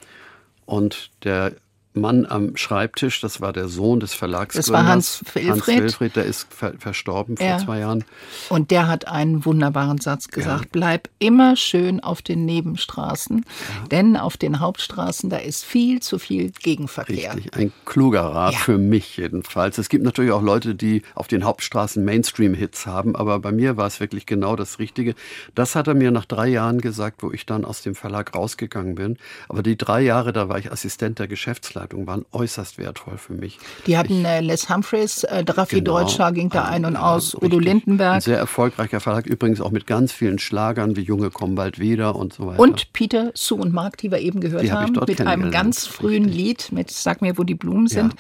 Und 0.65 1.11
der 1.25 1.53
Mann 1.97 2.27
am 2.27 2.57
Schreibtisch, 2.57 3.21
das 3.21 3.41
war 3.41 3.53
der 3.53 3.69
Sohn 3.69 4.01
des 4.01 4.15
Verlagsgründers. 4.15 4.67
Das 4.67 4.73
war 4.73 4.87
Hans 4.87 5.23
Wilfried. 5.35 5.51
Hans 5.51 5.67
Wilfried, 5.67 6.17
der 6.17 6.25
ist 6.25 6.47
ver 6.53 6.75
verstorben 6.79 7.37
vor 7.37 7.47
Ja. 7.47 7.59
zwei 7.59 7.81
Jahren. 7.81 8.05
Und 8.51 8.71
der 8.71 8.87
hat 8.87 9.09
einen 9.09 9.45
wunderbaren 9.45 9.99
Satz 9.99 10.29
gesagt. 10.29 10.73
Bleib 10.73 11.09
immer 11.19 11.57
schön 11.57 12.01
auf 12.01 12.23
den 12.23 12.45
Nebenstraßen, 12.45 13.45
denn 13.91 14.17
auf 14.17 14.37
den 14.37 14.61
Hauptstraßen, 14.61 15.31
da 15.31 15.39
ist 15.39 15.65
viel 15.65 16.01
zu 16.01 16.19
viel 16.19 16.51
Gegenverkehr. 16.51 17.35
Richtig, 17.37 17.55
ein 17.57 17.73
kluger 17.85 18.23
Rat 18.23 18.53
Ja. 18.53 18.59
für 18.59 18.79
mich 18.79 19.17
jedenfalls. 19.17 19.79
Es 19.79 19.89
gibt 19.89 20.05
natürlich 20.05 20.33
auch 20.33 20.43
Leute, 20.43 20.75
die 20.75 21.03
auf 21.15 21.29
den 21.29 21.45
Hauptstraßen 21.45 22.05
Mainstream-Hits 22.05 22.87
haben, 22.87 23.17
aber 23.17 23.39
bei 23.39 23.53
mir 23.53 23.77
war 23.77 23.87
es 23.87 24.01
wirklich 24.01 24.27
genau 24.27 24.57
das 24.57 24.79
Richtige. 24.79 25.15
Das 25.55 25.75
hat 25.75 25.89
er 25.89 25.95
mir 25.95 26.11
nach 26.11 26.27
drei 26.27 26.49
Jahren 26.49 26.81
gesagt, 26.81 27.23
wo 27.23 27.33
ich 27.33 27.47
dann 27.47 27.65
aus 27.65 27.83
dem 27.83 27.95
Verlag 27.95 28.35
rausgegangen 28.35 28.95
bin. 28.97 29.17
Aber 29.49 29.63
die 29.63 29.77
drei 29.79 30.03
Jahre, 30.03 30.33
da 30.33 30.49
war 30.49 30.59
ich 30.59 30.71
Assistent 30.71 31.19
der 31.19 31.29
Geschäftsleitung, 31.29 31.86
waren 31.93 32.25
äußerst 32.33 32.79
wertvoll 32.79 33.19
für 33.19 33.35
mich. 33.35 33.59
Die 33.87 33.97
hatten 33.97 34.25
äh, 34.25 34.41
Les 34.41 34.69
Humphreys, 34.69 35.25
äh, 35.25 35.45
Raffi 35.49 35.77
Genau. 35.77 35.99
Deutscher 36.01 36.33
ging 36.33 36.49
da 36.49 36.65
ein 36.65 36.85
und 36.85 36.95
ja, 36.95 37.03
aus, 37.03 37.35
Udo 37.35 37.45
richtig. 37.45 37.59
Ein 37.59 37.65
Lindenberg 37.65 38.23
sehr 38.23 38.39
erfolgreicher 38.39 39.01
Verlag, 39.01 39.27
übrigens 39.27 39.61
auch 39.61 39.71
mit 39.71 39.87
ganz 39.87 40.13
vielen 40.13 40.39
Schlagern 40.39 40.97
wie 40.97 41.03
Junge 41.03 41.31
kommen 41.31 41.55
bald 41.55 41.79
wieder 41.79 42.17
und 42.17 42.33
so 42.33 42.47
weiter. 42.47 42.61
und 42.61 42.93
Peter, 42.93 43.31
Sue 43.35 43.61
und 43.61 43.73
Mark, 43.73 43.99
die 43.99 44.11
wir 44.11 44.19
eben 44.19 44.41
gehört 44.41 44.63
Die 44.63 44.73
hab 44.73 44.81
ich 44.81 44.87
haben, 44.87 44.95
dort 44.95 45.09
mit 45.09 45.21
einem 45.21 45.51
ganz 45.51 45.87
frühen 45.87 46.25
Richtig. 46.25 46.45
Lied 46.45 46.73
mit 46.73 46.91
Sag 46.91 47.23
mir, 47.23 47.37
wo 47.39 47.45
die 47.45 47.55
Blumen 47.55 47.87
sind. 47.87 48.15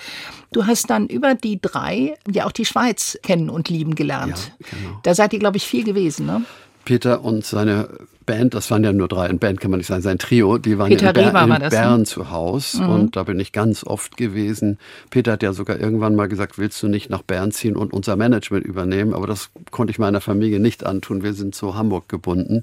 Du 0.52 0.66
hast 0.66 0.90
dann 0.90 1.06
über 1.08 1.34
die 1.34 1.60
drei 1.60 2.14
ja 2.30 2.46
auch 2.46 2.52
die 2.52 2.64
Schweiz 2.64 3.18
kennen 3.22 3.50
und 3.50 3.68
lieben 3.68 3.94
gelernt. 3.94 4.52
Ja, 4.60 4.66
genau. 4.70 4.98
Da 5.02 5.14
seid 5.14 5.32
ihr, 5.32 5.38
glaube 5.38 5.56
ich, 5.56 5.66
viel 5.66 5.84
gewesen, 5.84 6.26
ne? 6.26 6.42
Peter 6.84 7.24
und 7.24 7.44
seine 7.44 7.88
Band, 8.26 8.54
das 8.54 8.70
waren 8.70 8.84
ja 8.84 8.92
nur 8.92 9.08
drei, 9.08 9.28
ein 9.28 9.38
Band 9.38 9.60
kann 9.60 9.70
man 9.70 9.78
nicht 9.78 9.86
sagen, 9.86 10.02
sein 10.02 10.18
Trio, 10.18 10.58
die 10.58 10.78
waren 10.78 10.88
Peter 10.88 11.08
in, 11.08 11.14
Ber 11.14 11.28
in 11.28 11.32
war 11.32 11.58
das, 11.58 11.72
ne? 11.72 11.80
Bern 11.80 12.04
zu 12.04 12.30
Haus 12.30 12.74
und 12.74 13.16
da 13.16 13.22
bin 13.22 13.40
ich 13.40 13.52
ganz 13.52 13.84
oft 13.84 14.16
gewesen. 14.16 14.78
Peter 15.10 15.32
hat 15.32 15.42
ja 15.42 15.52
sogar 15.52 15.78
irgendwann 15.78 16.14
mal 16.16 16.28
gesagt, 16.28 16.58
willst 16.58 16.82
du 16.82 16.88
nicht 16.88 17.08
nach 17.08 17.22
Bern 17.22 17.52
ziehen 17.52 17.76
und 17.76 17.92
unser 17.92 18.16
Management 18.16 18.66
übernehmen? 18.66 19.14
Aber 19.14 19.26
das 19.26 19.50
konnte 19.70 19.92
ich 19.92 19.98
meiner 19.98 20.20
Familie 20.20 20.60
nicht 20.60 20.84
antun. 20.84 21.22
Wir 21.22 21.32
sind 21.32 21.54
zu 21.54 21.74
Hamburg 21.74 22.08
gebunden. 22.08 22.62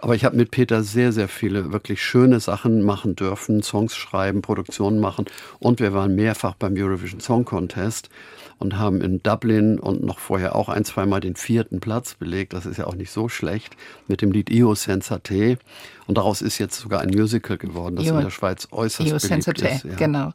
Aber 0.00 0.14
ich 0.14 0.24
habe 0.24 0.36
mit 0.36 0.50
Peter 0.50 0.82
sehr, 0.82 1.12
sehr 1.12 1.28
viele 1.28 1.72
wirklich 1.72 2.02
schöne 2.02 2.40
Sachen 2.40 2.82
machen 2.82 3.14
dürfen, 3.14 3.62
Songs 3.62 3.94
schreiben, 3.94 4.42
Produktionen 4.42 4.98
machen 4.98 5.26
und 5.58 5.78
wir 5.80 5.92
waren 5.92 6.14
mehrfach 6.14 6.54
beim 6.54 6.74
Eurovision 6.76 7.20
Song 7.20 7.44
Contest 7.44 8.08
und 8.58 8.78
haben 8.78 9.00
in 9.02 9.22
Dublin 9.22 9.78
und 9.78 10.02
noch 10.02 10.18
vorher 10.18 10.56
auch 10.56 10.68
ein, 10.68 10.84
zweimal 10.84 11.20
den 11.20 11.36
vierten 11.36 11.80
Platz 11.80 12.14
belegt. 12.14 12.52
Das 12.54 12.64
ist 12.66 12.78
ja 12.78 12.86
auch 12.86 12.94
nicht 12.94 13.10
so 13.10 13.28
schlecht 13.28 13.76
mit 14.08 14.22
dem 14.22 14.32
Lied 14.32 14.50
Io 14.50 14.74
Senza 14.74 15.18
Te. 15.18 15.58
Und 16.06 16.16
daraus 16.18 16.40
ist 16.40 16.58
jetzt 16.58 16.78
sogar 16.80 17.00
ein 17.00 17.10
Musical 17.10 17.58
geworden, 17.58 17.96
das 17.96 18.06
Io- 18.06 18.16
in 18.16 18.22
der 18.24 18.30
Schweiz 18.30 18.68
äußerst 18.70 19.00
Io 19.08 19.16
beliebt 19.16 19.20
Sensate, 19.22 19.68
ist. 19.68 19.84
Ja. 19.84 19.94
genau. 19.96 20.32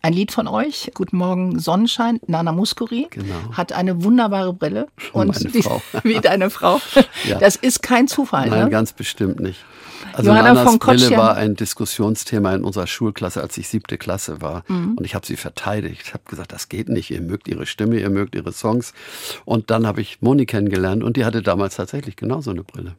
Ein 0.00 0.12
Lied 0.12 0.32
von 0.32 0.46
euch, 0.48 0.90
Guten 0.94 1.16
Morgen 1.18 1.58
Sonnenschein, 1.58 2.20
Nana 2.26 2.52
Muscuri, 2.52 3.08
Genau. 3.10 3.34
hat 3.52 3.72
eine 3.72 4.02
wunderbare 4.02 4.52
Brille. 4.54 4.86
und 5.12 5.28
meine 5.28 5.50
die- 5.52 5.62
Frau. 5.62 5.82
wie 6.04 6.20
deine 6.20 6.50
Frau. 6.50 6.80
Ja. 7.24 7.38
Das 7.38 7.56
ist 7.56 7.82
kein 7.82 8.06
Zufall, 8.08 8.48
Nein, 8.48 8.64
ne? 8.64 8.70
ganz 8.70 8.92
bestimmt 8.92 9.40
nicht. 9.40 9.58
Also 10.12 10.30
Johanna 10.30 10.54
Nanas 10.54 10.64
von 10.64 10.78
Brille 10.78 11.16
war 11.16 11.36
ein 11.36 11.54
Diskussionsthema 11.54 12.54
in 12.54 12.64
unserer 12.64 12.86
Schulklasse, 12.86 13.42
als 13.42 13.56
ich 13.58 13.68
siebte 13.68 13.98
Klasse 13.98 14.40
war. 14.40 14.64
Mhm. 14.68 14.94
Und 14.96 15.04
ich 15.04 15.14
habe 15.14 15.26
sie 15.26 15.36
verteidigt. 15.36 16.02
Ich 16.04 16.14
habe 16.14 16.24
gesagt, 16.28 16.52
das 16.52 16.68
geht 16.68 16.88
nicht. 16.88 17.10
Ihr 17.10 17.20
mögt 17.20 17.48
ihre 17.48 17.66
Stimme, 17.66 17.98
ihr 17.98 18.10
mögt 18.10 18.34
ihre 18.34 18.52
Songs. 18.52 18.92
Und 19.44 19.70
dann 19.70 19.86
habe 19.86 20.00
ich 20.00 20.20
Moni 20.20 20.46
kennengelernt 20.46 21.02
und 21.02 21.16
die 21.16 21.24
hatte 21.24 21.42
damals 21.42 21.76
tatsächlich 21.76 22.16
genauso 22.16 22.50
eine 22.50 22.64
Brille. 22.64 22.94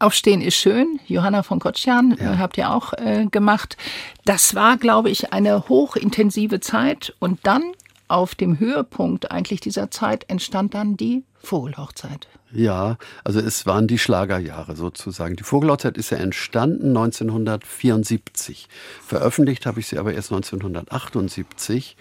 Aufstehen 0.00 0.40
ist 0.40 0.54
schön. 0.54 1.00
Johanna 1.06 1.42
von 1.42 1.58
Kotschan 1.58 2.16
äh, 2.18 2.36
habt 2.38 2.56
ihr 2.56 2.70
auch 2.70 2.92
äh, 2.92 3.26
gemacht. 3.26 3.76
Das 4.24 4.54
war, 4.54 4.76
glaube 4.76 5.10
ich, 5.10 5.32
eine 5.32 5.68
hochintensive 5.68 6.60
Zeit. 6.60 7.14
Und 7.18 7.40
dann 7.42 7.62
auf 8.06 8.34
dem 8.34 8.58
Höhepunkt 8.58 9.30
eigentlich 9.32 9.60
dieser 9.60 9.90
Zeit 9.90 10.24
entstand 10.28 10.74
dann 10.74 10.96
die 10.96 11.24
Vogelhochzeit. 11.40 12.28
Ja, 12.50 12.96
also 13.24 13.40
es 13.40 13.66
waren 13.66 13.86
die 13.86 13.98
Schlagerjahre 13.98 14.74
sozusagen. 14.74 15.36
Die 15.36 15.42
Vogelhochzeit 15.42 15.98
ist 15.98 16.10
ja 16.10 16.16
entstanden 16.16 16.96
1974. 16.96 18.68
Veröffentlicht 19.06 19.66
habe 19.66 19.80
ich 19.80 19.86
sie 19.86 19.98
aber 19.98 20.14
erst 20.14 20.32
1978. 20.32 21.96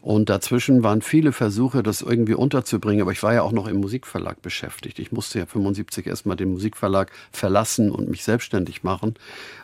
Und 0.00 0.30
dazwischen 0.30 0.84
waren 0.84 1.02
viele 1.02 1.32
Versuche, 1.32 1.82
das 1.82 2.02
irgendwie 2.02 2.34
unterzubringen. 2.34 3.02
Aber 3.02 3.10
ich 3.10 3.24
war 3.24 3.34
ja 3.34 3.42
auch 3.42 3.50
noch 3.50 3.66
im 3.66 3.78
Musikverlag 3.78 4.40
beschäftigt. 4.40 5.00
Ich 5.00 5.10
musste 5.10 5.40
ja 5.40 5.46
75 5.46 6.06
erstmal 6.06 6.36
den 6.36 6.52
Musikverlag 6.52 7.10
verlassen 7.32 7.90
und 7.90 8.08
mich 8.08 8.22
selbstständig 8.22 8.84
machen. 8.84 9.14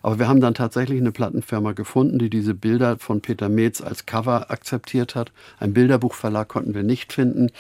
Aber 0.03 0.19
wir 0.19 0.27
haben 0.27 0.41
dann 0.41 0.55
tatsächlich 0.55 1.01
eine 1.01 1.13
Plattenfirma 1.13 1.73
gefunden, 1.73 2.19
die 2.19 2.31
diese 2.31 2.55
Bilder 2.55 2.99
von 2.99 3.21
Peter 3.21 3.49
Metz 3.49 3.81
als 3.81 4.07
Cover 4.07 4.51
akzeptiert 4.51 5.15
hat. 5.15 5.31
Ein 5.61 5.73
Bilderbuchverlag 5.73 6.49
konnten 6.49 6.75
wir 6.75 6.83
nicht 6.83 7.13
finden. 7.13 7.51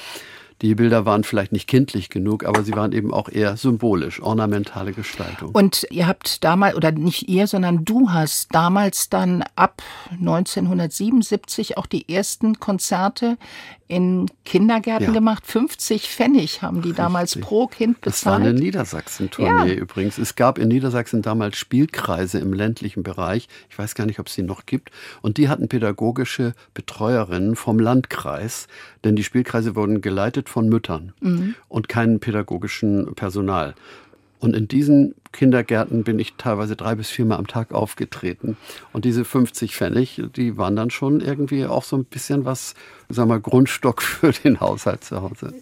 Die 0.63 0.75
Bilder 0.75 1.05
waren 1.05 1.25
vielleicht 1.25 1.53
nicht 1.53 1.67
kindlich 1.69 2.09
genug, 2.11 2.45
aber 2.45 2.63
sie 2.63 2.73
waren 2.73 2.93
eben 2.93 3.13
auch 3.13 3.29
eher 3.29 3.57
symbolisch, 3.57 4.23
ornamentale 4.23 4.93
Gestaltung. 4.93 5.51
Und 5.53 5.87
ihr 5.91 6.07
habt 6.07 6.43
damals, 6.45 6.77
oder 6.77 6.93
nicht 6.93 7.29
ihr, 7.29 7.47
sondern 7.47 7.85
du 7.85 8.11
hast 8.11 8.55
damals 8.55 9.09
dann 9.11 9.45
ab 9.57 9.83
1977 10.13 11.77
auch 11.79 11.87
die 11.87 12.09
ersten 12.09 12.61
Konzerte 12.61 13.37
in 13.87 14.27
Kindergärten 14.47 15.09
Ja. 15.09 15.13
gemacht. 15.13 15.47
50 15.47 16.09
Pfennig 16.09 16.63
haben 16.63 16.81
die 16.81 16.95
damals 16.95 17.33
Richtig. 17.37 17.43
pro 17.45 17.67
Kind 17.67 17.99
Das 18.01 18.25
war 18.25 18.37
eine 18.37 18.47
bezahlt. 18.47 18.63
Niedersachsen-Tournee 18.65 19.75
Ja. 19.75 19.79
übrigens. 19.79 20.17
Es 20.17 20.37
gab 20.37 20.59
in 20.59 20.69
Niedersachsen 20.69 21.21
damals 21.21 21.59
Spielkreise 21.59 22.39
im 22.39 22.55
ländlichen 22.55 23.03
Bereich. 23.03 23.47
Ich 23.69 23.79
weiß 23.79 23.95
gar 23.95 24.07
nicht, 24.07 24.19
ob 24.21 24.29
es 24.29 24.35
sie 24.35 24.43
noch 24.43 24.65
gibt. 24.65 24.91
Und 25.21 25.37
die 25.37 25.49
hatten 25.51 25.69
pädagogische 25.69 26.55
Betreuerinnen 26.73 27.57
vom 27.57 27.79
Landkreis, 27.79 28.69
denn 29.05 29.17
die 29.17 29.25
Spielkreise 29.25 29.77
wurden 29.77 30.01
geleitet 30.01 30.44
von 30.49 30.69
Müttern 30.69 31.13
Mhm. 31.21 31.55
und 31.69 31.89
keinem 31.89 32.21
pädagogischen 32.21 33.15
Personal. 33.15 33.75
Und 34.41 34.55
in 34.55 34.69
diesen 34.69 35.15
Kindergärten 35.33 36.05
bin 36.05 36.19
ich 36.19 36.35
teilweise 36.37 36.77
drei 36.77 36.95
bis 36.95 37.09
viermal 37.09 37.39
am 37.39 37.47
Tag 37.47 37.73
aufgetreten. 37.73 38.57
Und 38.93 39.05
diese 39.07 39.25
50 39.25 39.75
Pfennig, 39.75 40.23
die 40.37 40.59
waren 40.59 40.77
dann 40.77 40.91
schon 40.91 41.21
irgendwie 41.21 41.65
auch 41.65 41.83
so 41.83 41.97
ein 41.97 42.05
bisschen 42.05 42.45
was, 42.45 42.75
wir 43.09 43.27
mal, 43.27 43.41
Grundstock 43.41 44.03
für 44.03 44.33
den 44.33 44.61
Haushalt 44.61 45.03
zu 45.05 45.23
Hause. 45.23 45.55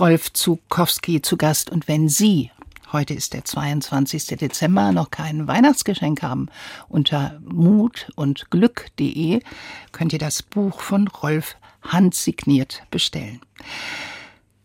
Rolf 0.00 0.32
Zukowski 0.32 1.20
zu 1.20 1.36
Gast 1.36 1.68
und 1.68 1.86
wenn 1.86 2.08
Sie 2.08 2.50
Heute 2.90 3.14
ist 3.14 3.34
der 3.34 3.44
22. 3.44 4.26
Dezember, 4.38 4.90
noch 4.90 5.12
kein 5.12 5.46
Weihnachtsgeschenk 5.46 6.22
haben. 6.22 6.48
Unter 6.88 7.38
mut 7.44 8.10
und 8.16 8.50
glück.de 8.50 9.40
könnt 9.92 10.12
ihr 10.12 10.18
das 10.18 10.42
Buch 10.42 10.80
von 10.80 11.06
Rolf 11.06 11.54
handsigniert 11.82 12.82
bestellen. 12.90 13.40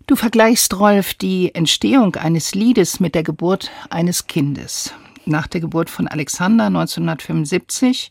Du 0.07 0.15
vergleichst, 0.15 0.79
Rolf, 0.79 1.13
die 1.13 1.53
Entstehung 1.53 2.15
eines 2.15 2.55
Liedes 2.55 2.99
mit 2.99 3.13
der 3.13 3.23
Geburt 3.23 3.69
eines 3.91 4.25
Kindes. 4.25 4.91
Nach 5.25 5.45
der 5.45 5.61
Geburt 5.61 5.91
von 5.91 6.07
Alexander 6.07 6.65
1975 6.65 8.09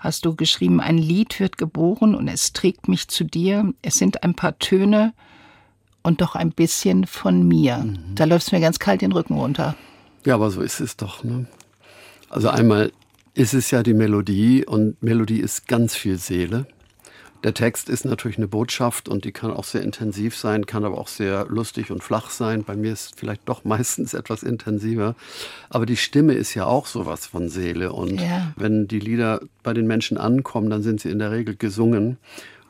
hast 0.00 0.24
du 0.24 0.34
geschrieben, 0.34 0.80
ein 0.80 0.98
Lied 0.98 1.38
wird 1.38 1.58
geboren 1.58 2.14
und 2.16 2.26
es 2.26 2.52
trägt 2.52 2.88
mich 2.88 3.06
zu 3.06 3.22
dir. 3.22 3.72
Es 3.82 3.96
sind 3.96 4.24
ein 4.24 4.34
paar 4.34 4.58
Töne 4.58 5.12
und 6.04 6.20
doch 6.20 6.36
ein 6.36 6.52
bisschen 6.52 7.06
von 7.06 7.48
mir. 7.48 7.78
Mhm. 7.78 8.14
Da 8.14 8.24
läuft 8.24 8.46
es 8.46 8.52
mir 8.52 8.60
ganz 8.60 8.78
kalt 8.78 9.00
den 9.00 9.10
Rücken 9.10 9.34
runter. 9.34 9.74
Ja, 10.24 10.34
aber 10.34 10.50
so 10.50 10.60
ist 10.60 10.80
es 10.80 10.96
doch. 10.96 11.24
Ne? 11.24 11.46
Also 12.30 12.50
einmal 12.50 12.92
ist 13.34 13.54
es 13.54 13.72
ja 13.72 13.82
die 13.82 13.94
Melodie 13.94 14.64
und 14.64 15.02
Melodie 15.02 15.40
ist 15.40 15.66
ganz 15.66 15.96
viel 15.96 16.18
Seele. 16.18 16.66
Der 17.42 17.52
Text 17.52 17.90
ist 17.90 18.06
natürlich 18.06 18.38
eine 18.38 18.48
Botschaft 18.48 19.06
und 19.06 19.26
die 19.26 19.32
kann 19.32 19.50
auch 19.50 19.64
sehr 19.64 19.82
intensiv 19.82 20.34
sein, 20.34 20.64
kann 20.64 20.84
aber 20.84 20.96
auch 20.96 21.08
sehr 21.08 21.44
lustig 21.50 21.90
und 21.90 22.02
flach 22.02 22.30
sein. 22.30 22.64
Bei 22.64 22.74
mir 22.74 22.92
ist 22.92 23.04
es 23.04 23.12
vielleicht 23.16 23.46
doch 23.48 23.64
meistens 23.64 24.14
etwas 24.14 24.42
intensiver. 24.42 25.14
Aber 25.68 25.84
die 25.84 25.98
Stimme 25.98 26.34
ist 26.34 26.54
ja 26.54 26.66
auch 26.66 26.86
sowas 26.86 27.26
von 27.26 27.48
Seele. 27.48 27.92
Und 27.92 28.20
ja. 28.20 28.52
wenn 28.56 28.88
die 28.88 29.00
Lieder 29.00 29.40
bei 29.62 29.74
den 29.74 29.86
Menschen 29.86 30.16
ankommen, 30.16 30.70
dann 30.70 30.82
sind 30.82 31.00
sie 31.00 31.10
in 31.10 31.18
der 31.18 31.32
Regel 31.32 31.56
gesungen. 31.56 32.18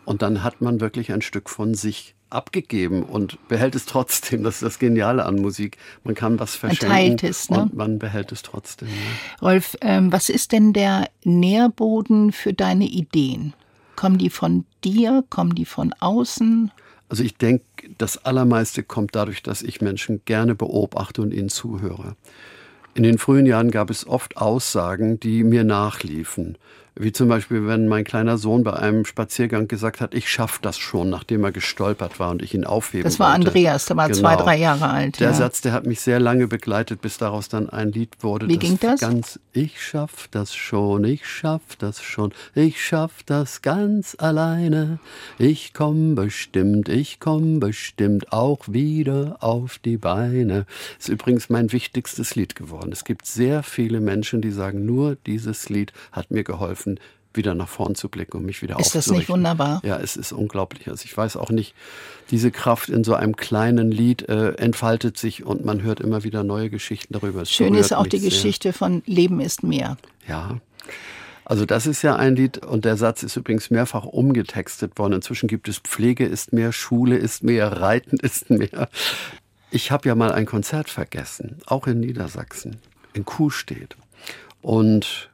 Und 0.05 0.23
dann 0.23 0.43
hat 0.43 0.61
man 0.61 0.81
wirklich 0.81 1.13
ein 1.13 1.23
Stück 1.23 1.49
von 1.51 1.75
sich 1.75 2.14
abgegeben 2.35 3.03
und 3.03 3.39
behält 3.49 3.75
es 3.75 3.87
trotzdem. 3.87 4.43
Das 4.43 4.57
ist 4.57 4.63
das 4.63 4.79
Geniale 4.79 5.25
an 5.25 5.37
Musik. 5.37 5.79
Man 6.03 6.15
kann 6.15 6.39
was 6.39 6.57
verschenken 6.57 6.89
man 6.89 6.97
teilt 6.97 7.23
es, 7.23 7.51
ne? 7.51 7.63
und 7.63 7.75
man 7.75 7.99
behält 7.99 8.33
es 8.33 8.43
trotzdem. 8.43 8.89
Ja. 8.89 9.49
Rolf, 9.49 9.77
ähm, 9.81 10.13
was 10.13 10.29
ist 10.29 10.53
denn 10.53 10.73
der 10.73 11.09
Nährboden 11.25 12.33
für 12.33 12.53
deine 12.53 12.85
Ideen? 12.85 13.55
Kommen 13.97 14.19
die 14.19 14.31
von 14.31 14.65
dir? 14.83 15.25
Kommen 15.31 15.55
die 15.55 15.65
von 15.65 15.95
außen? 16.01 16.71
Also 17.09 17.23
ich 17.23 17.37
denke, 17.37 17.65
das 17.99 18.25
Allermeiste 18.25 18.83
kommt 18.83 19.15
dadurch, 19.15 19.43
dass 19.43 19.63
ich 19.63 19.81
Menschen 19.81 20.23
gerne 20.25 20.55
beobachte 20.55 21.23
und 21.23 21.33
ihnen 21.33 21.49
zuhöre. 21.49 22.17
In 22.95 23.03
den 23.03 23.19
frühen 23.19 23.47
Jahren 23.47 23.71
gab 23.71 23.91
es 23.91 24.07
oft 24.07 24.37
Aussagen, 24.37 25.19
die 25.21 25.43
mir 25.45 25.65
nachliefen. 25.65 26.57
Wie 26.97 27.11
zum 27.11 27.29
Beispiel, 27.29 27.67
wenn 27.67 27.89
mein 27.89 28.05
kleiner 28.05 28.39
Sohn 28.39 28.63
bei 28.63 28.73
einem 28.73 29.05
Spaziergang 29.05 29.67
gesagt 29.67 30.01
hat, 30.01 30.15
ich 30.15 30.31
schaffe 30.31 30.61
das 30.63 30.79
schon, 30.79 31.11
nachdem 31.11 31.43
er 31.43 31.51
gestolpert 31.51 32.21
war 32.21 32.31
und 32.31 32.41
ich 32.41 32.55
ihn 32.55 32.65
aufheben 32.65 33.03
Das 33.03 33.19
war 33.19 33.33
wollte. 33.33 33.49
Andreas, 33.49 33.87
der 33.87 33.97
war 33.97 34.07
genau. 34.07 34.21
zwei, 34.21 34.37
drei 34.37 34.57
Jahre 34.59 34.89
alt. 34.89 35.19
Der 35.19 35.31
ja. 35.31 35.35
Satz, 35.35 35.61
der 35.61 35.73
hat 35.73 35.87
mich 35.87 36.01
sehr 36.01 36.21
lange 36.21 36.47
begleitet, 36.47 37.01
bis 37.01 37.19
daraus 37.19 37.49
dann 37.49 37.69
ein 37.69 37.91
Lied 37.91 38.11
wurde. 38.21 38.47
Wie 38.49 38.59
ging 38.59 38.79
das? 38.81 39.01
Ganz, 39.01 39.41
ich 39.53 39.83
schaff 39.85 40.29
das 40.31 40.55
schon, 40.55 41.03
ich 41.03 41.27
schaff 41.27 41.63
das 41.81 42.01
schon, 42.01 42.33
ich 42.55 42.85
schaff 42.85 43.25
das 43.27 43.61
ganz 43.61 44.17
alleine. 44.17 45.01
Ich 45.37 45.75
komm 45.75 46.15
bestimmt, 46.15 46.89
ich 46.89 47.19
komm 47.19 47.59
bestimmt 47.59 48.33
auch 48.33 48.69
wieder 48.69 49.39
auf 49.41 49.79
die 49.79 49.97
Beine. 49.97 50.65
Ist 51.01 51.09
übrigens 51.09 51.51
mein 51.51 51.73
wichtigstes 51.73 52.37
Lied 52.37 52.55
geworden. 52.55 52.93
Es 52.93 53.03
gibt 53.03 53.27
sehr 53.27 53.65
viele 53.65 54.01
Menschen, 54.01 54.43
die 54.43 54.53
sagen, 54.53 54.87
nur 54.87 55.17
dieses 55.27 55.69
Lied 55.69 55.93
hat 56.13 56.31
mir 56.31 56.45
geholfen 56.45 56.84
helfen, 56.85 57.01
wieder 57.33 57.55
nach 57.55 57.69
vorn 57.69 57.97
zu 57.97 58.09
blicken 58.09 58.37
und 58.37 58.47
mich 58.47 58.63
wieder 58.63 58.79
Ist 58.79 58.95
das 58.95 59.11
nicht 59.11 59.29
wunderbar? 59.29 59.81
Ja, 59.85 59.99
es 59.99 60.17
ist 60.17 60.31
unglaublich. 60.31 60.89
Also 60.89 61.05
ich 61.05 61.17
weiß 61.17 61.37
auch 61.37 61.51
nicht, 61.51 61.75
diese 62.31 62.53
Kraft 62.53 62.89
in 62.89 63.03
so 63.03 63.15
einem 63.15 63.35
kleinen 63.35 63.91
Lied 63.91 64.29
äh, 64.29 64.53
entfaltet 64.53 65.19
sich 65.19 65.45
und 65.45 65.65
man 65.65 65.83
hört 65.83 65.99
immer 65.99 66.23
wieder 66.23 66.45
neue 66.45 66.71
Geschichten 66.71 67.13
darüber. 67.13 67.43
Es 67.43 67.51
Schön 67.51 67.75
ist 67.75 67.93
auch 67.93 68.07
die 68.07 68.19
sehr. 68.19 68.31
Geschichte 68.31 68.73
von 68.73 69.03
Leben 69.07 69.41
ist 69.41 69.65
mehr. 69.65 69.97
Ja. 70.29 70.61
Also 71.45 71.67
das 71.67 71.87
ist 71.89 72.03
ja 72.03 72.15
ein 72.15 72.37
Lied 72.37 72.59
und 72.59 72.85
der 72.85 72.97
Satz 72.97 73.25
ist 73.25 73.37
übrigens 73.37 73.69
mehrfach 73.69 74.05
umgetextet 74.05 74.97
worden. 74.97 75.15
Inzwischen 75.15 75.49
gibt 75.49 75.69
es 75.69 75.79
Pflege 75.79 76.25
ist 76.25 76.53
mehr, 76.53 76.71
Schule 76.71 77.17
ist 77.17 77.43
mehr, 77.43 77.81
Reiten 77.81 78.17
ist 78.17 78.49
mehr. 78.49 78.89
Ich 79.73 79.91
habe 79.91 80.09
ja 80.09 80.15
mal 80.15 80.31
ein 80.31 80.47
Konzert 80.47 80.89
vergessen, 80.89 81.59
auch 81.67 81.89
in 81.89 81.99
Niedersachsen, 81.99 82.77
in 83.13 83.25
Kuhstedt. 83.25 83.97
Und 84.63 85.31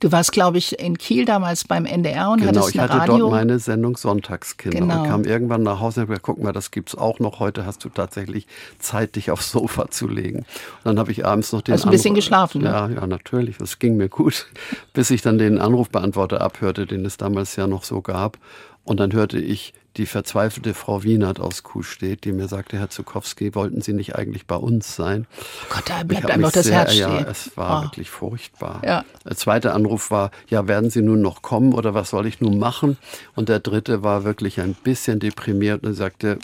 Du 0.00 0.10
warst, 0.12 0.32
glaube 0.32 0.56
ich, 0.56 0.78
in 0.78 0.96
Kiel 0.96 1.26
damals 1.26 1.64
beim 1.64 1.84
NDR 1.84 2.30
und 2.30 2.40
genau, 2.40 2.62
hattest 2.62 2.78
eine 2.78 2.88
Radio. 2.88 2.96
Genau, 2.96 3.04
ich 3.04 3.10
hatte 3.10 3.20
dort 3.20 3.30
meine 3.32 3.58
Sendung 3.58 3.96
Sonntagskinder 3.98 4.78
genau. 4.78 5.02
und 5.02 5.08
kam 5.08 5.24
irgendwann 5.24 5.62
nach 5.62 5.78
Hause 5.80 6.00
und 6.00 6.04
habe 6.04 6.12
gesagt, 6.12 6.22
guck 6.24 6.42
mal, 6.42 6.52
das 6.52 6.70
gibt's 6.70 6.94
auch 6.94 7.18
noch. 7.18 7.38
Heute 7.38 7.66
hast 7.66 7.84
du 7.84 7.90
tatsächlich 7.90 8.46
Zeit, 8.78 9.16
dich 9.16 9.30
aufs 9.30 9.52
Sofa 9.52 9.90
zu 9.90 10.08
legen. 10.08 10.38
Und 10.38 10.46
dann 10.84 10.98
habe 10.98 11.12
ich 11.12 11.26
abends 11.26 11.52
noch 11.52 11.60
den 11.60 11.74
Hast 11.74 11.84
ein 11.84 11.90
bisschen 11.90 12.14
geschlafen, 12.14 12.62
ne? 12.62 12.70
Ja, 12.70 12.88
ja, 12.88 13.06
natürlich. 13.06 13.58
Das 13.58 13.78
ging 13.78 13.98
mir 13.98 14.08
gut, 14.08 14.46
bis 14.94 15.10
ich 15.10 15.20
dann 15.20 15.36
den 15.36 15.58
Anrufbeantworter 15.58 16.40
abhörte, 16.40 16.86
den 16.86 17.04
es 17.04 17.18
damals 17.18 17.56
ja 17.56 17.66
noch 17.66 17.84
so 17.84 18.00
gab. 18.00 18.38
Und 18.84 19.00
dann 19.00 19.12
hörte 19.12 19.38
ich 19.38 19.74
die 19.96 20.06
verzweifelte 20.06 20.74
Frau 20.74 21.02
Wienert 21.02 21.40
aus 21.40 21.62
Kuhstedt, 21.62 22.24
die 22.24 22.32
mir 22.32 22.48
sagte, 22.48 22.78
Herr 22.78 22.90
Zukowski, 22.90 23.54
wollten 23.54 23.80
Sie 23.80 23.92
nicht 23.92 24.14
eigentlich 24.14 24.46
bei 24.46 24.56
uns 24.56 24.94
sein? 24.94 25.26
Oh 25.30 25.74
Gott, 25.74 25.84
da 25.86 26.02
bleibt 26.04 26.30
einem 26.30 26.42
doch 26.42 26.52
das 26.52 26.66
sehr, 26.66 26.76
Herz 26.76 26.92
stehen. 26.92 27.10
Ja, 27.10 27.20
es 27.22 27.56
war 27.56 27.80
oh. 27.80 27.82
wirklich 27.84 28.10
furchtbar. 28.10 28.82
Ja. 28.84 29.04
Der 29.24 29.36
zweite 29.36 29.72
Anruf 29.72 30.10
war, 30.10 30.30
ja, 30.48 30.68
werden 30.68 30.90
Sie 30.90 31.02
nun 31.02 31.20
noch 31.20 31.42
kommen 31.42 31.74
oder 31.74 31.94
was 31.94 32.10
soll 32.10 32.26
ich 32.26 32.40
nun 32.40 32.58
machen? 32.58 32.98
Und 33.34 33.48
der 33.48 33.60
dritte 33.60 34.02
war 34.02 34.24
wirklich 34.24 34.60
ein 34.60 34.74
bisschen 34.74 35.18
deprimiert 35.18 35.84
und 35.84 35.94
sagte, 35.94 36.38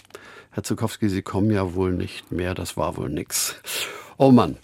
Herr 0.50 0.64
Zukowski, 0.64 1.08
Sie 1.08 1.22
kommen 1.22 1.50
ja 1.50 1.74
wohl 1.74 1.92
nicht 1.92 2.32
mehr, 2.32 2.54
das 2.54 2.76
war 2.76 2.96
wohl 2.96 3.10
nix. 3.10 3.56
Oh 4.16 4.30
Mann, 4.30 4.56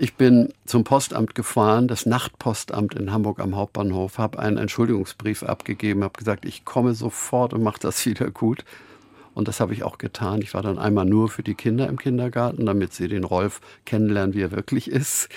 ich 0.00 0.14
bin 0.14 0.48
zum 0.64 0.82
Postamt 0.82 1.34
gefahren, 1.34 1.86
das 1.86 2.06
Nachtpostamt 2.06 2.94
in 2.94 3.12
Hamburg 3.12 3.38
am 3.38 3.54
Hauptbahnhof, 3.54 4.16
habe 4.16 4.38
einen 4.38 4.56
Entschuldigungsbrief 4.56 5.42
abgegeben, 5.42 6.02
habe 6.02 6.18
gesagt, 6.18 6.46
ich 6.46 6.64
komme 6.64 6.94
sofort 6.94 7.52
und 7.52 7.62
mache 7.62 7.80
das 7.80 8.06
wieder 8.06 8.30
gut. 8.30 8.64
Und 9.34 9.46
das 9.46 9.60
habe 9.60 9.74
ich 9.74 9.82
auch 9.82 9.98
getan. 9.98 10.40
Ich 10.40 10.54
war 10.54 10.62
dann 10.62 10.78
einmal 10.78 11.04
nur 11.04 11.28
für 11.28 11.42
die 11.42 11.54
Kinder 11.54 11.86
im 11.86 11.98
Kindergarten, 11.98 12.64
damit 12.64 12.94
sie 12.94 13.08
den 13.08 13.24
Rolf 13.24 13.60
kennenlernen, 13.84 14.34
wie 14.34 14.40
er 14.40 14.52
wirklich 14.52 14.90
ist. 14.90 15.28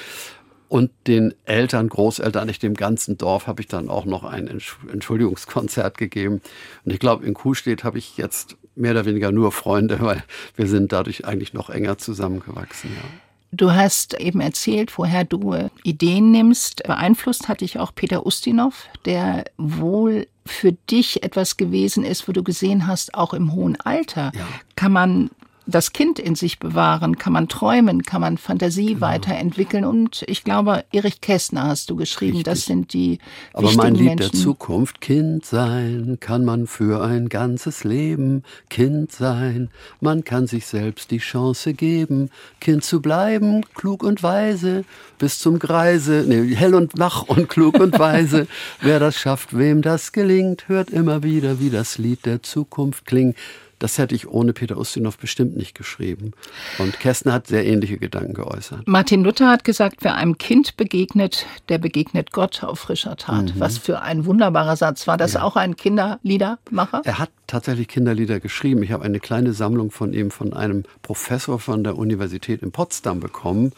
Und 0.69 0.91
den 1.07 1.33
Eltern, 1.43 1.89
Großeltern, 1.89 2.47
nicht 2.47 2.63
dem 2.63 2.73
ganzen 2.73 3.17
Dorf, 3.17 3.47
habe 3.47 3.61
ich 3.61 3.67
dann 3.67 3.89
auch 3.89 4.05
noch 4.05 4.23
ein 4.23 4.47
Entschuldigungskonzert 4.47 5.97
gegeben. 5.97 6.41
Und 6.85 6.93
ich 6.93 6.99
glaube, 6.99 7.25
in 7.25 7.33
Kuhstedt 7.33 7.83
habe 7.83 7.97
ich 7.97 8.15
jetzt 8.15 8.55
mehr 8.75 8.91
oder 8.91 9.05
weniger 9.05 9.33
nur 9.33 9.51
Freunde, 9.51 9.99
weil 10.01 10.23
wir 10.55 10.67
sind 10.67 10.93
dadurch 10.93 11.25
eigentlich 11.25 11.53
noch 11.53 11.69
enger 11.69 11.97
zusammengewachsen. 11.97 12.91
Ja. 12.95 13.32
Du 13.53 13.71
hast 13.71 14.19
eben 14.19 14.41
erzählt, 14.41 14.97
woher 14.97 15.23
du 15.23 15.53
äh, 15.53 15.69
Ideen 15.83 16.31
nimmst. 16.31 16.83
Beeinflusst 16.83 17.47
hat 17.47 17.61
dich 17.61 17.77
auch 17.77 17.93
Peter 17.93 18.25
Ustinov, 18.25 18.87
der 19.05 19.45
wohl 19.57 20.27
für 20.45 20.71
dich 20.71 21.23
etwas 21.23 21.55
gewesen 21.55 22.03
ist, 22.03 22.27
wo 22.27 22.31
du 22.31 22.43
gesehen 22.43 22.87
hast, 22.87 23.13
auch 23.13 23.33
im 23.33 23.53
hohen 23.53 23.79
Alter 23.79 24.31
ja. 24.35 24.45
kann 24.75 24.91
man 24.91 25.29
das 25.65 25.93
Kind 25.93 26.19
in 26.19 26.35
sich 26.35 26.59
bewahren, 26.59 27.17
kann 27.17 27.31
man 27.31 27.47
träumen, 27.47 28.03
kann 28.03 28.21
man 28.21 28.37
Fantasie 28.37 28.87
genau. 28.87 29.01
weiterentwickeln. 29.01 29.85
Und 29.85 30.23
ich 30.27 30.43
glaube, 30.43 30.83
Erich 30.91 31.21
Kästner 31.21 31.67
hast 31.67 31.89
du 31.89 31.95
geschrieben, 31.95 32.37
Richtig. 32.37 32.53
das 32.53 32.65
sind 32.65 32.93
die 32.93 33.19
Aber 33.53 33.71
mein 33.73 33.95
Lied 33.95 34.05
Menschen. 34.05 34.31
der 34.31 34.39
Zukunft, 34.39 34.99
Kind 34.99 35.45
sein 35.45 36.17
kann 36.19 36.43
man 36.43 36.67
für 36.67 37.03
ein 37.03 37.29
ganzes 37.29 37.83
Leben. 37.83 38.43
Kind 38.69 39.11
sein, 39.11 39.69
man 40.01 40.23
kann 40.23 40.47
sich 40.47 40.65
selbst 40.65 41.11
die 41.11 41.19
Chance 41.19 41.73
geben, 41.73 42.29
Kind 42.59 42.83
zu 42.83 43.01
bleiben, 43.01 43.63
klug 43.73 44.03
und 44.03 44.21
weise, 44.21 44.83
bis 45.17 45.39
zum 45.39 45.59
Greise, 45.59 46.25
nee, 46.27 46.53
hell 46.55 46.75
und 46.75 46.99
wach 46.99 47.23
und 47.23 47.47
klug 47.47 47.79
und 47.79 47.97
weise. 47.97 48.47
Wer 48.81 48.99
das 48.99 49.15
schafft, 49.15 49.57
wem 49.57 49.81
das 49.81 50.11
gelingt, 50.11 50.67
hört 50.67 50.89
immer 50.89 51.23
wieder, 51.23 51.59
wie 51.59 51.69
das 51.69 51.97
Lied 51.97 52.25
der 52.25 52.43
Zukunft 52.43 53.05
klingt. 53.05 53.37
Das 53.83 53.97
hätte 53.97 54.15
ich 54.15 54.29
ohne 54.29 54.53
Peter 54.53 54.77
Ustinov 54.77 55.17
bestimmt 55.17 55.57
nicht 55.57 55.75
geschrieben. 55.75 56.31
Und 56.77 57.01
Kästner 57.01 57.33
hat 57.33 57.47
sehr 57.47 57.65
ähnliche 57.65 57.97
Gedanken 57.97 58.33
geäußert. 58.33 58.87
Martin 58.87 59.25
Luther 59.25 59.49
hat 59.49 59.65
gesagt, 59.65 59.97
wer 60.05 60.15
einem 60.15 60.37
Kind 60.37 60.77
begegnet, 60.77 61.45
der 61.67 61.79
begegnet 61.79 62.31
Gott 62.31 62.63
auf 62.63 62.79
frischer 62.79 63.17
Tat. 63.17 63.43
Mhm. 63.43 63.59
Was 63.59 63.77
für 63.77 64.01
ein 64.01 64.25
wunderbarer 64.25 64.77
Satz. 64.77 65.05
War 65.05 65.17
das 65.17 65.33
ja. 65.33 65.43
auch 65.43 65.57
ein 65.57 65.75
Kinderliedermacher? 65.75 67.01
Er 67.03 67.19
hat 67.19 67.29
tatsächlich 67.45 67.89
Kinderlieder 67.89 68.39
geschrieben. 68.39 68.83
Ich 68.83 68.93
habe 68.93 69.03
eine 69.03 69.19
kleine 69.19 69.51
Sammlung 69.51 69.91
von 69.91 70.13
ihm 70.13 70.31
von 70.31 70.53
einem 70.53 70.85
Professor 71.01 71.59
von 71.59 71.83
der 71.83 71.97
Universität 71.97 72.63
in 72.63 72.71
Potsdam 72.71 73.19
bekommen, 73.19 73.73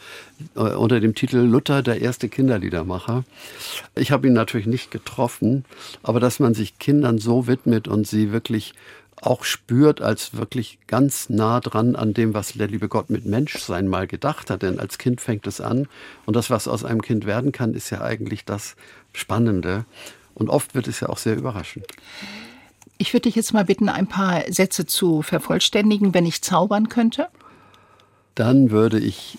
äh, 0.54 0.60
unter 0.60 1.00
dem 1.00 1.16
Titel 1.16 1.38
Luther, 1.38 1.82
der 1.82 2.00
erste 2.00 2.28
Kinderliedermacher. 2.28 3.24
Ich 3.96 4.12
habe 4.12 4.28
ihn 4.28 4.34
natürlich 4.34 4.68
nicht 4.68 4.92
getroffen, 4.92 5.64
aber 6.04 6.20
dass 6.20 6.38
man 6.38 6.54
sich 6.54 6.78
Kindern 6.78 7.18
so 7.18 7.48
widmet 7.48 7.88
und 7.88 8.06
sie 8.06 8.30
wirklich 8.30 8.72
auch 9.22 9.44
spürt 9.44 10.00
als 10.02 10.36
wirklich 10.36 10.78
ganz 10.86 11.30
nah 11.30 11.60
dran 11.60 11.96
an 11.96 12.14
dem, 12.14 12.34
was 12.34 12.52
der 12.52 12.68
liebe 12.68 12.88
Gott 12.88 13.10
mit 13.10 13.24
Menschsein 13.24 13.88
mal 13.88 14.06
gedacht 14.06 14.50
hat. 14.50 14.62
Denn 14.62 14.78
als 14.78 14.98
Kind 14.98 15.20
fängt 15.20 15.46
es 15.46 15.60
an 15.60 15.88
und 16.26 16.36
das, 16.36 16.50
was 16.50 16.68
aus 16.68 16.84
einem 16.84 17.02
Kind 17.02 17.26
werden 17.26 17.52
kann, 17.52 17.74
ist 17.74 17.90
ja 17.90 18.02
eigentlich 18.02 18.44
das 18.44 18.76
Spannende. 19.12 19.84
Und 20.34 20.50
oft 20.50 20.74
wird 20.74 20.86
es 20.86 21.00
ja 21.00 21.08
auch 21.08 21.18
sehr 21.18 21.36
überraschend. 21.36 21.86
Ich 22.98 23.12
würde 23.12 23.22
dich 23.22 23.34
jetzt 23.34 23.52
mal 23.52 23.64
bitten, 23.64 23.88
ein 23.88 24.06
paar 24.06 24.42
Sätze 24.50 24.86
zu 24.86 25.22
vervollständigen, 25.22 26.14
wenn 26.14 26.26
ich 26.26 26.42
zaubern 26.42 26.88
könnte. 26.88 27.28
Dann 28.34 28.70
würde 28.70 28.98
ich 28.98 29.38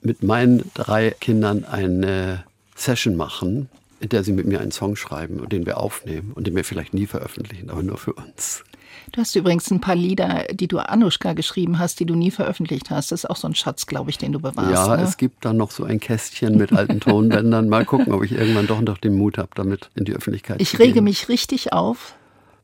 mit 0.00 0.22
meinen 0.22 0.70
drei 0.74 1.10
Kindern 1.10 1.64
eine 1.64 2.44
Session 2.74 3.16
machen, 3.16 3.68
in 4.00 4.08
der 4.08 4.24
sie 4.24 4.32
mit 4.32 4.46
mir 4.46 4.60
einen 4.60 4.72
Song 4.72 4.96
schreiben 4.96 5.38
und 5.38 5.52
den 5.52 5.64
wir 5.64 5.78
aufnehmen 5.78 6.32
und 6.34 6.46
den 6.46 6.56
wir 6.56 6.64
vielleicht 6.64 6.92
nie 6.92 7.06
veröffentlichen, 7.06 7.70
aber 7.70 7.82
nur 7.82 7.98
für 7.98 8.14
uns. 8.14 8.64
Du 9.12 9.20
hast 9.20 9.34
übrigens 9.36 9.70
ein 9.70 9.80
paar 9.80 9.94
Lieder, 9.94 10.46
die 10.52 10.68
du 10.68 10.78
Anuschka 10.78 11.32
geschrieben 11.32 11.78
hast, 11.78 12.00
die 12.00 12.06
du 12.06 12.14
nie 12.14 12.30
veröffentlicht 12.30 12.90
hast. 12.90 13.12
Das 13.12 13.24
ist 13.24 13.30
auch 13.30 13.36
so 13.36 13.48
ein 13.48 13.54
Schatz, 13.54 13.86
glaube 13.86 14.10
ich, 14.10 14.18
den 14.18 14.32
du 14.32 14.40
bewahrst. 14.40 14.70
Ja, 14.70 14.96
ne? 14.96 15.02
es 15.02 15.16
gibt 15.16 15.44
dann 15.44 15.56
noch 15.56 15.70
so 15.70 15.84
ein 15.84 16.00
Kästchen 16.00 16.56
mit 16.56 16.72
alten 16.72 17.00
Tonbändern. 17.00 17.68
Mal 17.68 17.84
gucken, 17.84 18.12
ob 18.12 18.24
ich 18.24 18.32
irgendwann 18.32 18.66
doch 18.66 18.80
noch 18.80 18.98
den 18.98 19.14
Mut 19.14 19.38
habe, 19.38 19.50
damit 19.54 19.90
in 19.94 20.04
die 20.04 20.14
Öffentlichkeit 20.14 20.60
ich 20.60 20.70
zu 20.70 20.76
gehen. 20.76 20.86
rege 20.86 21.02
mich 21.02 21.28
richtig 21.28 21.72
auf. 21.72 22.14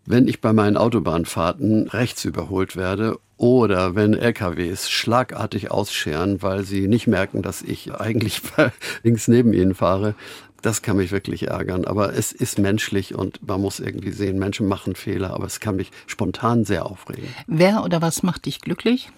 Wenn 0.06 0.26
ich 0.26 0.40
bei 0.40 0.54
meinen 0.54 0.78
Autobahnfahrten 0.78 1.88
rechts 1.88 2.24
überholt 2.24 2.76
werde 2.76 3.18
oder 3.36 3.94
wenn 3.94 4.14
LKWs 4.14 4.88
schlagartig 4.88 5.70
ausscheren, 5.70 6.40
weil 6.40 6.64
sie 6.64 6.88
nicht 6.88 7.06
merken, 7.06 7.42
dass 7.42 7.60
ich 7.60 7.92
eigentlich 7.94 8.40
links 9.02 9.28
neben 9.28 9.52
ihnen 9.52 9.74
fahre, 9.74 10.14
das 10.62 10.82
kann 10.82 10.96
mich 10.96 11.12
wirklich 11.12 11.48
ärgern. 11.48 11.84
Aber 11.84 12.14
es 12.14 12.32
ist 12.32 12.58
menschlich 12.58 13.14
und 13.14 13.46
man 13.46 13.60
muss 13.60 13.80
irgendwie 13.80 14.12
sehen, 14.12 14.38
Menschen 14.38 14.66
machen 14.66 14.94
Fehler, 14.94 15.34
aber 15.34 15.46
es 15.46 15.60
kann 15.60 15.76
mich 15.76 15.90
spontan 16.06 16.64
sehr 16.64 16.86
aufregen. 16.86 17.28
Wer 17.46 17.84
oder 17.84 18.02
was 18.02 18.22
macht 18.22 18.46
dich 18.46 18.60
glücklich? 18.60 19.10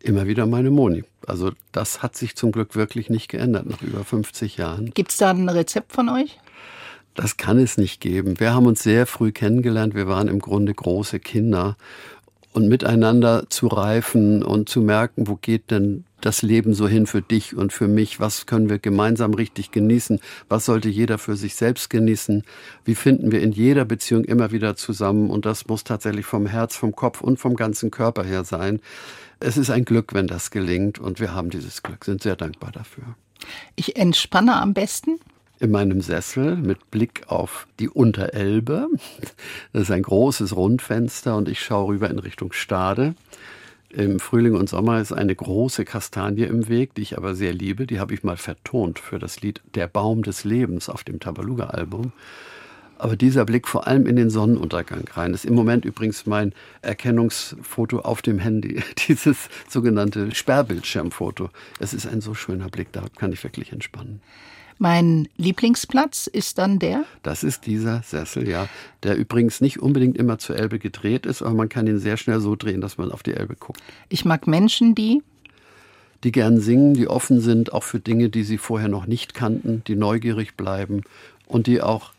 Immer 0.00 0.26
wieder 0.26 0.46
meine 0.46 0.70
Moni. 0.70 1.04
Also 1.26 1.52
das 1.72 2.02
hat 2.02 2.16
sich 2.16 2.36
zum 2.36 2.52
Glück 2.52 2.76
wirklich 2.76 3.10
nicht 3.10 3.28
geändert 3.28 3.66
nach 3.66 3.82
über 3.82 4.04
50 4.04 4.56
Jahren. 4.56 4.90
Gibt 4.94 5.10
es 5.10 5.16
da 5.16 5.30
ein 5.30 5.48
Rezept 5.48 5.92
von 5.92 6.08
euch? 6.08 6.38
Das 7.14 7.38
kann 7.38 7.58
es 7.58 7.78
nicht 7.78 8.00
geben. 8.00 8.38
Wir 8.38 8.54
haben 8.54 8.66
uns 8.66 8.82
sehr 8.82 9.06
früh 9.06 9.32
kennengelernt. 9.32 9.94
Wir 9.94 10.06
waren 10.06 10.28
im 10.28 10.38
Grunde 10.38 10.74
große 10.74 11.18
Kinder. 11.18 11.76
Und 12.56 12.68
miteinander 12.68 13.50
zu 13.50 13.66
reifen 13.66 14.42
und 14.42 14.70
zu 14.70 14.80
merken, 14.80 15.28
wo 15.28 15.36
geht 15.36 15.70
denn 15.70 16.06
das 16.22 16.40
Leben 16.40 16.72
so 16.72 16.88
hin 16.88 17.06
für 17.06 17.20
dich 17.20 17.54
und 17.54 17.70
für 17.70 17.86
mich? 17.86 18.18
Was 18.18 18.46
können 18.46 18.70
wir 18.70 18.78
gemeinsam 18.78 19.34
richtig 19.34 19.72
genießen? 19.72 20.20
Was 20.48 20.64
sollte 20.64 20.88
jeder 20.88 21.18
für 21.18 21.36
sich 21.36 21.54
selbst 21.54 21.90
genießen? 21.90 22.44
Wie 22.86 22.94
finden 22.94 23.30
wir 23.30 23.42
in 23.42 23.52
jeder 23.52 23.84
Beziehung 23.84 24.24
immer 24.24 24.52
wieder 24.52 24.74
zusammen? 24.74 25.28
Und 25.28 25.44
das 25.44 25.66
muss 25.66 25.84
tatsächlich 25.84 26.24
vom 26.24 26.46
Herz, 26.46 26.74
vom 26.74 26.96
Kopf 26.96 27.20
und 27.20 27.38
vom 27.38 27.56
ganzen 27.56 27.90
Körper 27.90 28.24
her 28.24 28.42
sein. 28.42 28.80
Es 29.38 29.58
ist 29.58 29.68
ein 29.68 29.84
Glück, 29.84 30.14
wenn 30.14 30.26
das 30.26 30.50
gelingt. 30.50 30.98
Und 30.98 31.20
wir 31.20 31.34
haben 31.34 31.50
dieses 31.50 31.82
Glück, 31.82 32.06
sind 32.06 32.22
sehr 32.22 32.36
dankbar 32.36 32.72
dafür. 32.72 33.04
Ich 33.74 33.96
entspanne 33.96 34.56
am 34.56 34.72
besten. 34.72 35.20
In 35.58 35.70
meinem 35.70 36.00
Sessel 36.00 36.56
mit 36.56 36.90
Blick 36.90 37.24
auf 37.28 37.66
die 37.80 37.88
Unterelbe. 37.88 38.88
Das 39.72 39.82
ist 39.82 39.90
ein 39.90 40.02
großes 40.02 40.54
Rundfenster 40.54 41.36
und 41.36 41.48
ich 41.48 41.60
schaue 41.60 41.88
rüber 41.88 42.10
in 42.10 42.18
Richtung 42.18 42.52
Stade. 42.52 43.14
Im 43.88 44.20
Frühling 44.20 44.54
und 44.54 44.68
Sommer 44.68 45.00
ist 45.00 45.12
eine 45.12 45.34
große 45.34 45.84
Kastanie 45.84 46.42
im 46.42 46.68
Weg, 46.68 46.94
die 46.94 47.02
ich 47.02 47.16
aber 47.16 47.34
sehr 47.34 47.54
liebe. 47.54 47.86
Die 47.86 47.98
habe 47.98 48.12
ich 48.12 48.24
mal 48.24 48.36
vertont 48.36 48.98
für 48.98 49.18
das 49.18 49.40
Lied 49.40 49.62
Der 49.74 49.86
Baum 49.86 50.22
des 50.22 50.44
Lebens 50.44 50.88
auf 50.88 51.04
dem 51.04 51.20
Tabaluga-Album. 51.20 52.12
Aber 52.98 53.16
dieser 53.16 53.44
Blick 53.44 53.68
vor 53.68 53.86
allem 53.86 54.06
in 54.06 54.16
den 54.16 54.30
Sonnenuntergang 54.30 55.04
rein 55.12 55.34
ist 55.34 55.44
im 55.44 55.54
Moment 55.54 55.84
übrigens 55.84 56.26
mein 56.26 56.52
Erkennungsfoto 56.82 58.00
auf 58.00 58.22
dem 58.22 58.38
Handy, 58.38 58.82
dieses 59.08 59.48
sogenannte 59.68 60.34
Sperrbildschirmfoto. 60.34 61.50
Es 61.78 61.94
ist 61.94 62.06
ein 62.06 62.20
so 62.20 62.34
schöner 62.34 62.68
Blick, 62.68 62.92
da 62.92 63.04
kann 63.16 63.32
ich 63.32 63.44
wirklich 63.44 63.72
entspannen. 63.72 64.20
Mein 64.78 65.28
Lieblingsplatz 65.36 66.26
ist 66.26 66.58
dann 66.58 66.78
der? 66.78 67.04
Das 67.22 67.42
ist 67.42 67.64
dieser 67.66 68.02
Sessel, 68.02 68.46
ja, 68.48 68.68
der 69.02 69.16
übrigens 69.16 69.60
nicht 69.60 69.80
unbedingt 69.80 70.18
immer 70.18 70.38
zur 70.38 70.56
Elbe 70.56 70.78
gedreht 70.78 71.24
ist, 71.24 71.42
aber 71.42 71.54
man 71.54 71.68
kann 71.68 71.86
ihn 71.86 71.98
sehr 71.98 72.16
schnell 72.18 72.40
so 72.40 72.56
drehen, 72.56 72.80
dass 72.80 72.98
man 72.98 73.10
auf 73.10 73.22
die 73.22 73.32
Elbe 73.32 73.56
guckt. 73.56 73.80
Ich 74.10 74.24
mag 74.24 74.46
Menschen, 74.46 74.94
die 74.94 75.22
Die 76.24 76.32
gern 76.32 76.60
singen, 76.60 76.94
die 76.94 77.08
offen 77.08 77.40
sind, 77.40 77.72
auch 77.72 77.84
für 77.84 78.00
Dinge, 78.00 78.30
die 78.30 78.42
sie 78.42 78.58
vorher 78.58 78.88
noch 78.88 79.06
nicht 79.06 79.34
kannten, 79.34 79.82
die 79.86 79.96
neugierig 79.96 80.56
bleiben 80.56 81.02
und 81.46 81.66
die 81.66 81.80
auch 81.80 82.12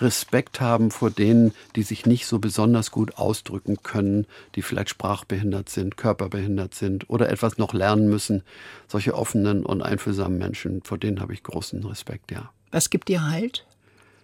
Respekt 0.00 0.60
haben 0.60 0.90
vor 0.90 1.10
denen, 1.10 1.52
die 1.74 1.82
sich 1.82 2.06
nicht 2.06 2.26
so 2.26 2.38
besonders 2.38 2.90
gut 2.90 3.16
ausdrücken 3.16 3.78
können, 3.82 4.26
die 4.54 4.62
vielleicht 4.62 4.90
sprachbehindert 4.90 5.68
sind, 5.68 5.96
körperbehindert 5.96 6.74
sind 6.74 7.08
oder 7.08 7.30
etwas 7.30 7.58
noch 7.58 7.72
lernen 7.72 8.08
müssen. 8.08 8.42
Solche 8.88 9.14
offenen 9.14 9.64
und 9.64 9.82
einfühlsamen 9.82 10.38
Menschen, 10.38 10.82
vor 10.82 10.98
denen 10.98 11.20
habe 11.20 11.32
ich 11.32 11.42
großen 11.42 11.84
Respekt, 11.84 12.30
ja. 12.30 12.50
Was 12.70 12.90
gibt 12.90 13.08
dir 13.08 13.26
Halt? 13.26 13.64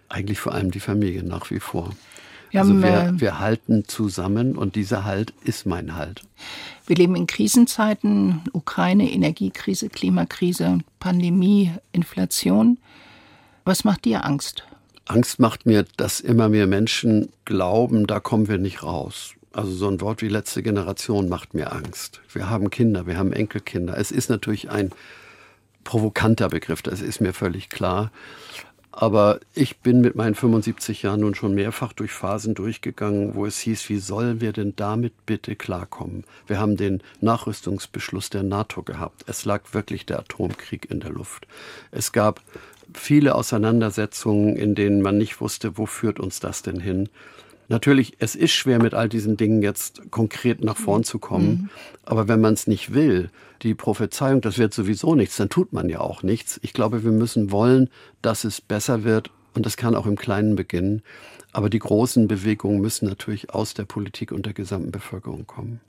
Eigentlich 0.09 0.39
vor 0.39 0.53
allem 0.53 0.71
die 0.71 0.79
Familie 0.79 1.23
nach 1.23 1.49
wie 1.49 1.59
vor. 1.59 1.91
Wir 2.51 2.61
also 2.61 2.73
haben, 2.73 2.83
wir, 2.83 2.89
äh, 2.89 3.19
wir 3.19 3.39
halten 3.39 3.85
zusammen 3.87 4.55
und 4.55 4.75
dieser 4.75 5.05
Halt 5.05 5.33
ist 5.43 5.65
mein 5.65 5.95
Halt. 5.95 6.21
Wir 6.85 6.95
leben 6.95 7.15
in 7.15 7.25
Krisenzeiten, 7.25 8.41
Ukraine, 8.53 9.11
Energiekrise, 9.11 9.89
Klimakrise, 9.89 10.79
Pandemie, 10.99 11.71
Inflation. 11.93 12.77
Was 13.65 13.85
macht 13.85 14.05
dir 14.05 14.23
Angst? 14.23 14.65
Angst 15.05 15.39
macht 15.39 15.65
mir, 15.65 15.85
dass 15.97 16.19
immer 16.19 16.49
mehr 16.49 16.67
Menschen 16.67 17.29
glauben, 17.45 18.07
da 18.07 18.19
kommen 18.19 18.47
wir 18.47 18.57
nicht 18.57 18.83
raus. 18.83 19.33
Also 19.51 19.71
so 19.71 19.87
ein 19.87 20.01
Wort 20.01 20.21
wie 20.21 20.29
letzte 20.29 20.63
Generation 20.63 21.29
macht 21.29 21.53
mir 21.53 21.71
Angst. 21.73 22.21
Wir 22.31 22.49
haben 22.49 22.69
Kinder, 22.69 23.05
wir 23.05 23.17
haben 23.17 23.33
Enkelkinder. 23.33 23.97
Es 23.97 24.11
ist 24.11 24.29
natürlich 24.29 24.69
ein 24.71 24.91
provokanter 25.83 26.49
Begriff, 26.49 26.81
das 26.81 27.01
ist 27.01 27.21
mir 27.21 27.33
völlig 27.33 27.69
klar. 27.69 28.11
Aber 28.95 29.39
ich 29.55 29.79
bin 29.79 30.01
mit 30.01 30.15
meinen 30.15 30.35
75 30.35 31.01
Jahren 31.01 31.21
nun 31.21 31.33
schon 31.33 31.55
mehrfach 31.55 31.93
durch 31.93 32.11
Phasen 32.11 32.53
durchgegangen, 32.53 33.33
wo 33.33 33.47
es 33.47 33.57
hieß, 33.57 33.89
wie 33.89 33.97
sollen 33.97 34.39
wir 34.39 34.53
denn 34.53 34.75
damit 34.75 35.25
bitte 35.25 35.55
klarkommen? 35.55 36.25
Wir 36.45 36.59
haben 36.59 36.77
den 36.77 37.01
Nachrüstungsbeschluss 37.19 38.29
der 38.29 38.43
NATO 38.43 38.83
gehabt. 38.83 39.23
Es 39.27 39.45
lag 39.45 39.61
wirklich 39.73 40.05
der 40.05 40.19
Atomkrieg 40.19 40.91
in 40.91 40.99
der 40.99 41.09
Luft. 41.09 41.47
Es 41.89 42.11
gab 42.11 42.41
viele 42.93 43.35
Auseinandersetzungen, 43.35 44.55
in 44.55 44.75
denen 44.75 45.01
man 45.01 45.17
nicht 45.17 45.41
wusste, 45.41 45.77
wo 45.77 45.85
führt 45.85 46.19
uns 46.19 46.39
das 46.39 46.61
denn 46.61 46.79
hin. 46.79 47.09
Natürlich, 47.69 48.13
es 48.19 48.35
ist 48.35 48.51
schwer, 48.51 48.81
mit 48.81 48.93
all 48.93 49.09
diesen 49.09 49.37
Dingen 49.37 49.61
jetzt 49.61 50.11
konkret 50.11 50.63
nach 50.63 50.77
vorn 50.77 51.03
zu 51.03 51.17
kommen. 51.17 51.69
Aber 52.05 52.27
wenn 52.27 52.41
man 52.41 52.53
es 52.53 52.67
nicht 52.67 52.93
will, 52.93 53.29
die 53.61 53.73
Prophezeiung, 53.73 54.41
das 54.41 54.57
wird 54.57 54.73
sowieso 54.73 55.15
nichts, 55.15 55.37
dann 55.37 55.49
tut 55.49 55.71
man 55.71 55.89
ja 55.89 56.01
auch 56.01 56.23
nichts. 56.23 56.59
Ich 56.61 56.73
glaube, 56.73 57.03
wir 57.03 57.11
müssen 57.11 57.51
wollen, 57.51 57.89
dass 58.21 58.43
es 58.43 58.59
besser 58.59 59.03
wird. 59.03 59.31
Und 59.55 59.65
das 59.65 59.77
kann 59.77 59.95
auch 59.95 60.05
im 60.05 60.17
Kleinen 60.17 60.55
beginnen. 60.55 61.03
Aber 61.51 61.69
die 61.69 61.79
großen 61.79 62.27
Bewegungen 62.27 62.81
müssen 62.81 63.07
natürlich 63.07 63.51
aus 63.51 63.73
der 63.73 63.85
Politik 63.85 64.31
und 64.31 64.45
der 64.45 64.53
gesamten 64.53 64.91
Bevölkerung 64.91 65.47
kommen. 65.47 65.79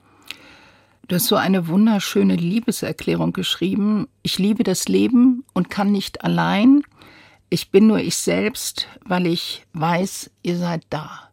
Du 1.09 1.16
hast 1.16 1.26
so 1.26 1.36
eine 1.36 1.68
wunderschöne 1.68 2.34
Liebeserklärung 2.36 3.32
geschrieben. 3.32 4.09
Ich 4.22 4.38
liebe 4.38 4.64
das 4.64 4.88
Leben 4.88 5.44
und 5.52 5.68
kann 5.68 5.92
nicht 5.92 6.24
allein. 6.24 6.82
Ich 7.50 7.70
bin 7.70 7.86
nur 7.86 7.98
ich 7.98 8.16
selbst, 8.16 8.88
weil 9.05 9.26
ich 9.26 9.66
weiß, 9.74 10.30
ihr 10.42 10.57
seid 10.57 10.82
da. 10.90 11.28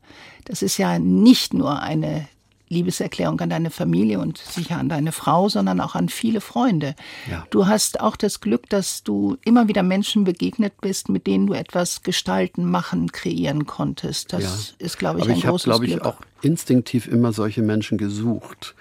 Das 0.45 0.61
ist 0.61 0.77
ja 0.77 0.99
nicht 0.99 1.53
nur 1.53 1.81
eine 1.81 2.27
Liebeserklärung 2.67 3.39
an 3.41 3.49
deine 3.49 3.69
Familie 3.69 4.19
und 4.19 4.37
sicher 4.37 4.77
an 4.77 4.87
deine 4.89 5.11
Frau, 5.11 5.49
sondern 5.49 5.81
auch 5.81 5.95
an 5.95 6.09
viele 6.09 6.41
Freunde. 6.41 6.95
Ja. 7.29 7.45
Du 7.49 7.67
hast 7.67 7.99
auch 7.99 8.15
das 8.15 8.39
Glück, 8.39 8.69
dass 8.69 9.03
du 9.03 9.37
immer 9.43 9.67
wieder 9.67 9.83
Menschen 9.83 10.23
begegnet 10.23 10.79
bist, 10.79 11.09
mit 11.09 11.27
denen 11.27 11.47
du 11.47 11.53
etwas 11.53 12.01
gestalten, 12.01 12.65
machen, 12.65 13.11
kreieren 13.11 13.65
konntest. 13.65 14.31
Das 14.31 14.75
ist, 14.79 14.97
glaube 14.99 15.19
ich, 15.19 15.25
Aber 15.25 15.33
ein 15.33 15.37
ich 15.37 15.43
habe, 15.45 15.51
großes 15.51 15.65
glaube 15.65 15.85
ich, 15.85 15.91
Glück. 15.93 16.05
auch 16.05 16.17
instinktiv 16.41 17.07
immer 17.07 17.33
solche 17.33 17.61
Menschen 17.61 17.97
gesucht. 17.97 18.75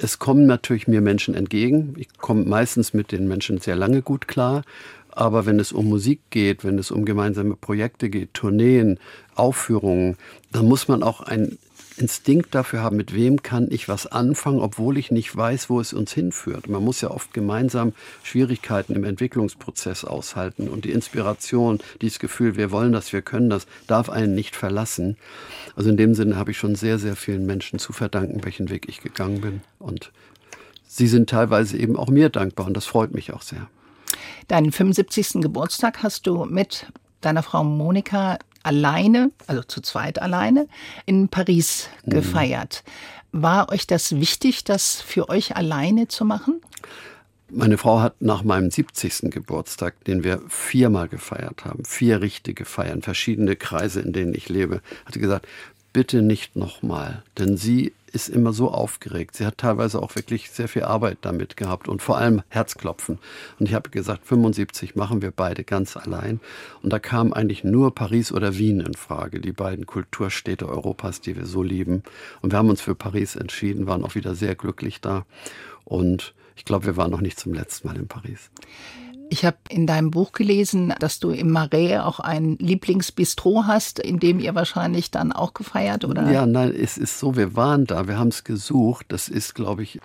Es 0.00 0.18
kommen 0.18 0.46
natürlich 0.46 0.86
mir 0.86 1.00
Menschen 1.00 1.34
entgegen. 1.34 1.94
Ich 1.96 2.16
komme 2.18 2.44
meistens 2.44 2.94
mit 2.94 3.10
den 3.10 3.26
Menschen 3.26 3.58
sehr 3.58 3.76
lange 3.76 4.02
gut 4.02 4.28
klar. 4.28 4.62
Aber 5.10 5.44
wenn 5.44 5.60
es 5.60 5.72
um 5.72 5.88
Musik 5.88 6.20
geht, 6.30 6.64
wenn 6.64 6.78
es 6.78 6.90
um 6.90 7.04
gemeinsame 7.04 7.54
Projekte 7.54 8.08
geht, 8.08 8.32
Tourneen, 8.32 8.98
Aufführungen, 9.34 10.16
dann 10.52 10.66
muss 10.66 10.88
man 10.88 11.02
auch 11.02 11.20
einen 11.20 11.58
Instinkt 11.96 12.54
dafür 12.54 12.82
haben, 12.82 12.96
mit 12.96 13.14
wem 13.14 13.42
kann 13.42 13.70
ich 13.70 13.88
was 13.88 14.06
anfangen, 14.06 14.60
obwohl 14.60 14.98
ich 14.98 15.10
nicht 15.10 15.34
weiß, 15.36 15.70
wo 15.70 15.80
es 15.80 15.92
uns 15.92 16.12
hinführt. 16.12 16.68
Man 16.68 16.82
muss 16.82 17.00
ja 17.00 17.10
oft 17.10 17.32
gemeinsam 17.34 17.92
Schwierigkeiten 18.22 18.94
im 18.94 19.04
Entwicklungsprozess 19.04 20.04
aushalten 20.04 20.68
und 20.68 20.84
die 20.84 20.92
Inspiration, 20.92 21.80
dieses 22.00 22.18
Gefühl, 22.18 22.56
wir 22.56 22.70
wollen 22.70 22.92
das, 22.92 23.12
wir 23.12 23.22
können 23.22 23.50
das, 23.50 23.66
darf 23.86 24.08
einen 24.08 24.34
nicht 24.34 24.56
verlassen. 24.56 25.16
Also 25.76 25.90
in 25.90 25.96
dem 25.96 26.14
Sinne 26.14 26.36
habe 26.36 26.50
ich 26.50 26.58
schon 26.58 26.74
sehr, 26.74 26.98
sehr 26.98 27.16
vielen 27.16 27.46
Menschen 27.46 27.78
zu 27.78 27.92
verdanken, 27.92 28.44
welchen 28.44 28.70
Weg 28.70 28.88
ich 28.88 29.00
gegangen 29.00 29.40
bin. 29.40 29.60
Und 29.78 30.12
sie 30.86 31.08
sind 31.08 31.30
teilweise 31.30 31.76
eben 31.76 31.96
auch 31.96 32.08
mir 32.08 32.28
dankbar 32.28 32.66
und 32.66 32.76
das 32.76 32.86
freut 32.86 33.12
mich 33.12 33.32
auch 33.32 33.42
sehr. 33.42 33.68
Deinen 34.48 34.72
75. 34.72 35.42
Geburtstag 35.42 36.02
hast 36.02 36.26
du 36.26 36.44
mit 36.44 36.86
deiner 37.20 37.42
Frau 37.42 37.64
Monika 37.64 38.38
alleine, 38.62 39.30
also 39.46 39.62
zu 39.62 39.80
zweit 39.80 40.20
alleine, 40.20 40.68
in 41.06 41.28
Paris 41.28 41.88
gefeiert. 42.04 42.84
War 43.32 43.70
euch 43.70 43.86
das 43.86 44.16
wichtig, 44.16 44.64
das 44.64 45.00
für 45.00 45.28
euch 45.28 45.56
alleine 45.56 46.08
zu 46.08 46.24
machen? 46.24 46.60
Meine 47.54 47.76
Frau 47.76 48.00
hat 48.00 48.20
nach 48.20 48.44
meinem 48.44 48.70
70. 48.70 49.30
Geburtstag, 49.30 50.02
den 50.04 50.24
wir 50.24 50.40
viermal 50.48 51.08
gefeiert 51.08 51.66
haben, 51.66 51.84
vier 51.84 52.22
richtige 52.22 52.64
Feiern, 52.64 53.02
verschiedene 53.02 53.56
Kreise, 53.56 54.00
in 54.00 54.14
denen 54.14 54.34
ich 54.34 54.48
lebe, 54.48 54.80
hat 55.04 55.14
sie 55.14 55.20
gesagt, 55.20 55.46
bitte 55.92 56.22
nicht 56.22 56.56
nochmal. 56.56 57.22
Denn 57.38 57.56
sie 57.56 57.92
ist 58.12 58.28
immer 58.28 58.52
so 58.52 58.70
aufgeregt. 58.70 59.36
Sie 59.36 59.46
hat 59.46 59.58
teilweise 59.58 60.02
auch 60.02 60.14
wirklich 60.14 60.50
sehr 60.50 60.68
viel 60.68 60.82
Arbeit 60.84 61.18
damit 61.22 61.56
gehabt 61.56 61.88
und 61.88 62.02
vor 62.02 62.18
allem 62.18 62.42
Herzklopfen. 62.48 63.18
Und 63.58 63.66
ich 63.66 63.74
habe 63.74 63.90
gesagt, 63.90 64.26
75 64.26 64.94
machen 64.96 65.22
wir 65.22 65.30
beide 65.30 65.64
ganz 65.64 65.96
allein. 65.96 66.40
Und 66.82 66.92
da 66.92 66.98
kam 66.98 67.32
eigentlich 67.32 67.64
nur 67.64 67.94
Paris 67.94 68.30
oder 68.30 68.58
Wien 68.58 68.80
in 68.80 68.94
Frage, 68.94 69.40
die 69.40 69.52
beiden 69.52 69.86
Kulturstädte 69.86 70.68
Europas, 70.68 71.20
die 71.20 71.36
wir 71.36 71.46
so 71.46 71.62
lieben. 71.62 72.02
Und 72.42 72.52
wir 72.52 72.58
haben 72.58 72.70
uns 72.70 72.82
für 72.82 72.94
Paris 72.94 73.34
entschieden, 73.34 73.86
waren 73.86 74.04
auch 74.04 74.14
wieder 74.14 74.34
sehr 74.34 74.54
glücklich 74.54 75.00
da. 75.00 75.24
Und 75.84 76.34
ich 76.54 76.64
glaube, 76.64 76.86
wir 76.86 76.96
waren 76.96 77.10
noch 77.10 77.22
nicht 77.22 77.40
zum 77.40 77.54
letzten 77.54 77.88
Mal 77.88 77.96
in 77.96 78.08
Paris. 78.08 78.50
Ich 79.32 79.46
habe 79.46 79.56
in 79.70 79.86
deinem 79.86 80.10
Buch 80.10 80.32
gelesen, 80.32 80.92
dass 81.00 81.18
du 81.18 81.30
im 81.30 81.50
Marais 81.50 82.00
auch 82.00 82.20
ein 82.20 82.58
Lieblingsbistro 82.58 83.64
hast, 83.66 83.98
in 83.98 84.18
dem 84.18 84.38
ihr 84.38 84.54
wahrscheinlich 84.54 85.10
dann 85.10 85.32
auch 85.32 85.54
gefeiert, 85.54 86.04
oder? 86.04 86.30
Ja, 86.30 86.44
nein, 86.44 86.74
es 86.78 86.98
ist 86.98 87.18
so, 87.18 87.34
wir 87.34 87.56
waren 87.56 87.86
da, 87.86 88.06
wir 88.06 88.18
haben 88.18 88.28
es 88.28 88.44
gesucht. 88.44 89.06
Das 89.08 89.30
ist, 89.30 89.54
glaube 89.54 89.84
ich, 89.84 90.00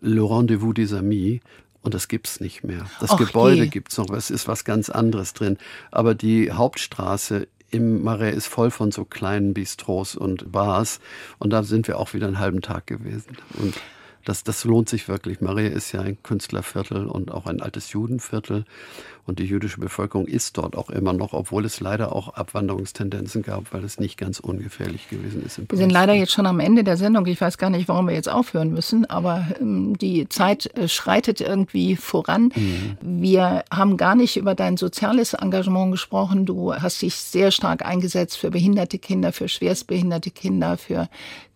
Le 0.00 0.20
Rendezvous 0.22 0.74
des 0.74 0.92
Amis. 0.92 1.38
Und 1.82 1.94
das 1.94 2.08
gibt's 2.08 2.40
nicht 2.40 2.64
mehr. 2.64 2.86
Das 2.98 3.12
Och 3.12 3.18
Gebäude 3.18 3.62
je. 3.62 3.68
gibt's 3.68 3.98
noch, 3.98 4.10
es 4.10 4.30
ist 4.30 4.48
was 4.48 4.64
ganz 4.64 4.90
anderes 4.90 5.32
drin. 5.32 5.58
Aber 5.92 6.16
die 6.16 6.50
Hauptstraße 6.50 7.46
im 7.70 8.02
Marais 8.02 8.34
ist 8.34 8.48
voll 8.48 8.72
von 8.72 8.90
so 8.90 9.04
kleinen 9.04 9.54
Bistros 9.54 10.16
und 10.16 10.50
Bars. 10.50 10.98
Und 11.38 11.50
da 11.50 11.62
sind 11.62 11.86
wir 11.86 12.00
auch 12.00 12.14
wieder 12.14 12.26
einen 12.26 12.40
halben 12.40 12.62
Tag 12.62 12.88
gewesen. 12.88 13.36
Und 13.54 13.74
das, 14.24 14.44
das 14.44 14.64
lohnt 14.64 14.88
sich 14.88 15.08
wirklich. 15.08 15.40
Marais 15.40 15.72
ist 15.72 15.92
ja 15.92 16.00
ein 16.00 16.22
Künstlerviertel 16.22 17.06
und 17.06 17.30
auch 17.30 17.46
ein 17.46 17.60
altes 17.60 17.92
Judenviertel. 17.92 18.64
Und 19.24 19.38
die 19.38 19.44
jüdische 19.44 19.78
Bevölkerung 19.78 20.26
ist 20.26 20.56
dort 20.58 20.76
auch 20.76 20.90
immer 20.90 21.12
noch, 21.12 21.32
obwohl 21.32 21.64
es 21.64 21.78
leider 21.78 22.14
auch 22.14 22.34
Abwanderungstendenzen 22.34 23.42
gab, 23.42 23.72
weil 23.72 23.84
es 23.84 24.00
nicht 24.00 24.16
ganz 24.16 24.40
ungefährlich 24.40 25.08
gewesen 25.08 25.44
ist. 25.44 25.60
Wir 25.70 25.78
sind 25.78 25.90
leider 25.90 26.12
jetzt 26.12 26.32
schon 26.32 26.46
am 26.46 26.58
Ende 26.58 26.82
der 26.82 26.96
Sendung. 26.96 27.26
Ich 27.26 27.40
weiß 27.40 27.56
gar 27.56 27.70
nicht, 27.70 27.86
warum 27.88 28.08
wir 28.08 28.14
jetzt 28.14 28.28
aufhören 28.28 28.72
müssen, 28.72 29.08
aber 29.08 29.46
ähm, 29.60 29.96
die 29.96 30.28
Zeit 30.28 30.66
äh, 30.76 30.88
schreitet 30.88 31.40
irgendwie 31.40 31.94
voran. 31.94 32.50
Wir 33.00 33.64
haben 33.70 33.96
gar 33.96 34.16
nicht 34.16 34.36
über 34.36 34.56
dein 34.56 34.76
soziales 34.76 35.34
Engagement 35.34 35.92
gesprochen. 35.92 36.44
Du 36.44 36.74
hast 36.74 37.00
dich 37.02 37.14
sehr 37.14 37.52
stark 37.52 37.84
eingesetzt 37.86 38.38
für 38.38 38.50
behinderte 38.50 38.98
Kinder, 38.98 39.32
für 39.32 39.48
schwerstbehinderte 39.48 40.30
Kinder, 40.30 40.76
für 40.76 41.08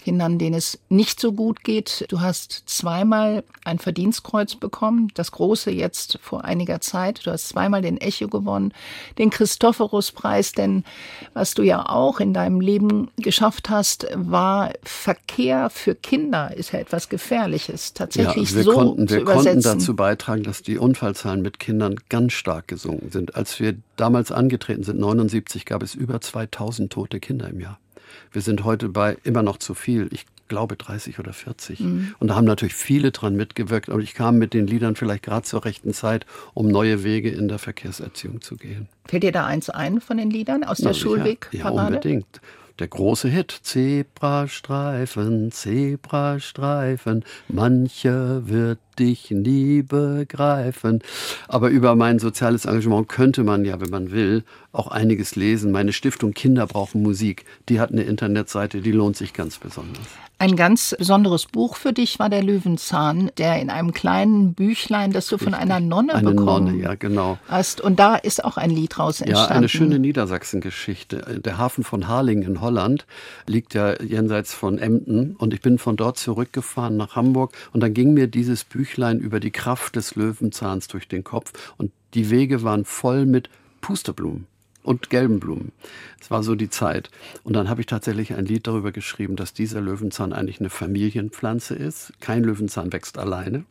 Kindern, 0.06 0.38
denen 0.38 0.54
es 0.54 0.78
nicht 0.88 1.18
so 1.18 1.32
gut 1.32 1.64
geht. 1.64 2.06
Du 2.10 2.20
hast 2.20 2.62
zweimal 2.66 3.42
ein 3.64 3.80
Verdienstkreuz 3.80 4.54
bekommen, 4.54 5.08
das 5.14 5.32
große 5.32 5.72
jetzt 5.72 6.20
vor 6.22 6.44
einiger 6.44 6.80
Zeit. 6.80 7.26
Du 7.26 7.32
hast 7.32 7.48
zweimal 7.56 7.80
den 7.80 7.96
Echo 7.98 8.28
gewonnen, 8.28 8.72
den 9.16 9.30
Christophorus-Preis, 9.30 10.52
denn 10.52 10.84
was 11.32 11.54
du 11.54 11.62
ja 11.62 11.88
auch 11.88 12.20
in 12.20 12.34
deinem 12.34 12.60
Leben 12.60 13.08
geschafft 13.16 13.70
hast, 13.70 14.06
war 14.14 14.72
Verkehr 14.82 15.70
für 15.70 15.94
Kinder 15.94 16.54
ist 16.54 16.72
ja 16.72 16.80
etwas 16.80 17.08
Gefährliches, 17.08 17.94
tatsächlich 17.94 18.50
ja, 18.50 18.56
wir 18.56 18.62
so 18.64 18.72
konnten, 18.72 19.08
zu 19.08 19.14
wir 19.14 19.22
übersetzen. 19.22 19.62
konnten 19.62 19.78
dazu 19.78 19.96
beitragen, 19.96 20.42
dass 20.42 20.60
die 20.60 20.76
Unfallzahlen 20.76 21.40
mit 21.40 21.58
Kindern 21.58 21.96
ganz 22.10 22.34
stark 22.34 22.68
gesunken 22.68 23.10
sind. 23.10 23.36
Als 23.36 23.58
wir 23.58 23.74
damals 23.96 24.32
angetreten 24.32 24.82
sind, 24.82 25.00
79, 25.00 25.64
gab 25.64 25.82
es 25.82 25.94
über 25.94 26.20
2000 26.20 26.92
tote 26.92 27.20
Kinder 27.20 27.48
im 27.48 27.60
Jahr. 27.60 27.78
Wir 28.32 28.42
sind 28.42 28.64
heute 28.64 28.90
bei 28.90 29.16
immer 29.24 29.42
noch 29.42 29.56
zu 29.56 29.72
viel. 29.72 30.08
Ich 30.12 30.26
glaube 30.48 30.76
30 30.76 31.18
oder 31.18 31.32
40. 31.32 31.80
Mhm. 31.80 32.14
Und 32.18 32.28
da 32.28 32.36
haben 32.36 32.44
natürlich 32.44 32.74
viele 32.74 33.10
dran 33.10 33.36
mitgewirkt. 33.36 33.88
Und 33.88 34.02
ich 34.02 34.14
kam 34.14 34.38
mit 34.38 34.54
den 34.54 34.66
Liedern 34.66 34.96
vielleicht 34.96 35.24
gerade 35.24 35.42
zur 35.42 35.64
rechten 35.64 35.92
Zeit, 35.92 36.26
um 36.54 36.68
neue 36.68 37.04
Wege 37.04 37.30
in 37.30 37.48
der 37.48 37.58
Verkehrserziehung 37.58 38.40
zu 38.40 38.56
gehen. 38.56 38.88
Fällt 39.06 39.22
dir 39.22 39.32
da 39.32 39.46
eins 39.46 39.70
ein 39.70 40.00
von 40.00 40.16
den 40.16 40.30
Liedern 40.30 40.64
aus 40.64 40.78
der 40.78 40.88
Na. 40.88 40.94
Schulwegparade? 40.94 41.76
Ja, 41.76 41.86
unbedingt. 41.86 42.40
Der 42.78 42.88
große 42.88 43.28
Hit. 43.28 43.58
Zebrastreifen, 43.62 45.50
Zebrastreifen, 45.50 47.24
mancher 47.48 48.48
wird 48.48 48.78
dich 48.98 49.30
nie 49.30 49.82
begreifen. 49.82 51.02
Aber 51.48 51.70
über 51.70 51.94
mein 51.94 52.18
soziales 52.18 52.64
Engagement 52.64 53.08
könnte 53.08 53.44
man 53.44 53.64
ja, 53.64 53.80
wenn 53.80 53.90
man 53.90 54.10
will, 54.10 54.44
auch 54.72 54.88
einiges 54.88 55.36
lesen. 55.36 55.72
Meine 55.72 55.92
Stiftung 55.92 56.32
Kinder 56.32 56.66
brauchen 56.66 57.02
Musik, 57.02 57.44
die 57.68 57.80
hat 57.80 57.92
eine 57.92 58.02
Internetseite, 58.02 58.80
die 58.80 58.92
lohnt 58.92 59.16
sich 59.16 59.32
ganz 59.32 59.58
besonders. 59.58 60.06
Ein 60.38 60.54
ganz 60.54 60.94
besonderes 60.98 61.46
Buch 61.46 61.76
für 61.76 61.94
dich 61.94 62.18
war 62.18 62.28
der 62.28 62.42
Löwenzahn, 62.42 63.30
der 63.38 63.58
in 63.58 63.70
einem 63.70 63.94
kleinen 63.94 64.52
Büchlein, 64.52 65.10
das 65.10 65.28
du 65.28 65.38
von 65.38 65.54
einer 65.54 65.80
Nonne 65.80 66.14
Eine 66.14 66.32
bekommen 66.32 66.66
Nonne, 66.66 66.82
ja, 66.82 66.94
genau. 66.94 67.38
hast. 67.48 67.80
Und 67.80 67.98
da 67.98 68.16
ist 68.16 68.44
auch 68.44 68.58
ein 68.58 68.68
Lied 68.68 68.98
raus 68.98 69.22
entstanden. 69.22 69.50
Ja, 69.50 69.56
eine 69.56 69.68
schöne 69.70 69.98
Niedersachsen-Geschichte. 69.98 71.40
Der 71.42 71.56
Hafen 71.56 71.84
von 71.84 72.06
Harlingen 72.06 72.42
in 72.42 72.60
Holland 72.60 73.06
liegt 73.46 73.72
ja 73.72 73.98
jenseits 74.02 74.52
von 74.52 74.78
Emden 74.78 75.36
und 75.36 75.54
ich 75.54 75.62
bin 75.62 75.78
von 75.78 75.96
dort 75.96 76.18
zurückgefahren 76.18 76.98
nach 76.98 77.16
Hamburg 77.16 77.54
und 77.72 77.82
dann 77.82 77.94
ging 77.94 78.12
mir 78.12 78.26
dieses 78.26 78.64
Büchlein 78.64 78.85
über 78.94 79.40
die 79.40 79.50
Kraft 79.50 79.96
des 79.96 80.14
Löwenzahns 80.14 80.88
durch 80.88 81.08
den 81.08 81.24
Kopf 81.24 81.52
und 81.76 81.92
die 82.14 82.30
Wege 82.30 82.62
waren 82.62 82.84
voll 82.84 83.26
mit 83.26 83.50
Pusteblumen 83.80 84.46
und 84.86 85.10
gelben 85.10 85.40
Blumen. 85.40 85.72
Es 86.20 86.30
war 86.30 86.42
so 86.42 86.54
die 86.54 86.70
Zeit. 86.70 87.10
Und 87.42 87.54
dann 87.54 87.68
habe 87.68 87.80
ich 87.80 87.86
tatsächlich 87.86 88.34
ein 88.34 88.46
Lied 88.46 88.66
darüber 88.66 88.92
geschrieben, 88.92 89.36
dass 89.36 89.52
dieser 89.52 89.80
Löwenzahn 89.80 90.32
eigentlich 90.32 90.60
eine 90.60 90.70
Familienpflanze 90.70 91.74
ist. 91.74 92.12
Kein 92.20 92.44
Löwenzahn 92.44 92.92
wächst 92.92 93.18
alleine. 93.18 93.64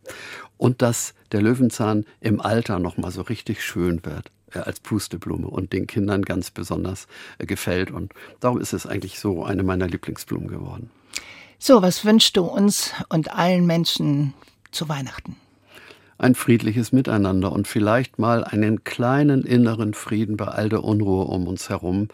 Und 0.57 0.82
dass 0.82 1.13
der 1.32 1.41
Löwenzahn 1.41 2.05
im 2.20 2.41
Alter 2.41 2.80
nochmal 2.80 3.11
so 3.11 3.22
richtig 3.22 3.63
schön 3.63 4.05
wird 4.05 4.32
äh, 4.53 4.59
als 4.59 4.80
Pusteblume 4.82 5.47
und 5.47 5.74
den 5.74 5.88
Kindern 5.88 6.22
ganz 6.24 6.51
besonders 6.51 7.07
äh, 7.39 7.45
gefällt. 7.45 7.91
Und 7.91 8.13
darum 8.41 8.59
ist 8.59 8.74
es 8.74 8.86
eigentlich 8.86 9.20
so 9.20 9.43
eine 9.43 9.63
meiner 9.63 9.88
Lieblingsblumen 9.88 10.49
geworden. 10.49 10.91
So, 11.57 11.82
was 11.82 12.03
wünschst 12.03 12.36
du 12.36 12.43
uns 12.43 12.91
und 13.07 13.32
allen 13.32 13.66
Menschen 13.66 14.34
zu 14.76 14.89
Weihnachten? 14.89 15.36
ein 16.17 16.36
friedliches 16.36 16.91
Miteinander 16.91 17.51
und 17.51 17.67
vielleicht 17.67 18.19
mal 18.19 18.43
einen 18.43 18.84
kleinen 18.84 19.43
inneren 19.43 19.93
Frieden 19.93 20.38
bei 20.38 20.45
all 20.45 20.69
der 20.69 20.84
Unruhe 20.84 21.26
um 21.26 21.47
uns 21.47 21.69
herum. 21.69 22.07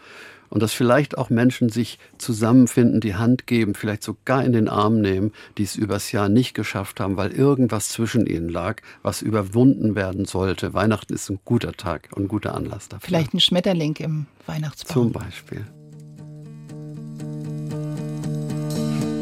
Und 0.48 0.62
dass 0.62 0.74
vielleicht 0.74 1.16
auch 1.16 1.30
Menschen 1.30 1.70
sich 1.70 1.98
zusammenfinden, 2.18 3.00
die 3.00 3.14
Hand 3.14 3.46
geben, 3.46 3.74
vielleicht 3.74 4.02
sogar 4.02 4.44
in 4.44 4.52
den 4.52 4.68
Arm 4.68 5.00
nehmen, 5.00 5.32
die 5.56 5.62
es 5.62 5.76
übers 5.76 6.12
Jahr 6.12 6.28
nicht 6.28 6.52
geschafft 6.52 7.00
haben, 7.00 7.16
weil 7.16 7.32
irgendwas 7.32 7.88
zwischen 7.88 8.26
ihnen 8.26 8.50
lag, 8.50 8.82
was 9.02 9.22
überwunden 9.22 9.94
werden 9.94 10.26
sollte. 10.26 10.74
Weihnachten 10.74 11.14
ist 11.14 11.30
ein 11.30 11.38
guter 11.46 11.72
Tag 11.72 12.10
und 12.14 12.24
ein 12.24 12.28
guter 12.28 12.54
Anlass 12.54 12.90
dafür. 12.90 13.06
Vielleicht 13.06 13.32
ein 13.32 13.40
Schmetterling 13.40 13.96
im 13.96 14.26
Weihnachtsbaum. 14.44 15.04
Zum 15.04 15.12
Beispiel. 15.12 15.64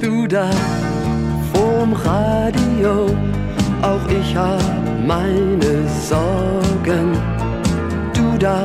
Du 0.00 0.26
da 0.26 0.50
vorm 1.80 1.94
Radio, 1.94 3.06
auch 3.80 4.06
ich 4.10 4.36
hab 4.36 4.60
meine 5.06 5.88
Sorgen. 6.06 7.16
Du 8.12 8.36
da 8.38 8.62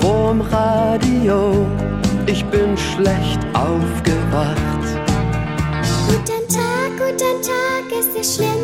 vorm 0.00 0.40
Radio, 0.42 1.66
ich 2.26 2.44
bin 2.46 2.76
schlecht 2.76 3.40
aufgewacht. 3.54 4.86
Guten 6.06 6.42
Tag, 6.48 6.90
guten 6.98 7.36
Tag, 7.42 7.84
ist 7.98 8.16
es 8.16 8.36
schlimm, 8.36 8.63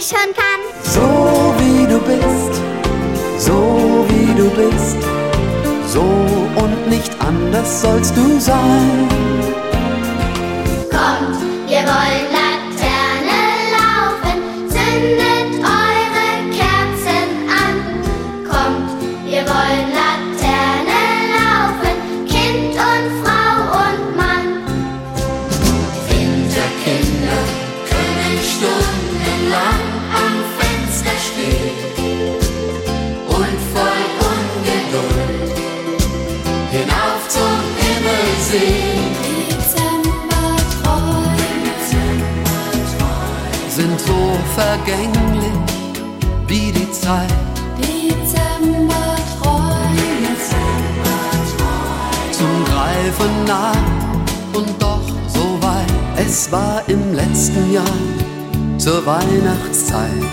ich 0.00 0.08
schon 0.08 0.32
kann. 0.34 0.60
So 0.82 1.54
wie 1.58 1.86
du 1.86 1.98
bist, 2.00 2.62
so 3.38 4.06
wie 4.08 4.34
du 4.34 4.48
bist, 4.50 4.96
so 5.86 6.00
und 6.00 6.88
nicht 6.88 7.12
anders 7.20 7.82
sollst 7.82 8.16
du 8.16 8.40
sein. 8.40 9.08
Kommt, 10.90 11.38
wir 11.68 11.82
wollen 11.92 12.39
Es 56.32 56.52
war 56.52 56.88
im 56.88 57.12
letzten 57.12 57.72
Jahr 57.72 57.98
zur 58.78 59.04
Weihnachtszeit. 59.04 60.30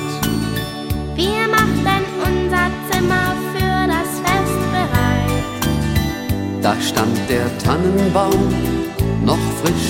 Wir 1.16 1.48
machten 1.50 2.04
unser 2.22 2.70
Zimmer 2.88 3.34
für 3.52 3.88
das 3.88 4.10
Fest 4.24 4.62
bereit. 4.76 5.44
Da 6.62 6.80
stand 6.80 7.18
der 7.28 7.48
Tannenbaum 7.58 8.54
noch 9.26 9.40
frisch 9.60 9.87